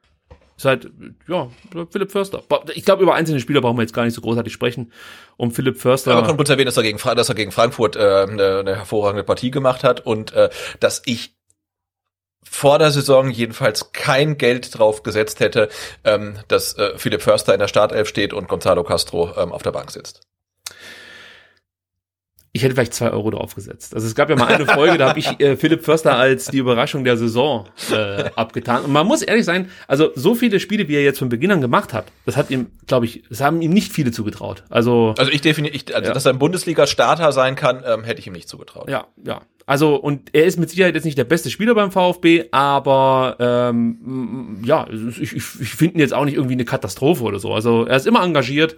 [0.57, 0.89] ist halt,
[1.27, 1.49] ja,
[1.91, 2.41] Philipp Förster.
[2.73, 4.91] Ich glaube, über einzelne Spieler brauchen wir jetzt gar nicht so großartig sprechen.
[5.38, 6.11] Um Philipp Förster.
[6.11, 8.75] Aber man kann kurz erwähnen, dass er gegen, dass er gegen Frankfurt äh, eine, eine
[8.77, 11.34] hervorragende Partie gemacht hat und äh, dass ich
[12.49, 15.69] vor der Saison jedenfalls kein Geld drauf gesetzt hätte,
[16.03, 19.71] ähm, dass äh, Philipp Förster in der Startelf steht und Gonzalo Castro ähm, auf der
[19.71, 20.21] Bank sitzt.
[22.55, 23.93] Ich hätte vielleicht zwei Euro draufgesetzt.
[23.93, 26.59] Also es gab ja mal eine Folge, da habe ich äh, Philipp Förster als die
[26.59, 28.85] Überraschung der Saison äh, abgetan.
[28.85, 31.59] Und man muss ehrlich sein, also so viele Spiele, wie er jetzt von Beginn an
[31.59, 34.63] gemacht hat, das hat ihm, glaube ich, das haben ihm nicht viele zugetraut.
[34.69, 36.13] Also, also ich definiere, ich, also ja.
[36.13, 38.89] dass er ein Bundesliga-Starter sein kann, ähm, hätte ich ihm nicht zugetraut.
[38.89, 39.41] Ja, ja.
[39.65, 44.61] Also, und er ist mit Sicherheit jetzt nicht der beste Spieler beim VfB, aber ähm,
[44.63, 47.53] ja, ich, ich, ich finde ihn jetzt auch nicht irgendwie eine Katastrophe oder so.
[47.53, 48.77] Also er ist immer engagiert,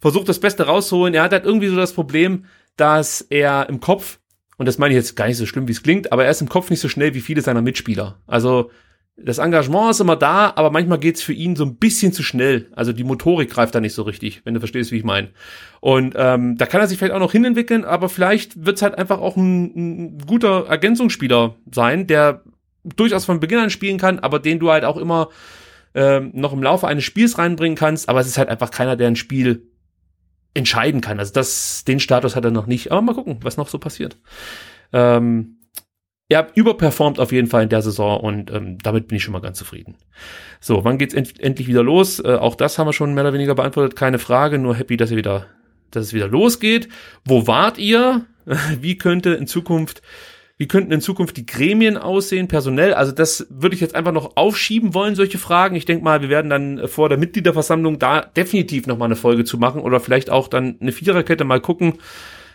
[0.00, 1.12] versucht das Beste rauszuholen.
[1.12, 2.46] Er hat halt irgendwie so das Problem,
[2.76, 4.18] dass er im Kopf
[4.56, 6.40] und das meine ich jetzt gar nicht so schlimm, wie es klingt, aber er ist
[6.40, 8.20] im Kopf nicht so schnell wie viele seiner Mitspieler.
[8.26, 8.70] Also
[9.16, 12.68] das Engagement ist immer da, aber manchmal geht's für ihn so ein bisschen zu schnell.
[12.74, 15.30] Also die Motorik greift da nicht so richtig, wenn du verstehst, wie ich meine.
[15.80, 19.20] Und ähm, da kann er sich vielleicht auch noch hinentwickeln, aber vielleicht wird's halt einfach
[19.20, 22.42] auch ein, ein guter Ergänzungsspieler sein, der
[22.96, 25.28] durchaus von Beginn an spielen kann, aber den du halt auch immer
[25.94, 28.08] ähm, noch im Laufe eines Spiels reinbringen kannst.
[28.08, 29.68] Aber es ist halt einfach keiner, der ein Spiel
[30.54, 31.18] entscheiden kann.
[31.18, 32.92] Also das, den Status hat er noch nicht.
[32.92, 34.16] Aber mal gucken, was noch so passiert.
[34.92, 35.58] Ähm,
[36.28, 39.40] er überperformt auf jeden Fall in der Saison und ähm, damit bin ich schon mal
[39.40, 39.96] ganz zufrieden.
[40.58, 42.18] So, wann geht's end endlich wieder los?
[42.18, 45.10] Äh, auch das haben wir schon mehr oder weniger beantwortet, keine Frage, nur happy, dass
[45.10, 45.46] ihr wieder,
[45.90, 46.88] dass es wieder losgeht.
[47.24, 48.24] Wo wart ihr?
[48.80, 50.02] Wie könnte in Zukunft
[50.56, 52.94] wie könnten in Zukunft die Gremien aussehen, personell?
[52.94, 55.74] Also das würde ich jetzt einfach noch aufschieben wollen, solche Fragen.
[55.74, 59.44] Ich denke mal, wir werden dann vor der Mitgliederversammlung da definitiv noch mal eine Folge
[59.44, 61.94] zu machen oder vielleicht auch dann eine Viererkette mal gucken.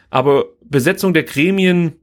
[0.10, 1.94] Aber Besetzung der Gremien,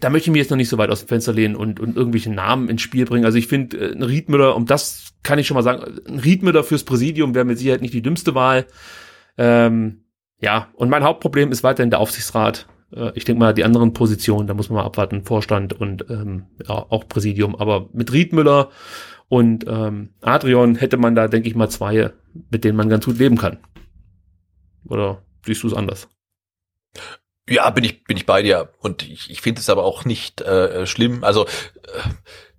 [0.00, 1.94] da möchte ich mich jetzt noch nicht so weit aus dem Fenster lehnen und, und
[1.94, 3.26] irgendwelche Namen ins Spiel bringen.
[3.26, 6.64] Also ich finde, äh, ein Riedmüller, um das kann ich schon mal sagen, ein Riedmüller
[6.64, 8.66] fürs Präsidium wäre mit Sicherheit nicht die dümmste Wahl.
[9.36, 10.04] Ähm,
[10.40, 12.66] ja, und mein Hauptproblem ist weiterhin der Aufsichtsrat.
[12.92, 16.46] Äh, ich denke mal, die anderen Positionen, da muss man mal abwarten, Vorstand und ähm,
[16.66, 17.56] ja, auch Präsidium.
[17.56, 18.70] Aber mit Riedmüller
[19.28, 22.12] und ähm, Adrian hätte man da, denke ich mal, zwei,
[22.50, 23.58] mit denen man ganz gut leben kann.
[24.88, 26.08] Oder siehst du es anders?
[27.48, 28.72] Ja, bin ich, bin ich bei dir.
[28.80, 31.22] Und ich, ich finde es aber auch nicht äh, schlimm.
[31.22, 32.10] Also äh,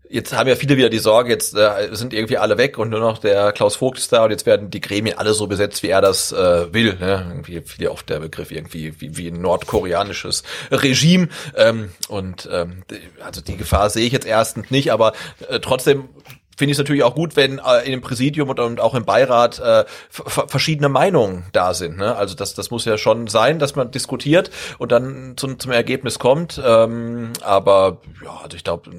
[0.10, 2.99] Jetzt haben ja viele wieder die Sorge, jetzt äh, sind irgendwie alle weg und nur
[2.99, 5.89] noch der Klaus Vogt ist da und jetzt werden die Gremien alle so besetzt, wie
[5.89, 6.95] er das äh, will.
[6.99, 7.26] Ne?
[7.30, 11.30] Irgendwie fiel oft der Begriff irgendwie wie, wie ein nordkoreanisches Regime.
[11.55, 12.84] Ähm, und ähm,
[13.24, 15.14] also die Gefahr sehe ich jetzt erstens nicht, aber
[15.49, 16.10] äh, trotzdem
[16.58, 19.05] finde ich es natürlich auch gut, wenn äh, in dem Präsidium und, und auch im
[19.05, 21.97] Beirat äh, verschiedene Meinungen da sind.
[21.97, 22.16] Ne?
[22.16, 24.49] Also das, das muss ja schon sein, dass man diskutiert
[24.80, 26.60] und dann zum, zum Ergebnis kommt.
[26.64, 28.89] Ähm, aber ja, also ich glaube,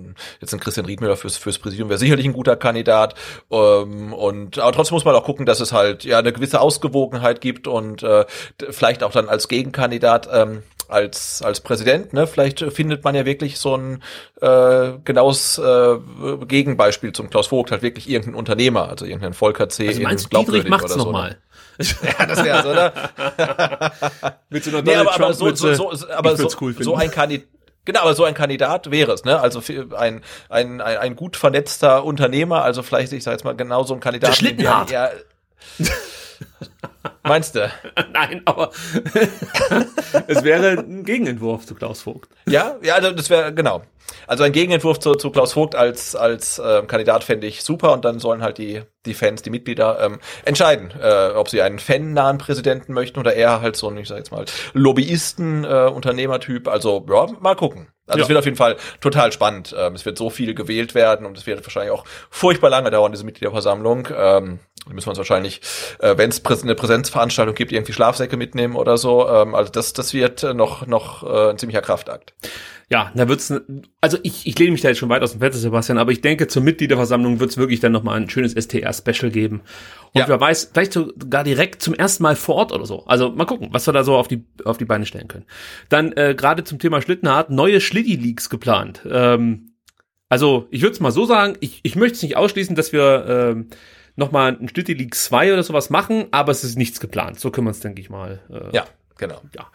[0.41, 3.17] jetzt ein Christian Riedmüller fürs, fürs Präsidium wäre sicherlich ein guter Kandidat.
[3.51, 7.41] Ähm, und aber trotzdem muss man auch gucken, dass es halt ja eine gewisse Ausgewogenheit
[7.41, 8.25] gibt und äh,
[8.71, 12.26] vielleicht auch dann als Gegenkandidat ähm, als als Präsident, ne?
[12.26, 14.03] Vielleicht findet man ja wirklich so ein
[14.41, 15.97] äh, genaues äh,
[16.47, 19.89] Gegenbeispiel zum Klaus Vogt, halt wirklich irgendein Unternehmer, also irgendein Volker C.
[19.89, 21.39] Also meinst du, Dietrich macht's so, nochmal?
[21.78, 21.86] Ne?
[22.18, 22.93] ja, das wär's, oder?
[24.51, 27.49] Mit so einer nee, aber, aber so, so, so, aber so, cool so ein Kandidat
[27.89, 29.41] Genau, aber so ein Kandidat wäre es, ne?
[29.41, 29.62] Also
[29.97, 33.95] ein, ein, ein, ein gut vernetzter Unternehmer, also vielleicht, ich sage jetzt mal, genau so
[33.95, 34.28] ein Kandidat.
[34.28, 34.91] Der Schlittenhardt.
[34.91, 35.09] Ja,
[37.29, 37.70] Meinst du?
[38.12, 38.70] Nein, aber
[40.26, 42.31] es wäre ein Gegenentwurf zu Klaus Vogt.
[42.49, 43.83] Ja, ja, also das wäre genau.
[44.26, 48.05] Also ein Gegenentwurf zu, zu Klaus Vogt als als äh, Kandidat fände ich super und
[48.05, 52.39] dann sollen halt die die Fans, die Mitglieder ähm, entscheiden, äh, ob sie einen fannahen
[52.39, 56.68] Präsidenten möchten oder eher halt so ein, ich sag jetzt mal, Lobbyisten, äh, Unternehmertyp.
[56.68, 57.89] Also ja, mal gucken.
[58.09, 58.23] Also ja.
[58.25, 59.75] es wird auf jeden Fall total spannend.
[59.77, 63.13] Ähm, es wird so viel gewählt werden und es wird wahrscheinlich auch furchtbar lange dauern,
[63.13, 64.09] diese Mitgliederversammlung.
[64.17, 65.61] Ähm, müssen wir uns wahrscheinlich,
[65.99, 69.29] äh, wenn es eine Präsenzveranstaltung gibt, irgendwie Schlafsäcke mitnehmen oder so.
[69.29, 72.35] Ähm, also das, das wird noch, noch äh, ein ziemlicher Kraftakt.
[72.91, 73.53] Ja, da wird's,
[74.01, 76.23] also ich, ich lehne mich da jetzt schon weit aus dem Fenster, Sebastian, aber ich
[76.23, 79.61] denke, zur Mitgliederversammlung wird's wirklich dann nochmal ein schönes STR-Special geben.
[80.15, 80.29] Und ja.
[80.29, 83.05] wer weiß, vielleicht sogar direkt zum ersten Mal vor Ort oder so.
[83.05, 85.45] Also mal gucken, was wir da so auf die, auf die Beine stellen können.
[85.91, 89.03] Dann äh, gerade zum Thema Schlittenhardt, neue Schlitti-Leaks geplant.
[89.11, 89.73] Ähm,
[90.29, 93.25] also ich würde es mal so sagen, ich, ich möchte es nicht ausschließen, dass wir
[93.29, 93.69] ähm,
[94.17, 97.41] nochmal ein Schlitti League 2 oder sowas machen, aber es ist nichts geplant.
[97.41, 98.41] So können wir es, denke ich mal.
[98.51, 98.87] Äh, ja,
[99.17, 99.41] genau.
[99.57, 99.67] Ja.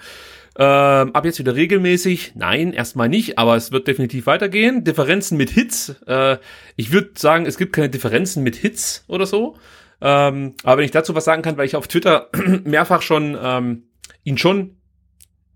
[0.56, 2.34] Ähm, ab jetzt wieder regelmäßig?
[2.36, 4.84] Nein, erstmal nicht, aber es wird definitiv weitergehen.
[4.84, 5.96] Differenzen mit Hits.
[6.06, 6.38] Äh,
[6.76, 9.58] ich würde sagen, es gibt keine Differenzen mit Hits oder so.
[10.00, 12.30] Ähm, aber wenn ich dazu was sagen kann, weil ich auf Twitter
[12.64, 13.84] mehrfach schon ähm,
[14.24, 14.78] ihn schon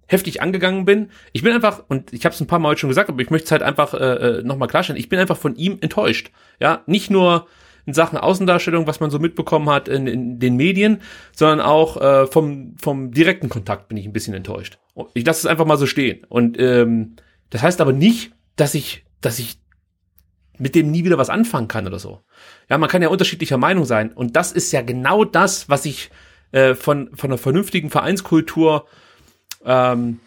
[0.07, 1.09] heftig angegangen bin.
[1.33, 3.29] Ich bin einfach, und ich habe es ein paar Mal heute schon gesagt, aber ich
[3.29, 6.31] möchte es halt einfach äh, äh nochmal klarstellen, ich bin einfach von ihm enttäuscht.
[6.59, 7.47] Ja, nicht nur
[7.85, 11.01] in Sachen Außendarstellung, was man so mitbekommen hat in, in den Medien,
[11.33, 14.77] sondern auch äh, vom, vom direkten Kontakt bin ich ein bisschen enttäuscht.
[15.13, 16.25] Ich lasse es einfach mal so stehen.
[16.27, 17.15] Und ähm,
[17.49, 19.57] das heißt aber nicht, dass ich, dass ich
[20.57, 22.21] mit dem nie wieder was anfangen kann oder so.
[22.69, 24.11] Ja, man kann ja unterschiedlicher Meinung sein.
[24.11, 26.09] Und das ist ja genau das, was ich
[26.51, 28.85] äh, von, von einer vernünftigen Vereinskultur
[29.65, 30.19] ähm,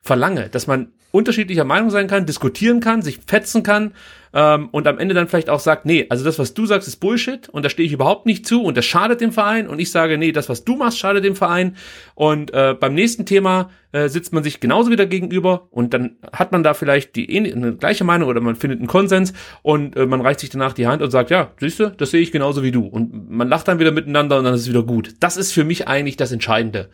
[0.00, 3.92] verlange, dass man unterschiedlicher Meinung sein kann, diskutieren kann, sich fetzen kann
[4.34, 6.96] ähm, und am Ende dann vielleicht auch sagt, nee, also das, was du sagst, ist
[6.96, 9.90] Bullshit und da stehe ich überhaupt nicht zu und das schadet dem Verein und ich
[9.90, 11.76] sage, nee, das, was du machst, schadet dem Verein
[12.14, 16.52] und äh, beim nächsten Thema äh, sitzt man sich genauso wieder gegenüber und dann hat
[16.52, 19.32] man da vielleicht die eine gleiche Meinung oder man findet einen Konsens
[19.62, 22.20] und äh, man reicht sich danach die Hand und sagt, ja, siehst du, das sehe
[22.20, 24.82] ich genauso wie du und man lacht dann wieder miteinander und dann ist es wieder
[24.82, 25.14] gut.
[25.20, 26.90] Das ist für mich eigentlich das Entscheidende.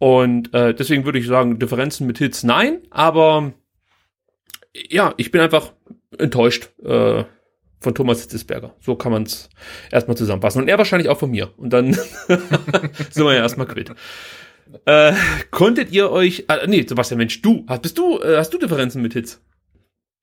[0.00, 3.52] Und äh, deswegen würde ich sagen, Differenzen mit Hits nein, aber
[4.88, 5.74] ja, ich bin einfach
[6.18, 7.24] enttäuscht äh,
[7.80, 8.74] von Thomas Hitzesberger.
[8.80, 9.50] So kann man es
[9.92, 10.62] erstmal zusammenfassen.
[10.62, 11.52] Und er wahrscheinlich auch von mir.
[11.58, 11.92] Und dann
[13.10, 13.92] sind wir ja erstmal quitt.
[14.86, 15.12] Äh,
[15.50, 19.02] konntet ihr euch, äh, nee, Sebastian, Mensch, du, hast, bist du, äh, hast du Differenzen
[19.02, 19.42] mit Hitz?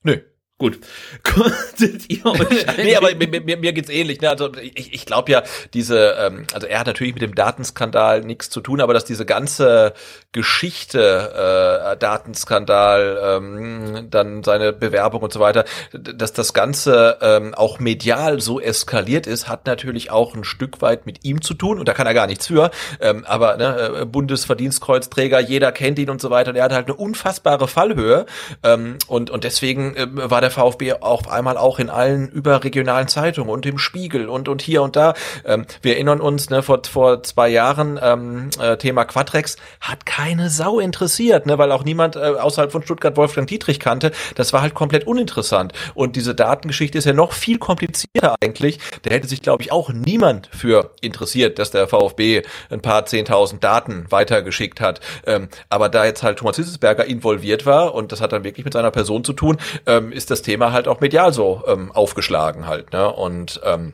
[0.01, 0.17] Nö.
[0.59, 0.79] Gut.
[1.23, 4.21] Konntet ihr euch nee, aber mir, mir, mir geht's ähnlich.
[4.21, 4.29] Ne?
[4.31, 5.43] Also ich, ich glaube ja,
[5.75, 9.23] diese, ähm, also er hat natürlich mit dem Datenskandal nichts zu tun, aber dass diese
[9.23, 9.93] ganze
[10.31, 15.63] Geschichte, äh, Datenskandal, ähm, dann seine Bewerbung und so weiter,
[15.93, 21.05] dass das Ganze ähm, auch medial so eskaliert ist, hat natürlich auch ein Stück weit
[21.05, 22.71] mit ihm zu tun und da kann er gar nichts für.
[22.99, 26.49] Ähm, aber ne, äh, Bundesverdienstkreuzträger, jeder kennt ihn und so weiter.
[26.49, 28.25] Und er hat halt eine unfassbare Fallhöhe
[28.63, 33.49] ähm, und und deswegen äh, war der VfB auf einmal auch in allen überregionalen Zeitungen
[33.49, 35.13] und im Spiegel und und hier und da.
[35.45, 40.49] Ähm, wir erinnern uns, ne, vor vor zwei Jahren ähm, äh, Thema Quadrex hat keine
[40.49, 44.11] Sau interessiert, ne, weil auch niemand äh, außerhalb von Stuttgart Wolfgang Dietrich kannte.
[44.35, 45.73] Das war halt komplett uninteressant.
[45.93, 48.79] Und diese Datengeschichte ist ja noch viel komplizierter eigentlich.
[49.03, 53.63] Da hätte sich, glaube ich, auch niemand für interessiert, dass der VfB ein paar zehntausend
[53.63, 54.99] Daten weitergeschickt hat.
[55.25, 58.73] Ähm, aber da jetzt halt Thomas Hitzesberger involviert war und das hat dann wirklich mit
[58.73, 62.93] seiner Person zu tun, ähm, ist das Thema halt auch medial so ähm, aufgeschlagen halt.
[62.93, 63.11] Ne?
[63.11, 63.93] Und ähm,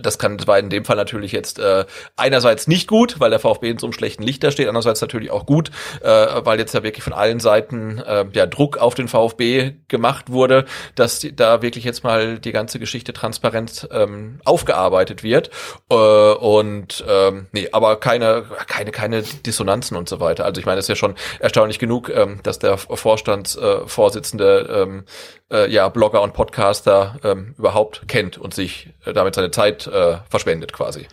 [0.00, 1.84] das kann, war in dem Fall natürlich jetzt äh,
[2.16, 5.30] einerseits nicht gut, weil der VfB in so einem schlechten Licht da steht, andererseits natürlich
[5.30, 5.70] auch gut,
[6.00, 6.08] äh,
[6.44, 10.64] weil jetzt ja wirklich von allen Seiten äh, ja Druck auf den VfB gemacht wurde,
[10.94, 15.50] dass die, da wirklich jetzt mal die ganze Geschichte transparent ähm, aufgearbeitet wird
[15.90, 20.44] äh, und ähm, nee, aber keine keine keine Dissonanzen und so weiter.
[20.44, 25.04] Also ich meine, es ist ja schon erstaunlich genug, ähm, dass der Vorstandsvorsitzende äh, ähm,
[25.50, 30.18] äh, ja Blogger und Podcaster ähm, überhaupt kennt und sich äh, damit seine Zeit äh,
[30.30, 31.06] verschwendet quasi.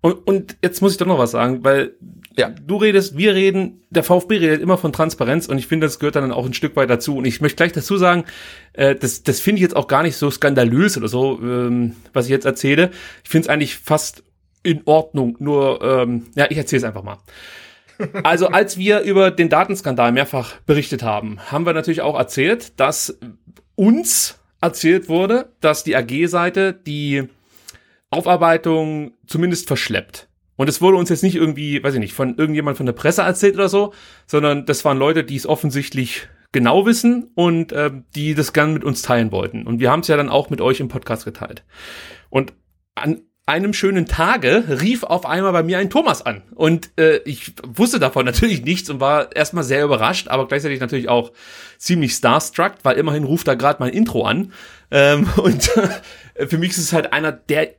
[0.00, 1.94] Und, und jetzt muss ich doch noch was sagen, weil
[2.36, 2.50] ja.
[2.50, 6.14] du redest, wir reden, der VfB redet immer von Transparenz und ich finde, das gehört
[6.14, 7.16] dann auch ein Stück weit dazu.
[7.16, 8.24] Und ich möchte gleich dazu sagen,
[8.74, 12.26] äh, das, das finde ich jetzt auch gar nicht so skandalös oder so, ähm, was
[12.26, 12.90] ich jetzt erzähle.
[13.24, 14.22] Ich finde es eigentlich fast
[14.62, 15.36] in Ordnung.
[15.40, 17.18] Nur, ähm, ja, ich erzähle es einfach mal.
[18.22, 23.18] Also als wir über den Datenskandal mehrfach berichtet haben, haben wir natürlich auch erzählt, dass
[23.74, 27.28] uns erzählt wurde, dass die AG-Seite die
[28.10, 30.28] Aufarbeitung zumindest verschleppt.
[30.56, 33.22] Und es wurde uns jetzt nicht irgendwie, weiß ich nicht, von irgendjemand von der Presse
[33.22, 33.92] erzählt oder so,
[34.26, 38.82] sondern das waren Leute, die es offensichtlich genau wissen und äh, die das gern mit
[38.82, 39.66] uns teilen wollten.
[39.66, 41.64] Und wir haben es ja dann auch mit euch im Podcast geteilt.
[42.30, 42.54] Und
[42.94, 46.42] an einem schönen Tage rief auf einmal bei mir ein Thomas an.
[46.54, 51.08] Und äh, ich wusste davon natürlich nichts und war erstmal sehr überrascht, aber gleichzeitig natürlich
[51.08, 51.32] auch
[51.78, 54.52] ziemlich starstruck, weil immerhin ruft da gerade mein Intro an.
[54.90, 55.76] Ähm, und
[56.34, 57.70] äh, für mich ist es halt einer der,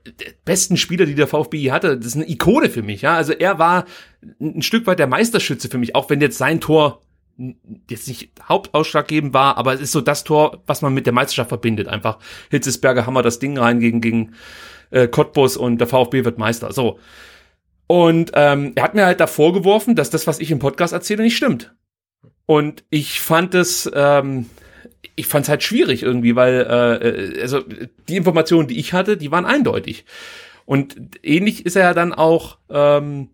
[0.43, 1.97] besten Spieler, die der VfB hatte.
[1.97, 3.03] Das ist eine Ikone für mich.
[3.03, 3.85] Ja, Also er war
[4.41, 7.01] ein Stück weit der Meisterschütze für mich, auch wenn jetzt sein Tor
[7.89, 11.49] jetzt nicht hauptausschlaggebend war, aber es ist so das Tor, was man mit der Meisterschaft
[11.49, 11.87] verbindet.
[11.87, 12.17] Einfach
[12.49, 14.33] Hitzesberger hammer das Ding rein gegen, gegen
[14.91, 16.71] äh, Cottbus und der VfB wird Meister.
[16.71, 16.99] So.
[17.87, 21.23] Und ähm, er hat mir halt da vorgeworfen, dass das, was ich im Podcast erzähle,
[21.23, 21.73] nicht stimmt.
[22.45, 24.49] Und ich fand es, ähm,
[25.15, 27.61] ich fand es halt schwierig irgendwie, weil äh, also
[28.07, 30.05] die Informationen, die ich hatte, die waren eindeutig.
[30.65, 33.29] Und ähnlich ist er ja dann auch ähm,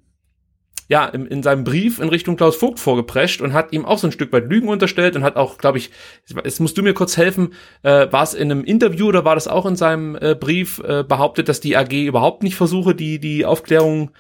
[0.88, 4.08] ja, in, in seinem Brief in Richtung Klaus Vogt vorgeprescht und hat ihm auch so
[4.08, 5.92] ein Stück weit Lügen unterstellt und hat auch, glaube ich,
[6.28, 9.48] jetzt musst du mir kurz helfen, äh, war es in einem Interview oder war das
[9.48, 13.46] auch in seinem äh, Brief äh, behauptet, dass die AG überhaupt nicht versuche, die, die
[13.46, 14.12] Aufklärung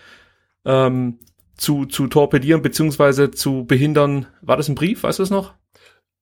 [0.65, 1.19] ähm,
[1.55, 4.27] zu, zu torpedieren beziehungsweise zu behindern.
[4.41, 5.53] War das ein Brief, weißt du es noch?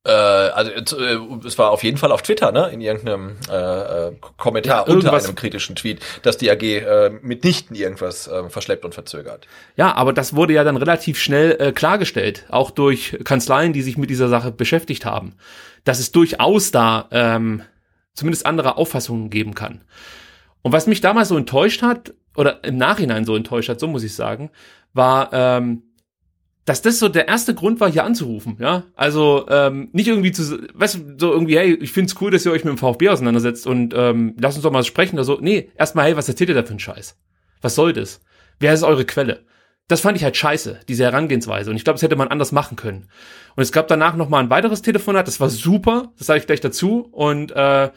[0.06, 4.12] Äh, also äh, es war auf jeden Fall auf Twitter, ne, in irgendeinem äh, äh
[4.38, 8.94] Kommentar ja, unter einem kritischen Tweet, dass die AG äh, mitnichten irgendwas äh, verschleppt und
[8.94, 9.48] verzögert.
[9.78, 13.98] Ja, aber das wurde ja dann relativ schnell äh, klargestellt, auch durch Kanzleien, die sich
[13.98, 15.36] mit dieser Sache beschäftigt haben,
[15.86, 17.62] dass es durchaus da ähm,
[18.14, 19.82] zumindest andere Auffassungen geben kann.
[20.64, 24.04] Und was mich damals so enttäuscht hat, oder im Nachhinein so enttäuscht hat, so muss
[24.04, 24.50] ich sagen,
[24.94, 25.84] war ähm,
[26.66, 28.84] dass das so der erste Grund war, hier anzurufen, ja.
[28.96, 32.52] Also ähm, nicht irgendwie zu, weißt du, so irgendwie, hey, ich find's cool, dass ihr
[32.52, 35.40] euch mit dem VfB auseinandersetzt und ähm, lasst uns doch mal sprechen oder so.
[35.42, 37.18] Nee, erstmal, hey, was erzählt ihr da für einen Scheiß?
[37.62, 38.22] Was soll das?
[38.60, 39.46] Wer ist eure Quelle?
[39.90, 41.70] Das fand ich halt scheiße, diese Herangehensweise.
[41.70, 43.10] Und ich glaube, das hätte man anders machen können.
[43.58, 46.46] Und es gab danach noch mal ein weiteres Telefonat, das war super, das sage ich
[46.46, 47.10] gleich dazu.
[47.12, 47.90] Und äh,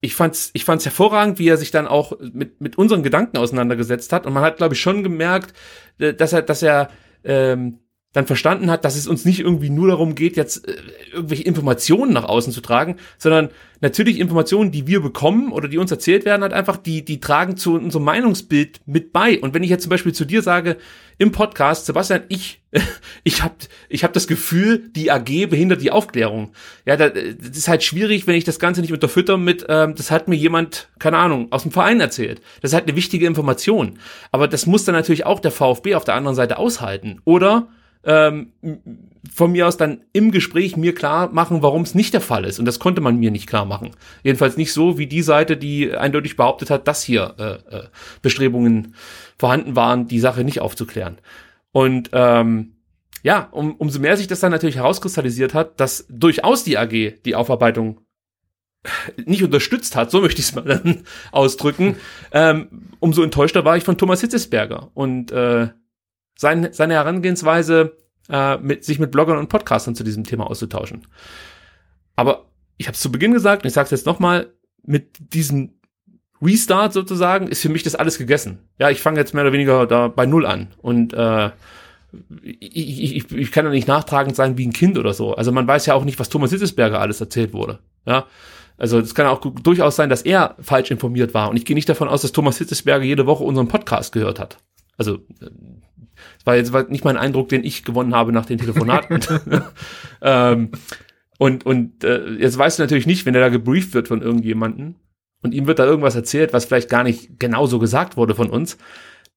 [0.00, 4.14] ich fand's, ich fand's hervorragend, wie er sich dann auch mit, mit unseren Gedanken auseinandergesetzt
[4.14, 4.24] hat.
[4.24, 5.52] Und man hat, glaube ich, schon gemerkt,
[5.98, 6.88] äh, dass er, dass er
[7.24, 7.80] ähm,
[8.12, 10.76] dann verstanden hat, dass es uns nicht irgendwie nur darum geht, jetzt äh,
[11.12, 15.90] irgendwelche Informationen nach außen zu tragen, sondern natürlich Informationen, die wir bekommen oder die uns
[15.90, 19.38] erzählt werden, halt einfach, die, die tragen zu unserem Meinungsbild mit bei.
[19.38, 20.78] Und wenn ich jetzt zum Beispiel zu dir sage,
[21.18, 22.62] im Podcast, Sebastian, ich,
[23.24, 23.54] ich habe
[23.90, 26.52] ich hab das Gefühl, die AG behindert die Aufklärung.
[26.86, 30.28] Ja, das ist halt schwierig, wenn ich das Ganze nicht unterfütter mit, ähm, das hat
[30.28, 32.40] mir jemand, keine Ahnung, aus dem Verein erzählt.
[32.62, 33.98] Das ist halt eine wichtige Information.
[34.32, 37.20] Aber das muss dann natürlich auch der VfB auf der anderen Seite aushalten.
[37.24, 37.68] Oder
[38.04, 38.52] ähm,
[39.32, 42.58] von mir aus dann im Gespräch mir klar machen, warum es nicht der Fall ist.
[42.58, 43.90] Und das konnte man mir nicht klar machen.
[44.22, 47.84] Jedenfalls nicht so wie die Seite, die eindeutig behauptet hat, dass hier äh, äh,
[48.22, 48.94] Bestrebungen
[49.36, 51.18] vorhanden waren, die Sache nicht aufzuklären.
[51.72, 52.74] Und ähm,
[53.22, 57.34] ja, um, umso mehr sich das dann natürlich herauskristallisiert hat, dass durchaus die AG die
[57.34, 58.00] Aufarbeitung
[59.24, 61.02] nicht unterstützt hat, so möchte ich es mal dann
[61.32, 61.96] ausdrücken,
[62.32, 64.90] ähm, umso enttäuschter war ich von Thomas Hitzesberger.
[64.94, 65.68] Und äh,
[66.38, 67.96] sein, seine Herangehensweise,
[68.30, 71.06] äh, mit, sich mit Bloggern und Podcastern zu diesem Thema auszutauschen.
[72.16, 72.46] Aber
[72.76, 74.52] ich habe es zu Beginn gesagt und ich sage es jetzt nochmal,
[74.82, 75.74] mit diesem
[76.40, 78.60] Restart sozusagen ist für mich das alles gegessen.
[78.78, 81.50] Ja, ich fange jetzt mehr oder weniger da bei Null an und äh,
[82.42, 85.34] ich, ich, ich kann ja nicht nachtragend sein wie ein Kind oder so.
[85.34, 87.80] Also man weiß ja auch nicht, was Thomas Hitzesberger alles erzählt wurde.
[88.06, 88.26] Ja,
[88.76, 91.50] also es kann auch durchaus sein, dass er falsch informiert war.
[91.50, 94.58] Und ich gehe nicht davon aus, dass Thomas Hitzesberger jede Woche unseren Podcast gehört hat.
[94.96, 95.50] Also äh,
[96.44, 99.20] das war jetzt nicht mein Eindruck, den ich gewonnen habe nach den Telefonaten.
[100.22, 100.70] ähm,
[101.38, 104.96] und und äh, jetzt weißt du natürlich nicht, wenn er da gebrieft wird von irgendjemanden
[105.42, 108.78] und ihm wird da irgendwas erzählt, was vielleicht gar nicht genauso gesagt wurde von uns,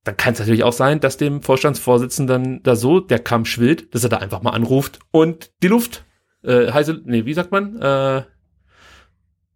[0.04, 4.04] dann kann es natürlich auch sein, dass dem Vorstandsvorsitzenden da so der Kamm schwillt, dass
[4.04, 6.06] er da einfach mal anruft und die Luft
[6.44, 7.80] äh, heiße, nee, wie sagt man?
[7.80, 8.24] Äh,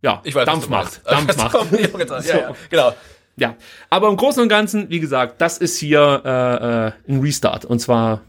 [0.01, 1.01] ja, ich weiß, Dampf macht.
[1.09, 2.27] Dampf macht.
[2.27, 2.93] ja, ja, genau.
[3.37, 3.57] Ja,
[3.89, 7.79] aber im Großen und Ganzen, wie gesagt, das ist hier äh, äh, ein Restart und
[7.79, 8.21] zwar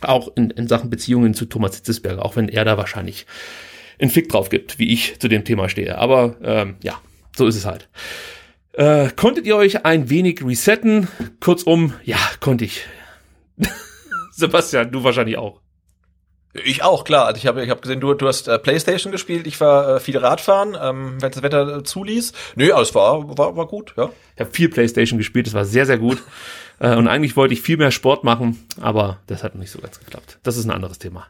[0.00, 3.26] auch in, in Sachen Beziehungen zu Thomas Hitzesberger, auch wenn er da wahrscheinlich
[4.00, 5.98] einen Fick drauf gibt, wie ich zu dem Thema stehe.
[5.98, 7.00] Aber ähm, ja,
[7.36, 7.88] so ist es halt.
[8.72, 11.08] Äh, konntet ihr euch ein wenig resetten?
[11.40, 12.86] Kurzum, ja, konnte ich.
[14.32, 15.61] Sebastian, du wahrscheinlich auch.
[16.54, 17.26] Ich auch, klar.
[17.26, 20.00] Also ich habe ich hab gesehen, du, du hast äh, Playstation gespielt, ich war äh,
[20.00, 22.32] viel Radfahren, ähm, wenn das Wetter äh, zuließ.
[22.56, 24.10] Nö, alles war, war, war gut, ja.
[24.34, 26.22] Ich habe viel Playstation gespielt, das war sehr, sehr gut.
[26.78, 29.98] äh, und eigentlich wollte ich viel mehr Sport machen, aber das hat nicht so ganz
[29.98, 30.38] geklappt.
[30.42, 31.26] Das ist ein anderes Thema.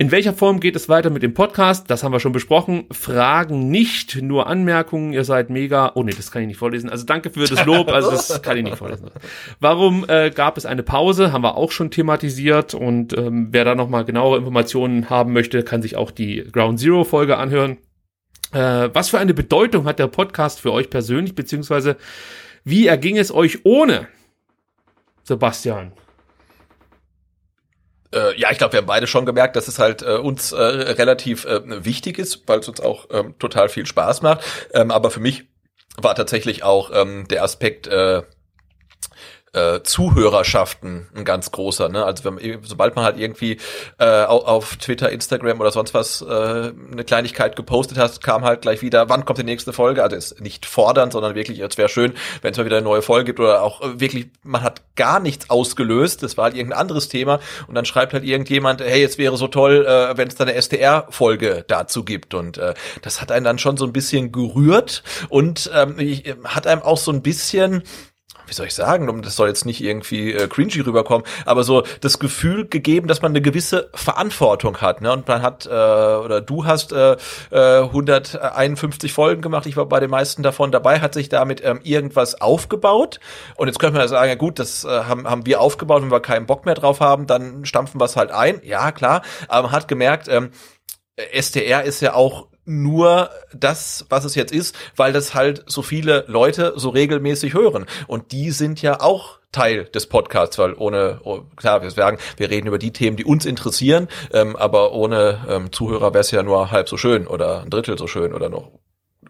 [0.00, 1.90] In welcher Form geht es weiter mit dem Podcast?
[1.90, 2.86] Das haben wir schon besprochen.
[2.90, 5.12] Fragen nicht, nur Anmerkungen.
[5.12, 5.92] Ihr seid mega.
[5.94, 6.88] Oh nee, das kann ich nicht vorlesen.
[6.88, 7.90] Also danke für das Lob.
[7.90, 9.10] Also das kann ich nicht vorlesen.
[9.60, 11.32] Warum äh, gab es eine Pause?
[11.32, 12.72] Haben wir auch schon thematisiert.
[12.72, 17.04] Und ähm, wer da nochmal genauere Informationen haben möchte, kann sich auch die Ground Zero
[17.04, 17.76] Folge anhören.
[18.54, 21.98] Äh, was für eine Bedeutung hat der Podcast für euch persönlich, beziehungsweise
[22.64, 24.08] wie erging es euch ohne
[25.24, 25.92] Sebastian?
[28.12, 30.62] Äh, ja, ich glaube, wir haben beide schon gemerkt, dass es halt äh, uns äh,
[30.62, 34.44] relativ äh, wichtig ist, weil es uns auch ähm, total viel Spaß macht.
[34.72, 35.44] Ähm, aber für mich
[35.96, 38.22] war tatsächlich auch ähm, der Aspekt äh,
[39.52, 41.88] äh, Zuhörerschaften ein ganz großer.
[41.88, 42.04] Ne?
[42.04, 43.58] Also wenn, sobald man halt irgendwie
[43.98, 48.82] äh, auf Twitter, Instagram oder sonst was äh, eine Kleinigkeit gepostet hat, kam halt gleich
[48.82, 50.02] wieder, wann kommt die nächste Folge?
[50.02, 53.02] Also ist nicht fordern, sondern wirklich, es wäre schön, wenn es mal wieder eine neue
[53.02, 56.80] Folge gibt oder auch äh, wirklich, man hat gar nichts ausgelöst, das war halt irgendein
[56.80, 60.36] anderes Thema und dann schreibt halt irgendjemand, hey, es wäre so toll, äh, wenn es
[60.36, 64.30] da eine SDR-Folge dazu gibt und äh, das hat einen dann schon so ein bisschen
[64.30, 67.82] gerührt und ähm, ich, hat einem auch so ein bisschen
[68.46, 72.18] wie soll ich sagen, das soll jetzt nicht irgendwie äh, cringy rüberkommen, aber so das
[72.18, 75.00] Gefühl gegeben, dass man eine gewisse Verantwortung hat.
[75.00, 75.12] Ne?
[75.12, 77.16] Und man hat, äh, oder du hast äh,
[77.50, 81.80] 151 äh, Folgen gemacht, ich war bei den meisten davon dabei, hat sich damit ähm,
[81.82, 83.20] irgendwas aufgebaut.
[83.56, 86.10] Und jetzt könnte man ja sagen, ja gut, das äh, haben, haben wir aufgebaut, wenn
[86.10, 88.60] wir keinen Bock mehr drauf haben, dann stampfen wir es halt ein.
[88.62, 90.50] Ja, klar, aber man hat gemerkt, ähm,
[91.32, 96.24] STR ist ja auch nur das, was es jetzt ist, weil das halt so viele
[96.28, 97.86] Leute so regelmäßig hören.
[98.06, 102.50] Und die sind ja auch Teil des Podcasts, weil ohne, oh, klar, wir sagen, wir
[102.50, 106.42] reden über die Themen, die uns interessieren, ähm, aber ohne ähm, Zuhörer wäre es ja
[106.42, 108.70] nur halb so schön oder ein Drittel so schön oder noch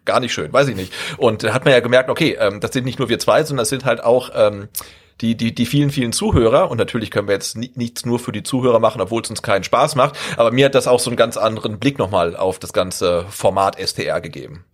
[0.05, 0.93] gar nicht schön, weiß ich nicht.
[1.17, 3.63] Und da hat man ja gemerkt, okay, ähm, das sind nicht nur wir zwei, sondern
[3.63, 4.69] das sind halt auch ähm,
[5.21, 8.43] die, die, die vielen, vielen Zuhörer, und natürlich können wir jetzt nichts nur für die
[8.43, 11.17] Zuhörer machen, obwohl es uns keinen Spaß macht, aber mir hat das auch so einen
[11.17, 14.65] ganz anderen Blick nochmal auf das ganze Format STR gegeben.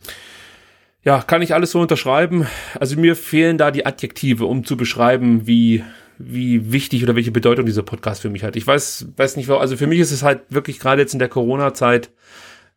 [1.04, 2.48] Ja, kann ich alles so unterschreiben.
[2.80, 5.84] Also mir fehlen da die Adjektive, um zu beschreiben, wie,
[6.18, 8.56] wie wichtig oder welche Bedeutung dieser Podcast für mich hat.
[8.56, 11.30] Ich weiß, weiß nicht, also für mich ist es halt wirklich gerade jetzt in der
[11.30, 12.12] Corona-Zeit,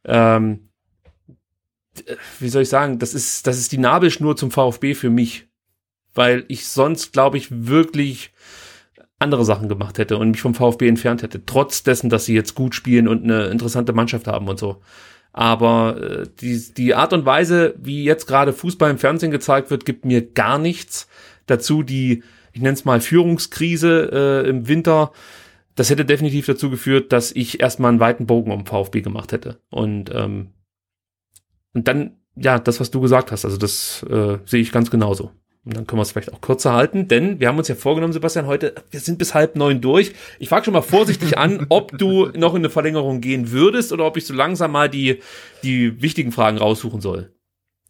[0.04, 0.68] ähm,
[2.38, 5.49] wie soll ich sagen, das ist, das ist die Nabelschnur zum VfB für mich
[6.14, 8.32] weil ich sonst, glaube ich, wirklich
[9.18, 12.54] andere Sachen gemacht hätte und mich vom VfB entfernt hätte, trotz dessen, dass sie jetzt
[12.54, 14.80] gut spielen und eine interessante Mannschaft haben und so.
[15.32, 19.84] Aber äh, die, die Art und Weise, wie jetzt gerade Fußball im Fernsehen gezeigt wird,
[19.84, 21.06] gibt mir gar nichts.
[21.46, 24.10] Dazu die, ich nenne es mal Führungskrise
[24.44, 25.12] äh, im Winter.
[25.76, 29.60] Das hätte definitiv dazu geführt, dass ich erstmal einen weiten Bogen um VfB gemacht hätte.
[29.70, 30.48] Und, ähm,
[31.74, 35.30] und dann, ja, das, was du gesagt hast, also das äh, sehe ich ganz genauso.
[35.66, 38.14] Und dann können wir es vielleicht auch kürzer halten, denn wir haben uns ja vorgenommen,
[38.14, 40.14] Sebastian, heute, wir sind bis halb neun durch.
[40.38, 44.06] Ich frage schon mal vorsichtig an, ob du noch in eine Verlängerung gehen würdest oder
[44.06, 45.20] ob ich so langsam mal die,
[45.62, 47.30] die wichtigen Fragen raussuchen soll.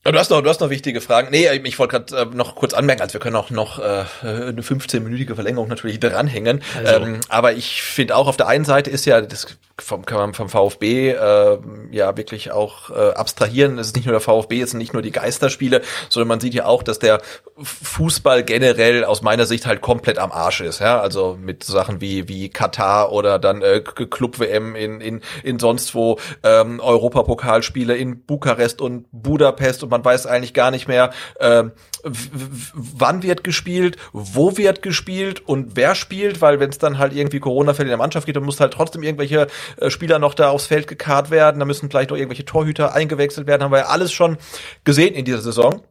[0.02, 1.30] Du hast noch, du hast noch wichtige Fragen.
[1.30, 4.62] Nee, ich wollte gerade äh, noch kurz anmerken, also wir können auch noch äh, eine
[4.62, 6.62] 15-minütige Verlängerung natürlich dranhängen.
[6.76, 7.04] Also.
[7.04, 10.34] Ähm, aber ich finde auch auf der einen Seite ist ja das vom, kann man
[10.34, 11.58] vom VfB äh,
[11.90, 13.78] ja wirklich auch äh, abstrahieren.
[13.78, 16.54] Es ist nicht nur der VfB, es sind nicht nur die Geisterspiele, sondern man sieht
[16.54, 17.20] ja auch, dass der
[17.62, 20.80] Fußball generell aus meiner Sicht halt komplett am Arsch ist.
[20.80, 25.58] Ja, also mit Sachen wie wie Katar oder dann äh, Club WM in in in
[25.58, 31.10] sonst wo ähm, Europapokalspiele in Bukarest und Budapest und man weiß eigentlich gar nicht mehr.
[31.38, 31.64] Äh,
[32.02, 37.40] wann wird gespielt, wo wird gespielt und wer spielt, weil wenn es dann halt irgendwie
[37.40, 39.46] Corona-Fälle in der Mannschaft gibt, dann muss halt trotzdem irgendwelche
[39.76, 43.46] äh, Spieler noch da aufs Feld gekarrt werden, da müssen vielleicht noch irgendwelche Torhüter eingewechselt
[43.46, 44.38] werden, haben wir ja alles schon
[44.84, 45.82] gesehen in dieser Saison.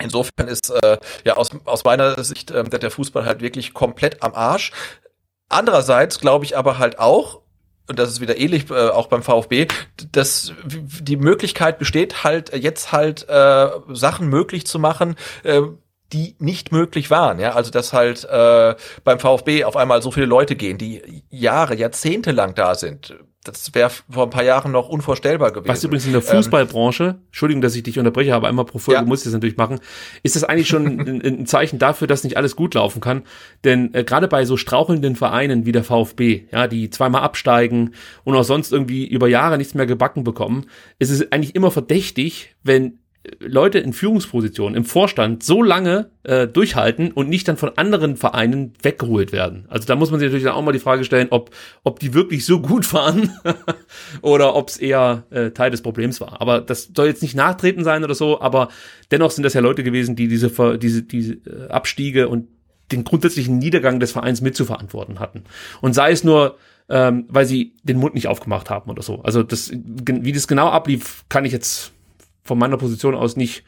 [0.00, 4.34] Insofern ist äh, ja aus, aus meiner Sicht äh, der Fußball halt wirklich komplett am
[4.34, 4.72] Arsch.
[5.48, 7.42] Andererseits glaube ich aber halt auch,
[7.90, 9.66] und das ist wieder ähnlich äh, auch beim VfB,
[10.12, 15.62] dass die Möglichkeit besteht halt jetzt halt äh, Sachen möglich zu machen, äh,
[16.12, 17.40] die nicht möglich waren.
[17.40, 21.74] Ja, also dass halt äh, beim VfB auf einmal so viele Leute gehen, die Jahre,
[21.74, 23.16] Jahrzehnte lang da sind.
[23.42, 25.68] Das wäre vor ein paar Jahren noch unvorstellbar gewesen.
[25.68, 28.78] Was übrigens in der ähm, Fußballbranche, ähm, Entschuldigung, dass ich dich unterbreche, aber einmal pro
[28.78, 29.06] Folge ja.
[29.06, 29.80] muss ich das natürlich machen,
[30.22, 33.22] ist das eigentlich schon ein, ein, Zeichen dafür, dass nicht alles gut laufen kann.
[33.64, 37.94] Denn äh, gerade bei so strauchelnden Vereinen wie der VfB, ja, die zweimal absteigen
[38.24, 40.66] und auch sonst irgendwie über Jahre nichts mehr gebacken bekommen,
[40.98, 42.99] ist es eigentlich immer verdächtig, wenn
[43.38, 48.72] Leute in Führungspositionen im Vorstand so lange äh, durchhalten und nicht dann von anderen Vereinen
[48.82, 49.66] weggeholt werden.
[49.68, 51.50] Also da muss man sich natürlich dann auch mal die Frage stellen, ob,
[51.84, 53.30] ob die wirklich so gut waren
[54.22, 56.40] oder ob es eher äh, Teil des Problems war.
[56.40, 58.68] Aber das soll jetzt nicht nachtreten sein oder so, aber
[59.10, 62.48] dennoch sind das ja Leute gewesen, die diese, diese, diese äh, Abstiege und
[62.90, 65.44] den grundsätzlichen Niedergang des Vereins mitzuverantworten hatten.
[65.82, 66.56] Und sei es nur,
[66.88, 69.20] ähm, weil sie den Mund nicht aufgemacht haben oder so.
[69.22, 71.92] Also das, wie das genau ablief, kann ich jetzt
[72.42, 73.64] von meiner Position aus nicht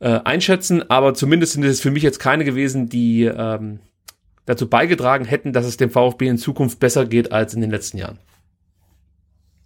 [0.00, 3.80] äh, einschätzen, aber zumindest sind es für mich jetzt keine gewesen, die ähm,
[4.46, 7.98] dazu beigetragen hätten, dass es dem VfB in Zukunft besser geht als in den letzten
[7.98, 8.18] Jahren.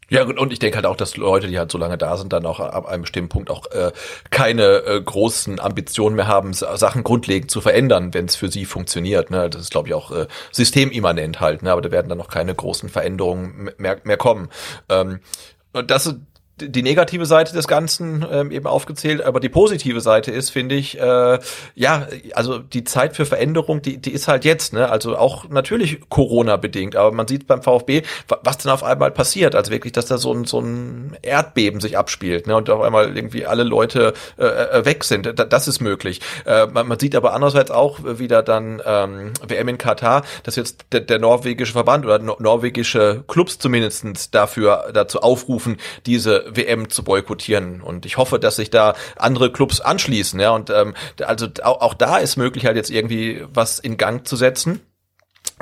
[0.08, 2.46] Ja, und ich denke halt auch, dass Leute, die halt so lange da sind, dann
[2.46, 3.90] auch ab einem bestimmten Punkt auch äh,
[4.30, 9.30] keine äh, großen Ambitionen mehr haben, Sachen grundlegend zu verändern, wenn es für sie funktioniert.
[9.30, 9.50] Ne?
[9.50, 11.72] Das ist, glaube ich, auch äh, systemimmanent halt, ne?
[11.72, 14.48] aber da werden dann noch keine großen Veränderungen mehr, mehr kommen.
[14.88, 15.18] Ähm,
[15.72, 16.14] das
[16.58, 20.98] die negative Seite des Ganzen ähm, eben aufgezählt, aber die positive Seite ist, finde ich,
[20.98, 21.38] äh,
[21.74, 24.88] ja, also die Zeit für Veränderung, die, die ist halt jetzt, ne?
[24.88, 28.02] Also auch natürlich Corona bedingt, aber man sieht beim VfB,
[28.42, 31.98] was denn auf einmal passiert, also wirklich, dass da so ein so ein Erdbeben sich
[31.98, 32.56] abspielt, ne?
[32.56, 35.34] Und auf einmal irgendwie alle Leute äh, äh weg sind.
[35.36, 36.20] Das ist möglich.
[36.46, 40.86] Äh, man, man sieht aber andererseits auch wieder dann ähm, WM in Katar, dass jetzt
[40.92, 45.76] der, der norwegische Verband oder norwegische Clubs zumindestens dafür dazu aufrufen,
[46.06, 47.80] diese WM zu boykottieren.
[47.80, 50.38] Und ich hoffe, dass sich da andere Clubs anschließen.
[50.40, 50.94] Ja, und ähm,
[51.24, 54.80] also auch, da ist möglich, halt jetzt irgendwie was in Gang zu setzen.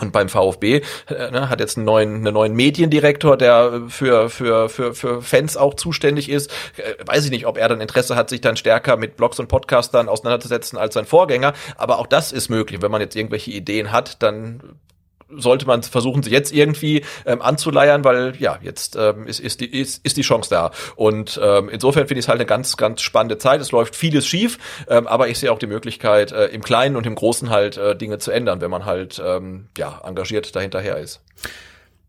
[0.00, 4.68] Und beim VfB äh, ne, hat jetzt einen neuen, einen neuen Mediendirektor, der für, für,
[4.68, 6.50] für, für Fans auch zuständig ist.
[6.76, 9.46] Äh, weiß ich nicht, ob er dann Interesse hat, sich dann stärker mit Blogs und
[9.46, 11.52] Podcastern auseinanderzusetzen als sein Vorgänger.
[11.76, 12.82] Aber auch das ist möglich.
[12.82, 14.80] Wenn man jetzt irgendwelche Ideen hat, dann
[15.28, 19.66] sollte man versuchen, sich jetzt irgendwie ähm, anzuleiern, weil ja, jetzt ähm, ist, ist, die,
[19.66, 20.70] ist, ist die Chance da.
[20.96, 23.60] Und ähm, insofern finde ich es halt eine ganz, ganz spannende Zeit.
[23.60, 27.06] Es läuft vieles schief, ähm, aber ich sehe auch die Möglichkeit, äh, im Kleinen und
[27.06, 31.22] im Großen halt äh, Dinge zu ändern, wenn man halt ähm, ja, engagiert dahinterher ist.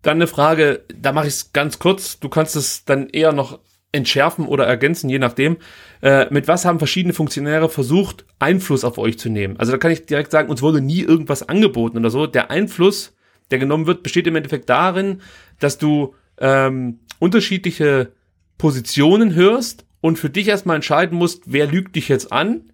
[0.01, 2.19] Dann eine Frage, da mache ich es ganz kurz.
[2.19, 3.59] Du kannst es dann eher noch
[3.91, 5.57] entschärfen oder ergänzen, je nachdem.
[6.05, 9.57] Äh, mit was haben verschiedene Funktionäre versucht, Einfluss auf euch zu nehmen?
[9.57, 12.27] Also da kann ich direkt sagen, uns wurde nie irgendwas angeboten oder so.
[12.27, 13.15] Der Einfluss,
[13.49, 15.21] der genommen wird, besteht im Endeffekt darin,
[15.59, 18.11] dass du ähm, unterschiedliche
[18.59, 22.71] Positionen hörst und für dich erstmal entscheiden musst, wer lügt dich jetzt an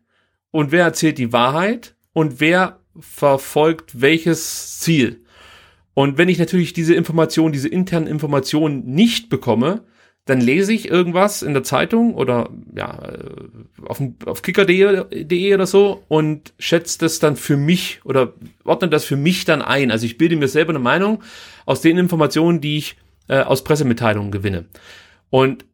[0.51, 5.23] und wer erzählt die Wahrheit und wer verfolgt welches Ziel.
[5.93, 9.85] Und wenn ich natürlich diese Informationen, diese internen Informationen nicht bekomme,
[10.25, 16.03] dann lese ich irgendwas in der Zeitung oder ja, äh, auf, auf kicker.de oder so
[16.07, 18.33] und schätze das dann für mich oder
[18.63, 19.89] ordne das für mich dann ein.
[19.89, 21.23] Also ich bilde mir selber eine Meinung
[21.65, 24.65] aus den Informationen, die ich äh, aus Pressemitteilungen gewinne.
[25.29, 25.65] Und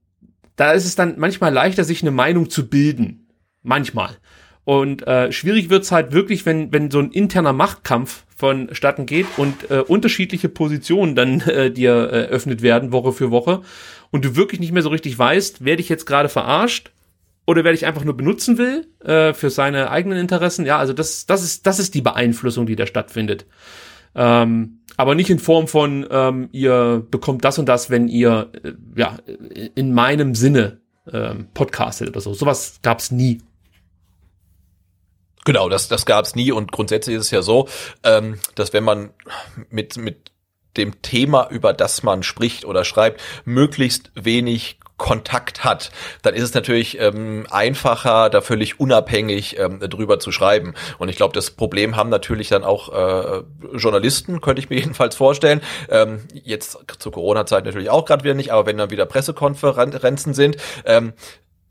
[0.56, 3.28] da ist es dann manchmal leichter, sich eine Meinung zu bilden.
[3.64, 4.18] Manchmal.
[4.64, 9.72] Und äh, schwierig wird's halt wirklich, wenn, wenn so ein interner Machtkampf vonstatten geht und
[9.72, 13.61] äh, unterschiedliche Positionen dann äh, dir äh, werden, Woche für Woche,
[14.11, 16.91] und du wirklich nicht mehr so richtig weißt, werde ich jetzt gerade verarscht
[17.45, 20.65] oder werde ich einfach nur benutzen will äh, für seine eigenen Interessen.
[20.65, 23.45] Ja, also das, das, ist, das ist die Beeinflussung, die da stattfindet.
[24.15, 28.73] Ähm, aber nicht in Form von, ähm, ihr bekommt das und das, wenn ihr äh,
[28.95, 29.17] ja
[29.75, 30.81] in meinem Sinne
[31.11, 32.34] ähm, podcastet oder so.
[32.34, 33.41] Sowas gab's nie.
[35.45, 37.69] Genau, das, das gab es nie und grundsätzlich ist es ja so,
[38.03, 39.11] ähm, dass wenn man
[39.69, 40.31] mit, mit
[40.77, 45.91] dem Thema, über das man spricht oder schreibt, möglichst wenig Kontakt hat,
[46.23, 50.73] dann ist es natürlich ähm, einfacher, da völlig unabhängig ähm, drüber zu schreiben.
[50.97, 53.43] Und ich glaube, das Problem haben natürlich dann auch äh,
[53.73, 55.61] Journalisten, könnte ich mir jedenfalls vorstellen.
[55.89, 60.57] Ähm, jetzt zur Corona-Zeit natürlich auch gerade wieder nicht, aber wenn dann wieder Pressekonferenzen sind,
[60.85, 61.13] ähm,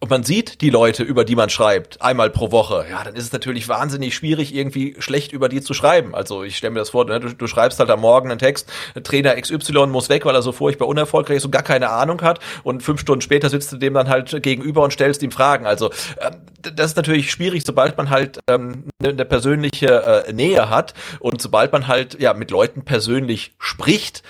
[0.06, 3.24] und man sieht die Leute, über die man schreibt, einmal pro Woche, ja, dann ist
[3.24, 6.14] es natürlich wahnsinnig schwierig, irgendwie schlecht über die zu schreiben.
[6.14, 8.70] Also ich stelle mir das vor, ne, du, du, schreibst halt am Morgen einen Text,
[9.02, 12.38] Trainer XY muss weg, weil er so furchtbar unerfolgreich ist und gar keine Ahnung hat
[12.62, 15.66] und fünf Stunden später sitzt du dem dann halt gegenüber und stellst ihm Fragen.
[15.66, 16.30] Also äh,
[16.60, 21.42] das ist natürlich schwierig, sobald man halt ähm, eine, eine persönliche äh, Nähe hat und
[21.42, 24.22] sobald man halt ja mit Leuten persönlich spricht,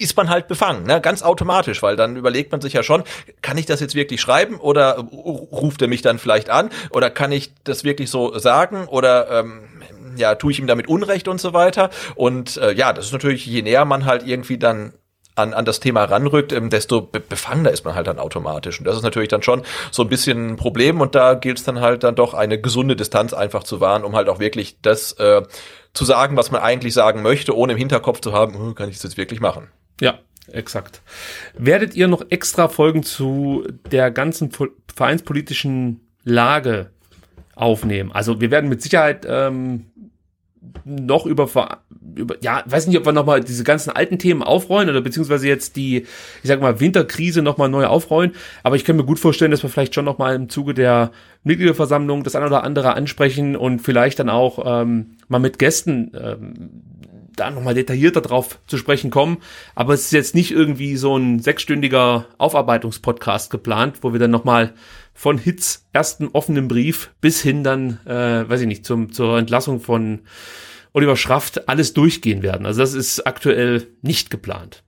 [0.00, 1.00] ist man halt befangen, ne?
[1.00, 3.04] ganz automatisch, weil dann überlegt man sich ja schon,
[3.42, 7.32] kann ich das jetzt wirklich schreiben oder ruft er mich dann vielleicht an oder kann
[7.32, 9.62] ich das wirklich so sagen oder ähm,
[10.16, 11.90] ja, tue ich ihm damit Unrecht und so weiter.
[12.14, 14.92] Und äh, ja, das ist natürlich, je näher man halt irgendwie dann
[15.36, 18.78] an, an das Thema ranrückt, ähm, desto be befangener ist man halt dann automatisch.
[18.78, 21.64] Und das ist natürlich dann schon so ein bisschen ein Problem und da gilt es
[21.64, 25.12] dann halt dann doch eine gesunde Distanz einfach zu wahren, um halt auch wirklich das
[25.12, 25.42] äh,
[25.92, 28.96] zu sagen, was man eigentlich sagen möchte, ohne im Hinterkopf zu haben, hm, kann ich
[28.96, 29.68] das jetzt wirklich machen.
[30.00, 30.18] Ja,
[30.50, 31.02] exakt.
[31.56, 34.50] Werdet ihr noch extra Folgen zu der ganzen
[34.94, 36.90] vereinspolitischen Lage
[37.54, 38.12] aufnehmen?
[38.12, 39.86] Also wir werden mit Sicherheit ähm,
[40.84, 41.48] noch über,
[42.16, 45.76] über, ja, weiß nicht, ob wir nochmal diese ganzen alten Themen aufrollen oder beziehungsweise jetzt
[45.76, 46.06] die, ich
[46.42, 48.32] sag mal, Winterkrise nochmal neu aufrollen.
[48.62, 51.12] Aber ich kann mir gut vorstellen, dass wir vielleicht schon nochmal im Zuge der
[51.44, 56.70] Mitgliederversammlung das eine oder andere ansprechen und vielleicht dann auch ähm, mal mit Gästen ähm,
[57.40, 59.38] da nochmal detaillierter drauf zu sprechen kommen.
[59.74, 64.74] Aber es ist jetzt nicht irgendwie so ein sechsstündiger Aufarbeitungspodcast geplant, wo wir dann nochmal
[65.14, 69.80] von Hits ersten offenen Brief bis hin dann, äh, weiß ich nicht, zum, zur Entlassung
[69.80, 70.20] von
[70.92, 72.66] Oliver Schraft alles durchgehen werden.
[72.66, 74.82] Also das ist aktuell nicht geplant.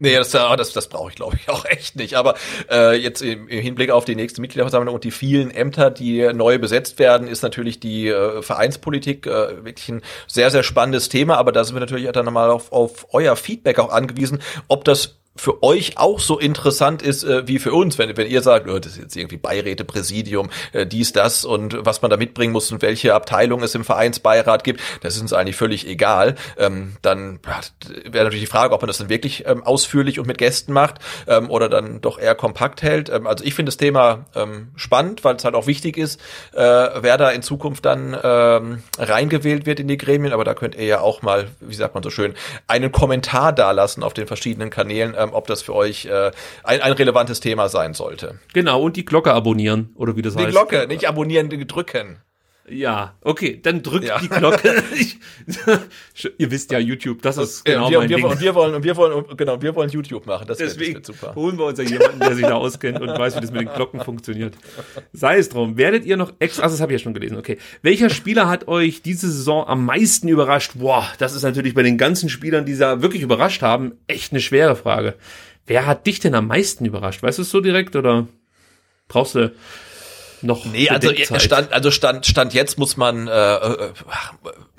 [0.00, 2.14] Nee, das, das, das brauche ich, glaube ich, auch echt nicht.
[2.14, 2.34] Aber
[2.70, 6.58] äh, jetzt im, im Hinblick auf die nächste Mitgliederversammlung und die vielen Ämter, die neu
[6.58, 11.36] besetzt werden, ist natürlich die äh, Vereinspolitik äh, wirklich ein sehr, sehr spannendes Thema.
[11.36, 15.17] Aber da sind wir natürlich dann nochmal auf, auf euer Feedback auch angewiesen, ob das
[15.40, 18.78] für euch auch so interessant ist äh, wie für uns, wenn, wenn ihr sagt, oh,
[18.78, 22.70] das ist jetzt irgendwie Beiräte, Präsidium, äh, dies, das und was man da mitbringen muss
[22.72, 26.34] und welche Abteilung es im Vereinsbeirat gibt, das ist uns eigentlich völlig egal.
[26.58, 27.38] Ähm, dann
[28.04, 30.96] wäre natürlich die Frage, ob man das dann wirklich ähm, ausführlich und mit Gästen macht
[31.26, 33.08] ähm, oder dann doch eher kompakt hält.
[33.08, 36.20] Ähm, also ich finde das Thema ähm, spannend, weil es halt auch wichtig ist,
[36.52, 40.74] äh, wer da in Zukunft dann ähm, reingewählt wird in die Gremien, aber da könnt
[40.74, 42.34] ihr ja auch mal, wie sagt man so schön,
[42.66, 46.30] einen Kommentar dalassen auf den verschiedenen Kanälen, ähm, ob das für euch äh,
[46.64, 48.38] ein, ein relevantes Thema sein sollte.
[48.52, 50.48] Genau, und die Glocke abonnieren, oder wie das die heißt.
[50.48, 52.20] Die Glocke, nicht abonnieren, drücken.
[52.70, 54.18] Ja, okay, dann drückt ja.
[54.18, 54.82] die Glocke.
[54.98, 55.18] Ich,
[56.38, 58.26] ihr wisst ja YouTube, das ist genau wir, mein wir, Ding.
[58.26, 60.46] Und wir wollen, und wir wollen, genau, wir wollen YouTube machen.
[60.46, 61.34] Das Deswegen wird, super.
[61.34, 63.68] holen wir uns ja jemanden, der sich da auskennt und weiß, wie das mit den
[63.68, 64.56] Glocken funktioniert.
[65.12, 65.76] Sei es drum.
[65.76, 67.58] Werdet ihr noch extra, also das habe ich ja schon gelesen, okay.
[67.82, 70.72] Welcher Spieler hat euch diese Saison am meisten überrascht?
[70.74, 74.40] Boah, das ist natürlich bei den ganzen Spielern, die da wirklich überrascht haben, echt eine
[74.40, 75.14] schwere Frage.
[75.66, 77.22] Wer hat dich denn am meisten überrascht?
[77.22, 78.26] Weißt du es so direkt oder
[79.06, 79.52] brauchst du
[80.42, 83.92] noch Nee, also stand, also stand, stand jetzt muss man, äh, äh,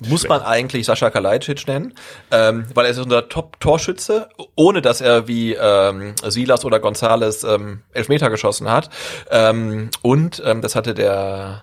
[0.06, 1.94] muss man eigentlich Sascha Kalajdzic nennen,
[2.30, 7.82] ähm, weil er ist unser Top-Torschütze, ohne dass er wie ähm, Silas oder Gonzales ähm,
[7.92, 8.90] Elfmeter geschossen hat.
[9.30, 11.62] Ähm, und ähm, das hatte der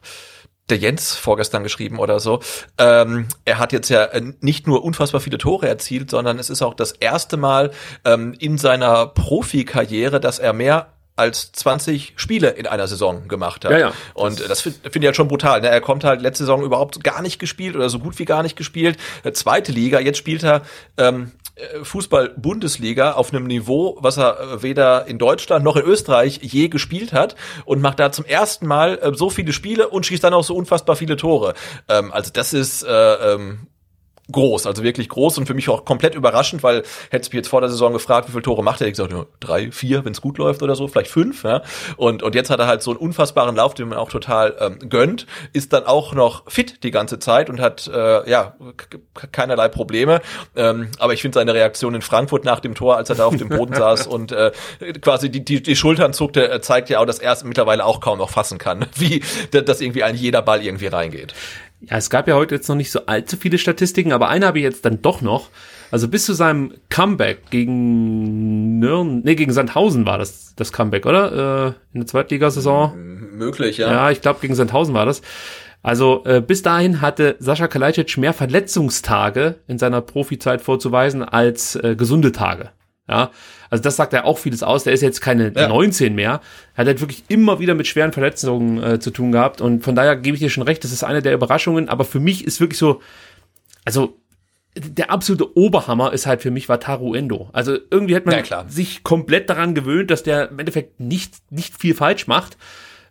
[0.69, 2.41] der Jens vorgestern geschrieben oder so.
[2.77, 6.61] Ähm, er hat jetzt ja äh, nicht nur unfassbar viele Tore erzielt, sondern es ist
[6.61, 7.71] auch das erste Mal
[8.03, 13.71] ähm, in seiner Profikarriere, dass er mehr als 20 Spiele in einer Saison gemacht hat.
[13.71, 13.93] Ja, ja.
[14.13, 15.61] Und das, das finde find ich halt schon brutal.
[15.61, 15.67] Ne?
[15.67, 18.55] Er kommt halt letzte Saison überhaupt gar nicht gespielt oder so gut wie gar nicht
[18.55, 18.97] gespielt.
[19.23, 20.61] Äh, zweite Liga, jetzt spielt er
[20.97, 26.39] ähm, äh, Fußball-Bundesliga auf einem Niveau, was er äh, weder in Deutschland noch in Österreich
[26.43, 27.35] je gespielt hat
[27.65, 30.55] und macht da zum ersten Mal äh, so viele Spiele und schießt dann auch so
[30.55, 31.55] unfassbar viele Tore.
[31.89, 33.67] Ähm, also das ist äh, ähm,
[34.31, 37.61] groß, also wirklich groß und für mich auch komplett überraschend, weil hätte mich jetzt vor
[37.61, 40.21] der Saison gefragt, wie viele Tore macht er, ich gesagt, ja, drei, vier, wenn es
[40.21, 41.61] gut läuft oder so, vielleicht fünf, ja.
[41.95, 44.89] Und, und jetzt hat er halt so einen unfassbaren Lauf, den man auch total ähm,
[44.89, 48.55] gönnt, ist dann auch noch fit die ganze Zeit und hat äh, ja
[49.31, 50.21] keinerlei Probleme.
[50.55, 53.37] Ähm, aber ich finde seine Reaktion in Frankfurt nach dem Tor, als er da auf
[53.37, 54.51] dem Boden saß und äh,
[55.01, 58.01] quasi die, die, die Schultern zuckte, äh, zeigt ja auch, dass er es mittlerweile auch
[58.01, 61.33] kaum noch fassen kann, wie dass irgendwie ein jeder Ball irgendwie reingeht.
[61.81, 64.57] Ja, es gab ja heute jetzt noch nicht so allzu viele Statistiken, aber eine habe
[64.57, 65.49] ich jetzt dann doch noch.
[65.91, 71.67] Also bis zu seinem Comeback gegen Nürn, nee, gegen Sandhausen war das das Comeback, oder?
[71.67, 72.93] Äh, in der Zweitligasaison.
[73.37, 73.91] Möglich, ja.
[73.91, 75.21] Ja, ich glaube gegen Sandhausen war das.
[75.83, 81.95] Also äh, bis dahin hatte Sascha Kalajdzic mehr Verletzungstage in seiner Profizeit vorzuweisen als äh,
[81.95, 82.71] gesunde Tage.
[83.09, 83.31] Ja,
[83.69, 84.83] also das sagt ja auch vieles aus.
[84.83, 85.67] Der ist jetzt keine ja.
[85.67, 86.41] 19 mehr.
[86.75, 89.61] Er hat halt wirklich immer wieder mit schweren Verletzungen äh, zu tun gehabt.
[89.61, 91.89] Und von daher gebe ich dir schon recht, das ist eine der Überraschungen.
[91.89, 93.01] Aber für mich ist wirklich so,
[93.85, 94.17] also
[94.75, 97.49] der absolute Oberhammer ist halt für mich Wataru Endo.
[97.53, 101.79] Also irgendwie hat man ja, sich komplett daran gewöhnt, dass der im Endeffekt nicht, nicht
[101.79, 102.57] viel falsch macht.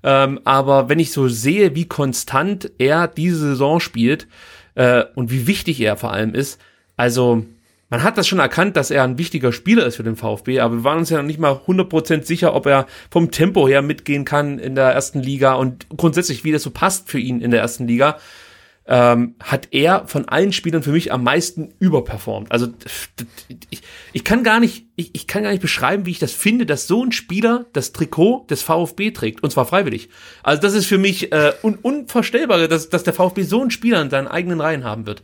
[0.03, 4.29] Ähm, aber wenn ich so sehe, wie konstant er diese Saison spielt
[4.75, 6.61] äh, und wie wichtig er vor allem ist,
[6.97, 7.45] also
[7.89, 10.77] man hat das schon erkannt, dass er ein wichtiger Spieler ist für den VfB, aber
[10.77, 14.25] wir waren uns ja noch nicht mal 100% sicher, ob er vom Tempo her mitgehen
[14.25, 17.61] kann in der ersten Liga und grundsätzlich, wie das so passt für ihn in der
[17.61, 18.19] ersten Liga,
[18.89, 22.53] ähm, hat er von allen Spielern für mich am meisten überperformt.
[22.53, 22.69] Also
[23.71, 23.83] ich,
[24.13, 26.87] ich kann gar nicht, ich, ich kann gar nicht beschreiben, wie ich das finde, dass
[26.87, 30.09] so ein Spieler das Trikot des VfB trägt und zwar freiwillig.
[30.43, 34.01] Also das ist für mich äh, un, unvorstellbar, dass, dass der VfB so einen Spieler
[34.01, 35.23] in seinen eigenen Reihen haben wird.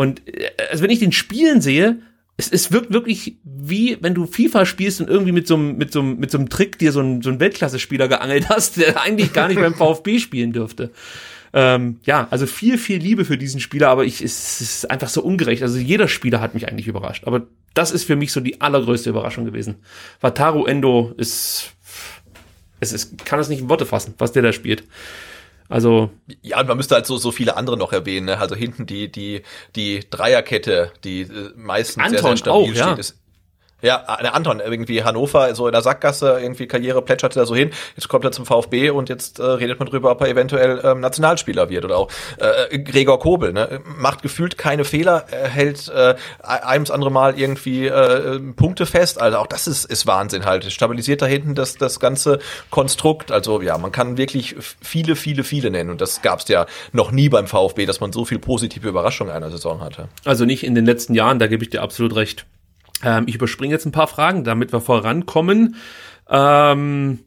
[0.00, 1.98] Und äh, also wenn ich den Spielen sehe,
[2.38, 5.92] es, es wirkt wirklich wie, wenn du FIFA spielst und irgendwie mit so einem, mit
[5.92, 9.02] so einem, mit so einem Trick dir so einen, so einen Weltklasse-Spieler geangelt hast, der
[9.02, 10.90] eigentlich gar nicht beim VfB spielen dürfte.
[11.52, 15.20] Ähm, ja, also viel, viel Liebe für diesen Spieler, aber ich, es ist einfach so
[15.20, 15.62] ungerecht.
[15.62, 17.24] Also jeder Spieler hat mich eigentlich überrascht.
[17.26, 17.42] Aber
[17.74, 19.74] das ist für mich so die allergrößte Überraschung gewesen.
[20.22, 21.72] Wataru Endo ist,
[22.80, 24.82] es ist, kann es nicht in Worte fassen, was der da spielt.
[25.70, 26.10] Also
[26.42, 28.26] ja, und man müsste halt so so viele andere noch erwähnen.
[28.26, 28.38] Ne?
[28.38, 29.42] Also hinten die die
[29.76, 32.92] die Dreierkette, die äh, meistens Anton sehr, sehr stabil auch, steht, ja.
[32.94, 33.20] ist
[33.82, 37.70] ja, der Anton, irgendwie Hannover, so in der Sackgasse, irgendwie Karriere plätscherte da so hin.
[37.96, 41.00] Jetzt kommt er zum VfB und jetzt äh, redet man drüber, ob er eventuell ähm,
[41.00, 43.80] Nationalspieler wird oder auch äh, Gregor Kobel, ne?
[43.84, 49.20] Macht gefühlt keine Fehler, er hält äh, einem das andere Mal irgendwie äh, Punkte fest.
[49.20, 50.70] Also auch das ist, ist Wahnsinn halt.
[50.70, 52.38] Stabilisiert da hinten das, das ganze
[52.70, 53.32] Konstrukt.
[53.32, 55.90] Also ja, man kann wirklich viele, viele, viele nennen.
[55.90, 59.32] Und das gab es ja noch nie beim VfB, dass man so viel positive Überraschungen
[59.32, 60.08] einer Saison hatte.
[60.24, 62.46] Also nicht in den letzten Jahren, da gebe ich dir absolut recht.
[63.02, 65.76] Ähm, ich überspringe jetzt ein paar Fragen, damit wir vorankommen.
[66.28, 67.20] Ähm,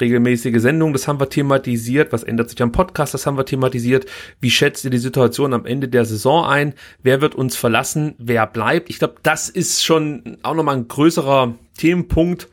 [0.00, 2.12] regelmäßige Sendung, das haben wir thematisiert.
[2.12, 3.14] Was ändert sich am Podcast?
[3.14, 4.06] Das haben wir thematisiert.
[4.40, 6.74] Wie schätzt ihr die Situation am Ende der Saison ein?
[7.02, 8.14] Wer wird uns verlassen?
[8.18, 8.90] Wer bleibt?
[8.90, 12.48] Ich glaube, das ist schon auch nochmal ein größerer Themenpunkt.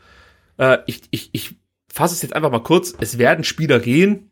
[0.57, 1.55] Äh, ich ich, ich
[1.91, 2.93] fasse es jetzt einfach mal kurz.
[2.99, 4.31] Es werden Spieler gehen,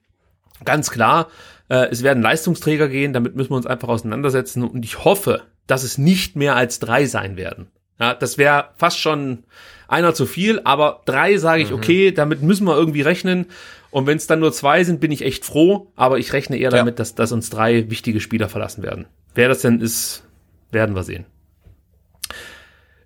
[0.64, 1.30] ganz klar.
[1.70, 3.14] Äh, es werden Leistungsträger gehen.
[3.14, 4.64] Damit müssen wir uns einfach auseinandersetzen.
[4.64, 7.72] Und ich hoffe, dass es nicht mehr als drei sein werden.
[8.00, 9.44] Ja, das wäre fast schon
[9.88, 11.78] einer zu viel, aber drei sage ich, mhm.
[11.78, 13.48] okay, damit müssen wir irgendwie rechnen.
[13.92, 16.72] Und wenn es dann nur zwei sind, bin ich echt froh, aber ich rechne eher
[16.72, 16.78] ja.
[16.78, 19.06] damit, dass, dass uns drei wichtige Spieler verlassen werden.
[19.36, 20.24] Wer das denn ist,
[20.72, 21.26] werden wir sehen.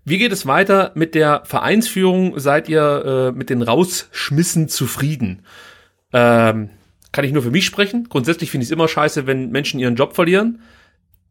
[0.05, 2.39] Wie geht es weiter mit der Vereinsführung?
[2.39, 5.43] Seid ihr äh, mit den Rausschmissen zufrieden?
[6.13, 6.71] Ähm,
[7.11, 8.07] kann ich nur für mich sprechen.
[8.09, 10.61] Grundsätzlich finde ich es immer scheiße, wenn Menschen ihren Job verlieren.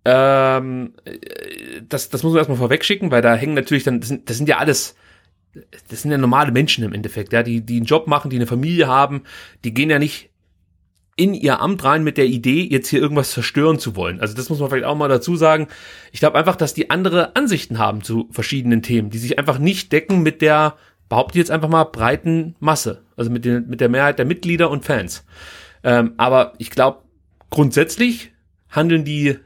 [0.05, 0.95] Ähm,
[1.89, 4.49] das, das muss man erstmal vorwegschicken, weil da hängen natürlich dann, das sind, das sind
[4.49, 4.97] ja alles,
[5.89, 8.47] das sind ja normale Menschen im Endeffekt, ja, die, die einen Job machen, die eine
[8.47, 9.23] Familie haben,
[9.65, 10.31] die gehen ja nicht
[11.19, 14.21] in ihr Amt rein mit der Idee, jetzt hier irgendwas zerstören zu wollen.
[14.21, 15.67] Also das muss man vielleicht auch mal dazu sagen.
[16.13, 19.91] Ich glaube einfach, dass die andere Ansichten haben zu verschiedenen Themen, die sich einfach nicht
[19.91, 20.77] decken mit der,
[21.09, 23.03] behaupte ich jetzt einfach mal, breiten Masse.
[23.17, 25.25] Also mit, den, mit der Mehrheit der Mitglieder und Fans.
[25.83, 27.03] Ähm, aber ich glaube,
[27.51, 28.31] grundsätzlich
[28.71, 29.39] handeln die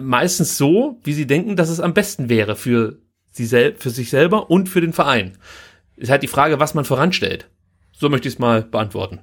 [0.00, 2.98] meistens so, wie sie denken, dass es am besten wäre für
[3.30, 5.38] sie sel für sich selber und für den Verein.
[5.96, 7.48] Ist halt die Frage, was man voranstellt.
[7.92, 9.20] So möchte ich es mal beantworten.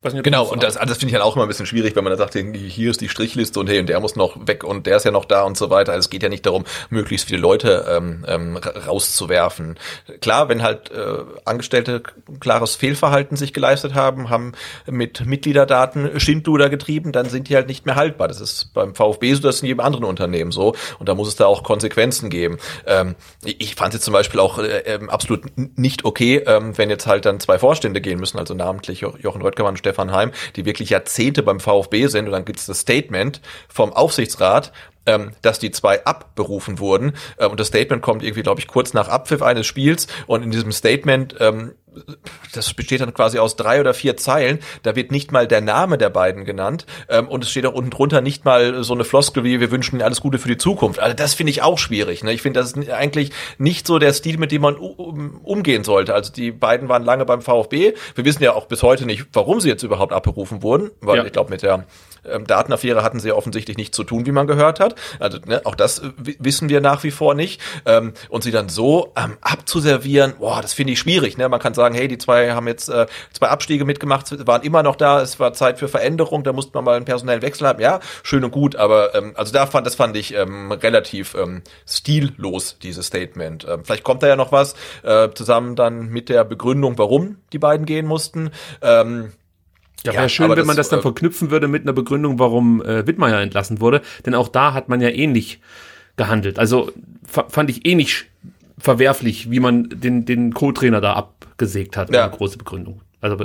[0.00, 2.12] Nicht, genau, und das, das finde ich halt auch immer ein bisschen schwierig, wenn man
[2.12, 4.98] dann sagt, hier ist die Strichliste und hey, und der muss noch weg und der
[4.98, 5.90] ist ja noch da und so weiter.
[5.90, 9.76] Also es geht ja nicht darum, möglichst viele Leute ähm, ähm, rauszuwerfen.
[10.20, 12.04] Klar, wenn halt äh, Angestellte
[12.38, 14.52] klares Fehlverhalten sich geleistet haben, haben
[14.86, 18.28] mit Mitgliederdaten Schindluder getrieben, dann sind die halt nicht mehr haltbar.
[18.28, 20.76] Das ist beim VfB so, das ist in jedem anderen Unternehmen so.
[21.00, 22.58] Und da muss es da auch Konsequenzen geben.
[22.86, 25.42] Ähm, ich fand es jetzt zum Beispiel auch äh, ähm, absolut
[25.76, 29.72] nicht okay, ähm, wenn jetzt halt dann zwei Vorstände gehen müssen, also namentlich Jochen Röttgermann
[29.72, 33.40] und Stefan Heim, die wirklich Jahrzehnte beim VfB sind und dann gibt es das Statement
[33.68, 34.70] vom Aufsichtsrat,
[35.06, 37.14] ähm, dass die zwei abberufen wurden.
[37.38, 40.06] Ähm, und das Statement kommt irgendwie, glaube ich, kurz nach Abpfiff eines Spiels.
[40.26, 41.72] Und in diesem Statement ähm,
[42.52, 44.58] das besteht dann quasi aus drei oder vier Zeilen.
[44.82, 46.86] Da wird nicht mal der Name der beiden genannt.
[47.08, 49.96] Ähm, und es steht auch unten drunter nicht mal so eine Floskel wie wir wünschen
[49.96, 51.00] ihnen alles Gute für die Zukunft.
[51.00, 52.22] Also das finde ich auch schwierig.
[52.24, 52.32] Ne?
[52.32, 56.14] Ich finde, das ist eigentlich nicht so der Stil, mit dem man um, umgehen sollte.
[56.14, 57.94] Also die beiden waren lange beim VfB.
[58.14, 61.24] Wir wissen ja auch bis heute nicht, warum sie jetzt überhaupt abberufen wurden, weil ja.
[61.24, 61.86] ich glaube, mit der
[62.24, 64.94] ähm, Datenaffäre hatten sie ja offensichtlich nichts zu tun, wie man gehört hat.
[65.18, 67.60] Also ne, auch das äh, wissen wir nach wie vor nicht.
[67.86, 71.38] Ähm, und sie dann so ähm, abzuservieren, boah, das finde ich schwierig.
[71.38, 71.48] Ne?
[71.48, 74.96] Man kann sagen, hey, die zwei haben jetzt äh, zwei Abstiege mitgemacht, waren immer noch
[74.96, 77.80] da, es war Zeit für Veränderung, da musste man mal einen personellen Wechsel haben.
[77.80, 81.62] Ja, schön und gut, aber ähm, also da fand, das fand ich ähm, relativ ähm,
[81.86, 83.66] stillos, dieses Statement.
[83.68, 87.58] Ähm, vielleicht kommt da ja noch was, äh, zusammen dann mit der Begründung, warum die
[87.58, 88.50] beiden gehen mussten.
[88.82, 89.32] Ähm,
[90.04, 92.38] ja, wäre ja, schön, wenn das, man das dann äh, verknüpfen würde mit einer Begründung,
[92.38, 94.02] warum äh, Wittmeier entlassen wurde.
[94.24, 95.60] Denn auch da hat man ja ähnlich
[96.16, 96.58] gehandelt.
[96.58, 96.92] Also
[97.26, 98.26] fand ich ähnlich
[98.78, 102.12] verwerflich, wie man den, den Co-Trainer da abgesägt hat.
[102.12, 102.24] Ja.
[102.24, 103.02] Eine große Begründung.
[103.20, 103.36] Also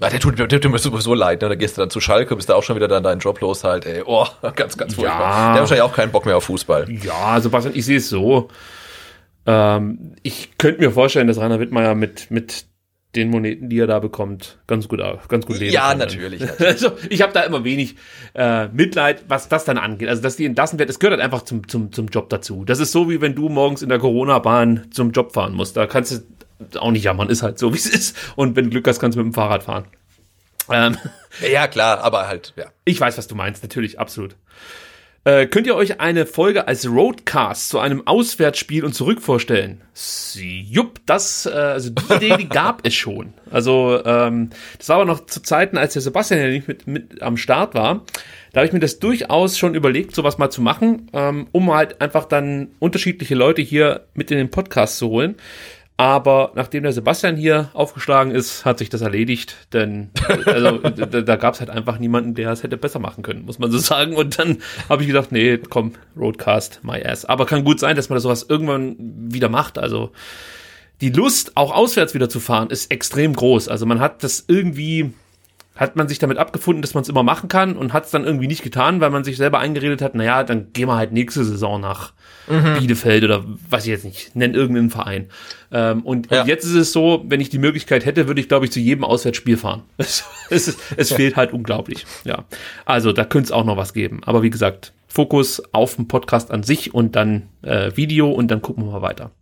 [0.00, 1.48] ja, der tut, der tut mir sowieso leid, ne?
[1.48, 3.64] Da gehst du dann zu Schalke, bist da auch schon wieder dann deinen Job los
[3.64, 4.02] halt, ey.
[4.04, 5.20] Oh, ganz, ganz furchtbar.
[5.20, 5.28] Ja.
[5.28, 6.90] Der hat wahrscheinlich auch keinen Bock mehr auf Fußball.
[6.90, 8.48] Ja, Sebastian, ich sehe es so.
[9.46, 12.66] Ähm, ich könnte mir vorstellen, dass Rainer Wittmeier mit, mit
[13.16, 15.98] den Moneten, die er da bekommt, ganz gut, ganz gut leben Ja, kann.
[15.98, 16.40] natürlich.
[16.40, 16.66] natürlich.
[16.66, 17.96] Also ich habe da immer wenig
[18.34, 20.08] äh, Mitleid, was das dann angeht.
[20.08, 22.64] Also dass die entlassen wird, es gehört halt einfach zum, zum, zum Job dazu.
[22.64, 25.76] Das ist so, wie wenn du morgens in der Corona-Bahn zum Job fahren musst.
[25.76, 26.24] Da kannst
[26.72, 28.16] du auch nicht jammern, ist halt so, wie es ist.
[28.36, 29.84] Und wenn du Glück hast, kannst du mit dem Fahrrad fahren.
[30.70, 30.96] Ähm,
[31.52, 32.66] ja, klar, aber halt, ja.
[32.84, 34.36] Ich weiß, was du meinst, natürlich, absolut.
[35.26, 39.80] Äh, könnt ihr euch eine Folge als Roadcast zu einem Auswärtsspiel und zurück vorstellen?
[40.34, 43.32] Jupp, das, äh, also die Idee, die gab es schon.
[43.50, 47.22] Also ähm, das war aber noch zu Zeiten, als der Sebastian ja nicht mit, mit
[47.22, 48.04] am Start war.
[48.52, 52.02] Da habe ich mir das durchaus schon überlegt, sowas mal zu machen, ähm, um halt
[52.02, 55.36] einfach dann unterschiedliche Leute hier mit in den Podcast zu holen.
[55.96, 60.10] Aber nachdem der Sebastian hier aufgeschlagen ist, hat sich das erledigt, denn
[60.44, 63.60] also, da, da gab es halt einfach niemanden, der es hätte besser machen können, muss
[63.60, 64.16] man so sagen.
[64.16, 64.58] Und dann
[64.88, 67.24] habe ich gedacht, nee, komm, Roadcast, my ass.
[67.24, 69.78] Aber kann gut sein, dass man das sowas irgendwann wieder macht.
[69.78, 70.10] Also
[71.00, 73.68] die Lust, auch auswärts wieder zu fahren, ist extrem groß.
[73.68, 75.12] Also man hat das irgendwie
[75.76, 78.24] hat man sich damit abgefunden, dass man es immer machen kann und hat es dann
[78.24, 81.44] irgendwie nicht getan, weil man sich selber eingeredet hat, naja, dann gehen wir halt nächste
[81.44, 82.12] Saison nach
[82.48, 82.78] mhm.
[82.78, 85.28] Bielefeld oder weiß ich jetzt nicht, nenn irgendeinen Verein.
[85.72, 86.42] Ähm, und, ja.
[86.42, 88.78] und, jetzt ist es so, wenn ich die Möglichkeit hätte, würde ich, glaube ich, zu
[88.78, 89.82] jedem Auswärtsspiel fahren.
[89.98, 92.06] es, es, es fehlt halt unglaublich.
[92.22, 92.44] Ja.
[92.84, 94.20] Also da könnte es auch noch was geben.
[94.24, 98.62] Aber wie gesagt, Fokus auf den Podcast an sich und dann äh, Video und dann
[98.62, 99.32] gucken wir mal weiter.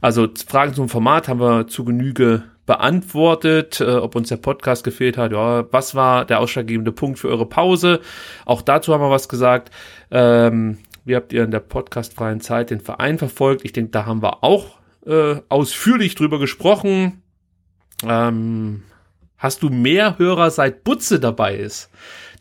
[0.00, 5.16] Also Fragen zum Format haben wir zu Genüge beantwortet, äh, ob uns der Podcast gefehlt
[5.18, 5.32] hat.
[5.32, 8.00] Ja, was war der ausschlaggebende Punkt für eure Pause?
[8.46, 9.70] Auch dazu haben wir was gesagt.
[10.10, 13.64] Ähm, wie habt ihr in der podcastfreien Zeit den Verein verfolgt?
[13.64, 17.22] Ich denke, da haben wir auch äh, ausführlich drüber gesprochen.
[18.02, 18.82] Ähm,
[19.36, 21.90] hast du mehr Hörer seit Butze dabei ist?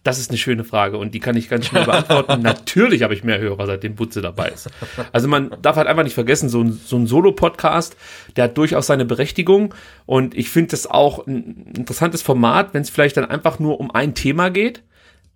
[0.04, 2.42] Das ist eine schöne Frage und die kann ich ganz schnell beantworten.
[2.42, 4.70] Natürlich habe ich mehr Hörer, seitdem Butze dabei ist.
[5.14, 7.96] Also man darf halt einfach nicht vergessen, so ein, so ein Solo-Podcast,
[8.36, 9.74] der hat durchaus seine Berechtigung
[10.06, 13.92] und ich finde das auch ein interessantes Format, wenn es vielleicht dann einfach nur um
[13.92, 14.84] ein Thema geht.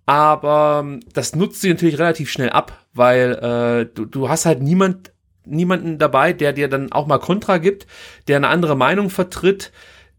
[0.04, 5.12] Aber das nutzt sie natürlich relativ schnell ab, weil äh, du, du hast halt niemand,
[5.44, 7.86] niemanden dabei, der dir dann auch mal Kontra gibt,
[8.26, 9.70] der eine andere Meinung vertritt,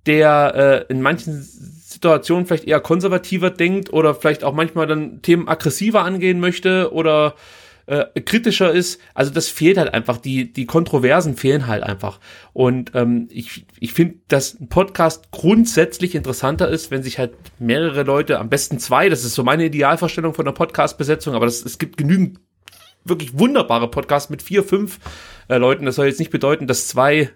[0.05, 1.43] der äh, in manchen
[1.89, 7.33] Situation vielleicht eher konservativer denkt oder vielleicht auch manchmal dann Themen aggressiver angehen möchte oder
[7.87, 9.01] äh, kritischer ist.
[9.15, 10.17] Also das fehlt halt einfach.
[10.17, 12.19] Die, die Kontroversen fehlen halt einfach.
[12.53, 18.03] Und ähm, ich, ich finde, dass ein Podcast grundsätzlich interessanter ist, wenn sich halt mehrere
[18.03, 21.79] Leute, am besten zwei, das ist so meine Idealvorstellung von der Podcast-Besetzung, aber das, es
[21.79, 22.39] gibt genügend
[23.03, 24.99] wirklich wunderbare Podcasts mit vier, fünf
[25.47, 25.85] äh, Leuten.
[25.85, 27.31] Das soll jetzt nicht bedeuten, dass zwei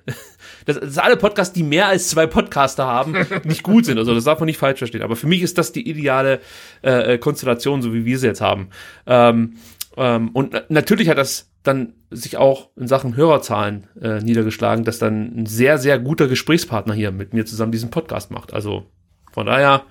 [0.66, 3.98] dass, dass alle Podcasts, die mehr als zwei Podcaster haben, nicht gut sind.
[3.98, 5.02] Also das darf man nicht falsch verstehen.
[5.02, 6.40] Aber für mich ist das die ideale
[6.84, 8.70] äh, äh Konstellation, so wie wir sie jetzt haben.
[9.06, 9.56] Ähm,
[9.98, 15.34] ähm, und natürlich hat das dann sich auch in Sachen Hörerzahlen äh, niedergeschlagen, dass dann
[15.38, 18.54] ein sehr, sehr guter Gesprächspartner hier mit mir zusammen diesen Podcast macht.
[18.54, 18.86] Also
[19.32, 19.84] von daher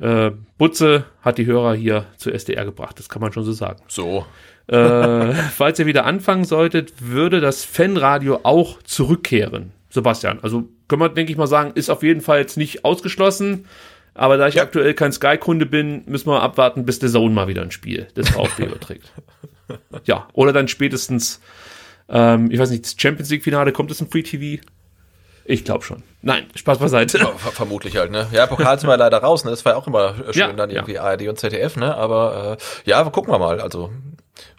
[0.00, 3.82] äh, Butze hat die Hörer hier zu SDR gebracht, das kann man schon so sagen.
[3.88, 4.26] So.
[4.66, 9.72] Äh, falls ihr wieder anfangen solltet, würde das Fanradio auch zurückkehren.
[9.90, 13.66] Sebastian, also können wir, denke ich mal sagen, ist auf jeden Fall jetzt nicht ausgeschlossen.
[14.14, 14.64] Aber da ich Ja.
[14.64, 18.28] aktuell kein Sky-Kunde bin, müssen wir abwarten, bis der Zone mal wieder ein Spiel des
[18.30, 19.12] VfB überträgt.
[20.04, 21.40] Ja, oder dann spätestens,
[22.08, 24.60] ähm, ich weiß nicht, das Champions League-Finale, kommt es im Free TV?
[25.44, 26.02] Ich glaube schon.
[26.20, 27.18] Nein, Spaß beiseite.
[27.18, 28.26] Ja, ver vermutlich halt, ne?
[28.32, 29.50] Ja, Pokal sind wir leider raus, ne?
[29.50, 31.94] Das war ja auch immer äh, schön Ja, dann irgendwie ARD und ZDF, ne?
[31.94, 33.60] Aber äh, ja, gucken wir mal.
[33.60, 33.90] Also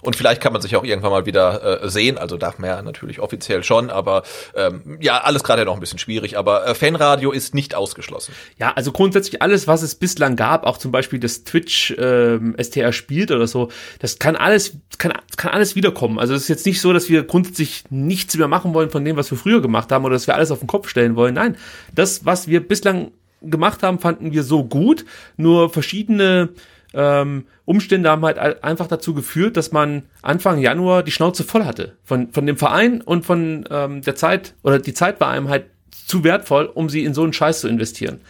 [0.01, 2.17] und vielleicht kann man sich auch irgendwann mal wieder äh, sehen.
[2.17, 4.23] Also darf man ja natürlich offiziell schon, aber
[4.55, 6.37] ähm, ja, alles gerade noch ein bisschen schwierig.
[6.37, 8.33] Aber äh, Fanradio ist nicht ausgeschlossen.
[8.57, 12.93] Ja, also grundsätzlich alles, was es bislang gab, auch zum Beispiel das Twitch ähm, STR
[12.93, 13.69] spielt oder so,
[13.99, 16.19] das kann alles, kann, kann alles wiederkommen.
[16.19, 19.17] Also es ist jetzt nicht so, dass wir grundsätzlich nichts mehr machen wollen von dem,
[19.17, 21.35] was wir früher gemacht haben oder dass wir alles auf den Kopf stellen wollen.
[21.35, 21.57] Nein,
[21.93, 23.11] das, was wir bislang
[23.41, 25.05] gemacht haben, fanden wir so gut.
[25.37, 26.49] Nur verschiedene
[26.93, 31.65] ähm, Umstände haben halt ein- einfach dazu geführt, dass man Anfang Januar die Schnauze voll
[31.65, 31.97] hatte.
[32.03, 35.65] Von, von dem Verein und von ähm, der Zeit, oder die Zeit war einem halt
[36.07, 38.21] zu wertvoll, um sie in so einen Scheiß zu investieren.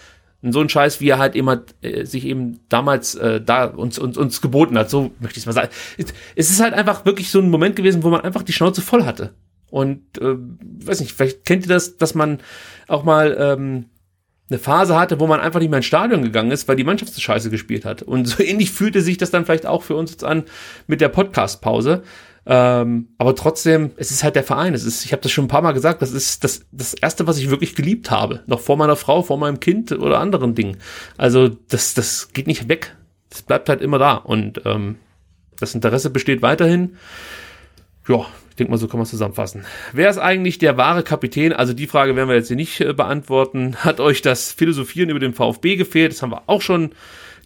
[0.41, 3.97] In so einen Scheiß, wie er halt immer äh, sich eben damals äh, da uns,
[3.97, 4.89] uns, uns geboten hat.
[4.89, 5.69] So möchte ich es mal sagen.
[5.97, 8.81] Es- Es ist halt einfach wirklich so ein Moment gewesen, wo man einfach die Schnauze
[8.81, 9.33] voll hatte.
[9.69, 10.35] Und äh,
[10.85, 12.39] weiß nicht, vielleicht kennt ihr das, dass man
[12.89, 13.85] auch mal ähm,
[14.49, 17.13] eine Phase hatte, wo man einfach nicht mehr ins Stadion gegangen ist, weil die Mannschaft
[17.13, 18.01] so scheiße gespielt hat.
[18.01, 20.43] Und so ähnlich fühlte sich das dann vielleicht auch für uns jetzt an
[20.87, 22.03] mit der Podcast-Pause.
[22.45, 24.73] Ähm, aber trotzdem, es ist halt der Verein.
[24.73, 27.27] Es ist, ich habe das schon ein paar Mal gesagt, das ist das, das Erste,
[27.27, 28.41] was ich wirklich geliebt habe.
[28.47, 30.77] Noch vor meiner Frau, vor meinem Kind oder anderen Dingen.
[31.17, 32.95] Also das, das geht nicht weg.
[33.29, 34.15] Das bleibt halt immer da.
[34.15, 34.95] Und ähm,
[35.59, 36.95] das Interesse besteht weiterhin.
[38.07, 38.25] Ja,
[38.59, 39.65] denke mal, so kann man es zusammenfassen.
[39.93, 41.53] Wer ist eigentlich der wahre Kapitän?
[41.53, 43.75] Also die Frage werden wir jetzt hier nicht äh, beantworten.
[43.77, 46.11] Hat euch das Philosophieren über den VfB gefehlt?
[46.11, 46.91] Das haben wir auch schon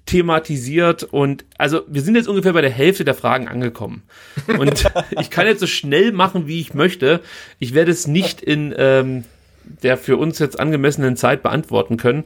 [0.06, 1.04] thematisiert.
[1.04, 4.04] Und also wir sind jetzt ungefähr bei der Hälfte der Fragen angekommen.
[4.48, 7.22] Und ich kann jetzt so schnell machen, wie ich möchte.
[7.60, 9.24] Ich werde es nicht in ähm,
[9.64, 12.26] der für uns jetzt angemessenen Zeit beantworten können.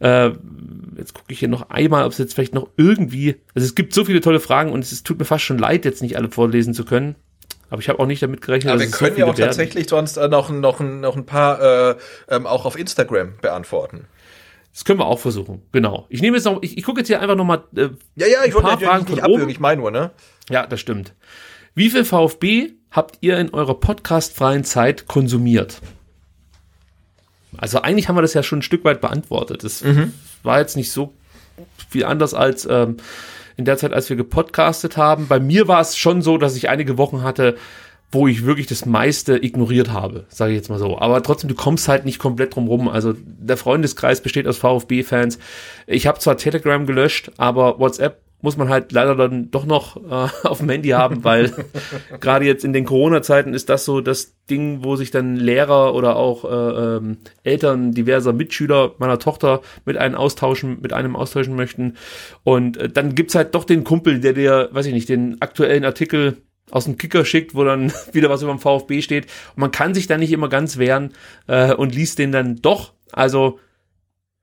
[0.00, 0.30] Äh,
[0.96, 3.36] jetzt gucke ich hier noch einmal, ob es jetzt vielleicht noch irgendwie.
[3.54, 6.02] Also es gibt so viele tolle Fragen und es tut mir fast schon leid, jetzt
[6.02, 7.16] nicht alle vorlesen zu können.
[7.70, 9.28] Aber ich habe auch nicht damit gerechnet, Aber dass wir es so können ja auch
[9.38, 9.46] werden.
[9.46, 11.96] tatsächlich sonst äh, noch, noch, noch ein paar äh,
[12.28, 14.06] ähm, auch auf Instagram beantworten.
[14.72, 15.62] Das können wir auch versuchen.
[15.72, 16.06] Genau.
[16.08, 17.62] Ich nehme jetzt noch, ich, ich gucke jetzt hier einfach nochmal.
[17.74, 20.10] Äh, Ja, ja, ich wollte Fragen nicht, abwürgen, ich meine nur, ne?
[20.48, 21.14] ja, das stimmt.
[21.74, 25.80] Wie viel VfB habt ihr in eurer podcastfreien Zeit konsumiert?
[27.56, 29.64] Also eigentlich haben wir das ja schon ein Stück weit beantwortet.
[29.64, 29.84] Das
[30.42, 31.12] war jetzt nicht so
[31.88, 32.96] viel anders als ähm,
[33.60, 35.28] in der Zeit, als wir gepodcastet haben.
[35.28, 37.56] Bei mir war es schon so, dass ich einige Wochen hatte,
[38.10, 40.98] wo ich wirklich das meiste ignoriert habe, sage ich jetzt mal so.
[40.98, 42.88] Aber trotzdem, du kommst halt nicht komplett drum rum.
[42.88, 45.38] Also der Freundeskreis besteht aus VfB-Fans.
[45.86, 50.28] Ich habe zwar Telegram gelöscht, aber WhatsApp muss man halt leider dann doch noch äh,
[50.46, 51.52] auf dem Handy haben, weil
[52.20, 56.16] gerade jetzt in den Corona-Zeiten ist das so das Ding, wo sich dann Lehrer oder
[56.16, 61.96] auch äh, ähm, Eltern diverser Mitschüler meiner Tochter mit einem austauschen, mit einem austauschen möchten.
[62.42, 65.84] Und äh, dann gibt's halt doch den Kumpel, der dir, weiß ich nicht, den aktuellen
[65.84, 66.38] Artikel
[66.70, 69.26] aus dem Kicker schickt, wo dann wieder was über dem VfB steht.
[69.54, 71.12] Und man kann sich da nicht immer ganz wehren
[71.46, 72.94] äh, und liest den dann doch.
[73.12, 73.58] Also,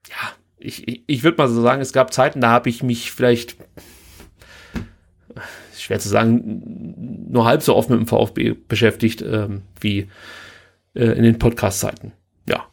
[0.10, 3.12] ja, ich, ich, ich würde mal so sagen, es gab Zeiten, da habe ich mich
[3.12, 3.58] vielleicht,
[5.78, 10.10] schwer zu sagen, nur halb so oft mit dem VfB beschäftigt ähm, wie
[10.94, 12.14] äh, in den Podcast-Zeiten.
[12.48, 12.68] Ja.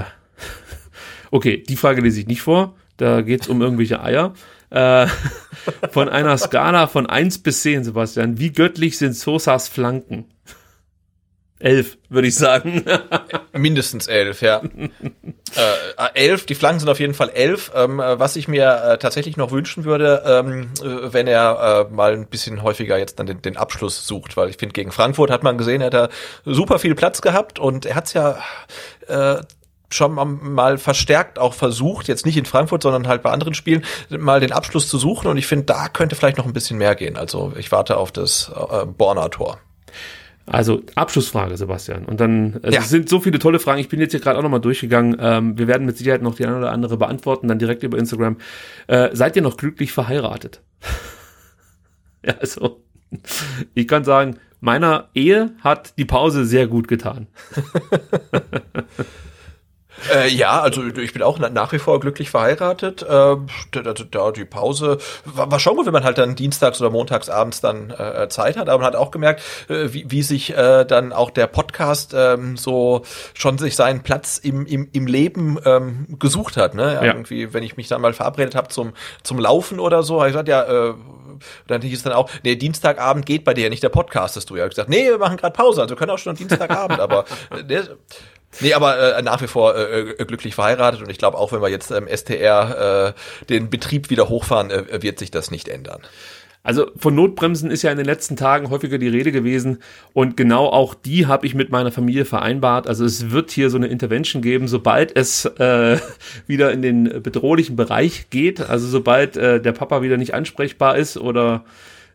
[0.00, 0.04] Äh,
[1.30, 2.76] okay, die Frage lese ich nicht vor.
[2.96, 4.34] Da geht's um irgendwelche Eier.
[4.70, 5.06] Äh,
[5.90, 10.26] von einer Skala von 1 bis 10, Sebastian, wie göttlich sind Sosas Flanken?
[11.64, 12.84] Elf, würde ich sagen.
[13.54, 14.60] Mindestens elf, ja.
[15.56, 17.72] äh, elf, die Flanken sind auf jeden Fall elf.
[17.74, 21.94] Ähm, äh, was ich mir äh, tatsächlich noch wünschen würde, ähm, äh, wenn er äh,
[21.94, 25.30] mal ein bisschen häufiger jetzt dann den, den Abschluss sucht, weil ich finde, gegen Frankfurt
[25.30, 26.08] hat man gesehen, er hat da
[26.44, 28.36] super viel Platz gehabt und er hat's ja
[29.08, 29.36] äh,
[29.88, 34.40] schon mal- verstärkt auch versucht, jetzt nicht in Frankfurt, sondern halt bei anderen Spielen, mal
[34.40, 37.16] den Abschluss zu suchen und ich finde, da könnte vielleicht noch ein bisschen mehr gehen.
[37.16, 39.60] Also ich warte auf das äh, Borner Tor.
[40.46, 42.04] Also Abschlussfrage, Sebastian.
[42.04, 42.80] Und dann, also Ja.
[42.82, 43.80] es sind so viele tolle Fragen.
[43.80, 45.16] Ich bin jetzt hier gerade auch nochmal durchgegangen.
[45.18, 48.36] Ähm, wir werden mit Sicherheit noch die eine oder andere beantworten, dann direkt über Instagram.
[48.86, 50.60] Äh, seid ihr noch glücklich verheiratet?
[52.26, 52.82] ja, also
[53.74, 57.26] ich kann sagen, meiner Ehe hat die Pause sehr gut getan.
[60.12, 63.02] Äh, ja, also ich bin auch nach wie vor glücklich verheiratet.
[63.02, 66.90] Äh, da, da, die Pause war, war schon gut, wenn man halt dann dienstags oder
[66.90, 68.68] montags abends dann äh, Zeit hat.
[68.68, 72.56] Aber man hat auch gemerkt, äh, wie, wie sich äh, dann auch der Podcast ähm,
[72.56, 73.02] so
[73.34, 76.74] schon sich seinen Platz im, im, im Leben ähm, gesucht hat.
[76.74, 76.94] Ne?
[76.94, 77.12] Ja, ja.
[77.12, 78.92] Irgendwie, wenn ich mich dann mal verabredet habe zum,
[79.22, 80.94] zum Laufen oder so, habe ich gesagt, ja, äh,
[81.66, 84.56] dann hieß es dann auch, nee, Dienstagabend geht bei dir nicht, der Podcast hast du
[84.56, 87.82] ja gesagt, nee, wir machen gerade Pause, also können auch schon Dienstagabend, aber äh,
[88.60, 91.60] Nee, aber äh, nach wie vor äh, äh, glücklich verheiratet und ich glaube auch, wenn
[91.60, 96.00] wir jetzt ähm, STR äh, den Betrieb wieder hochfahren, äh, wird sich das nicht ändern.
[96.64, 99.78] Also von Notbremsen ist ja in den letzten Tagen häufiger die Rede gewesen
[100.14, 102.88] und genau auch die habe ich mit meiner Familie vereinbart.
[102.88, 105.98] Also es wird hier so eine Intervention geben, sobald es äh,
[106.46, 111.18] wieder in den bedrohlichen Bereich geht, also sobald äh, der Papa wieder nicht ansprechbar ist
[111.18, 111.66] oder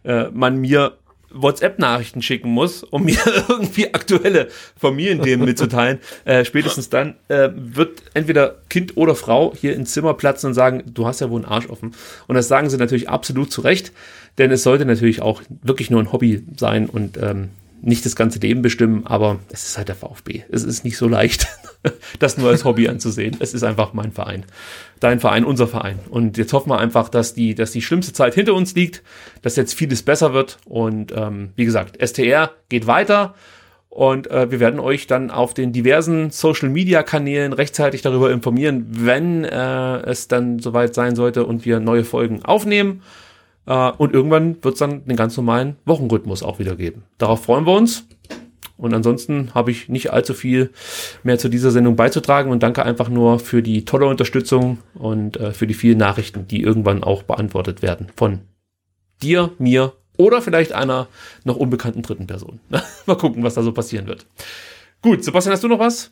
[0.03, 0.93] äh, man mir
[1.31, 4.49] WhatsApp-Nachrichten schicken muss, um mir irgendwie aktuelle
[4.79, 10.47] Familienthemen mitzuteilen, äh, spätestens dann äh, wird entweder Kind oder Frau hier ins Zimmer platzen
[10.47, 11.93] und sagen, du hast ja wohl einen Arsch offen.
[12.27, 13.91] Und das sagen sie natürlich absolut zu Recht,
[14.37, 17.49] denn es sollte natürlich auch wirklich nur ein Hobby sein und ähm,
[17.81, 20.43] nicht das ganze Leben bestimmen, aber es ist halt der VfB.
[20.51, 21.47] Es ist nicht so leicht,
[22.19, 23.37] das nur als Hobby anzusehen.
[23.39, 24.45] Es ist einfach mein Verein.
[24.99, 25.99] Dein Verein, unser Verein.
[26.09, 29.01] Und jetzt hoffen wir einfach, dass die, dass die schlimmste Zeit hinter uns liegt,
[29.41, 30.57] dass jetzt vieles besser wird.
[30.65, 33.35] Und ähm, wie gesagt, STR geht weiter.
[33.89, 39.97] Und äh, wir werden euch dann auf den diversen Social-Media-Kanälen rechtzeitig darüber informieren, wenn äh,
[40.01, 43.01] es dann soweit sein sollte und wir neue Folgen aufnehmen.
[43.69, 47.03] Äh, und irgendwann wird es dann den ganz normalen Wochenrhythmus auch wieder geben.
[47.17, 48.05] Darauf freuen wir uns.
[48.75, 50.71] Und ansonsten habe ich nicht allzu viel
[51.23, 55.51] mehr zu dieser Sendung beizutragen und danke einfach nur für die tolle Unterstützung und äh,
[55.51, 58.39] für die vielen Nachrichten, die irgendwann auch beantwortet werden von
[59.21, 61.07] dir, mir oder vielleicht einer
[61.43, 62.61] noch unbekannten dritten Person.
[63.05, 64.25] Mal gucken, was da so passieren wird.
[65.01, 66.11] Gut, Sebastian, hast du noch was?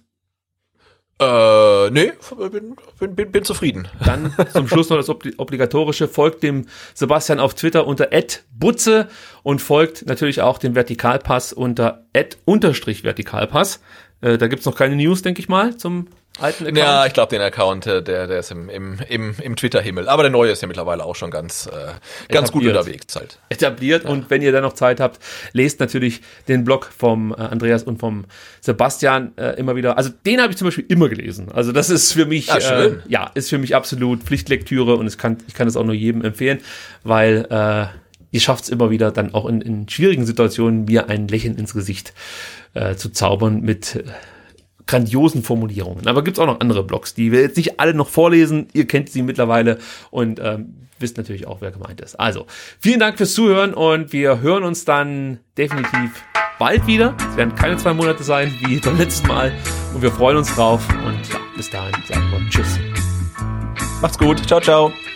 [1.19, 2.11] Äh, nee,
[2.52, 3.88] bin, bin, bin zufrieden.
[4.06, 6.07] Dann zum Schluss noch das obligatorische.
[6.07, 8.10] Folgt dem Sebastian auf Twitter unter
[8.52, 9.07] @butze
[9.41, 13.80] und folgt natürlich auch dem Vertikalpass unter @vertikalpass.
[14.22, 16.07] Äh, da gibt's noch keine News, denke ich mal, zum
[16.39, 16.77] alten Account?
[16.77, 20.07] Ja, ich glaube, den Account, äh, der, der ist im, im, im, im Twitter-Himmel.
[20.09, 21.93] Aber der neue ist ja mittlerweile auch schon ganz, äh,
[22.34, 23.39] ganz gut unterwegs halt.
[23.49, 24.03] Etabliert.
[24.03, 24.09] Ja.
[24.09, 25.19] Und wenn ihr dann noch Zeit habt,
[25.53, 28.26] lest natürlich den Blog vom äh, Andreas und vom
[28.61, 29.97] Sebastian äh, immer wieder.
[29.97, 31.51] Also den habe ich zum Beispiel immer gelesen.
[31.51, 35.18] Also das ist für mich, ja, äh, ja ist für mich absolut Pflichtlektüre und es
[35.18, 36.59] kann, ich kann es auch nur jedem empfehlen,
[37.03, 37.88] weil äh,
[38.31, 41.73] ihr schafft es immer wieder dann auch in, in schwierigen Situationen mir ein Lächeln ins
[41.73, 42.14] Gesicht
[42.73, 44.03] äh, zu zaubern mit äh,
[44.88, 46.07] grandiosen Formulierungen.
[46.07, 48.68] Aber gibt's auch noch andere Blogs, die wir jetzt nicht alle noch vorlesen.
[48.73, 49.77] Ihr kennt sie mittlerweile
[50.09, 52.15] und ähm, wisst natürlich auch, wer gemeint ist.
[52.15, 52.47] Also,
[52.80, 56.23] vielen Dank fürs Zuhören und wir hören uns dann definitiv
[56.59, 57.15] bald wieder.
[57.30, 59.51] Es werden keine zwei Monate sein wie beim letzten Mal
[59.93, 62.80] und wir freuen uns drauf und ja, bis dahin sagen wir Tschüss.
[64.01, 64.45] Macht's gut.
[64.47, 65.06] Ciao, ciao.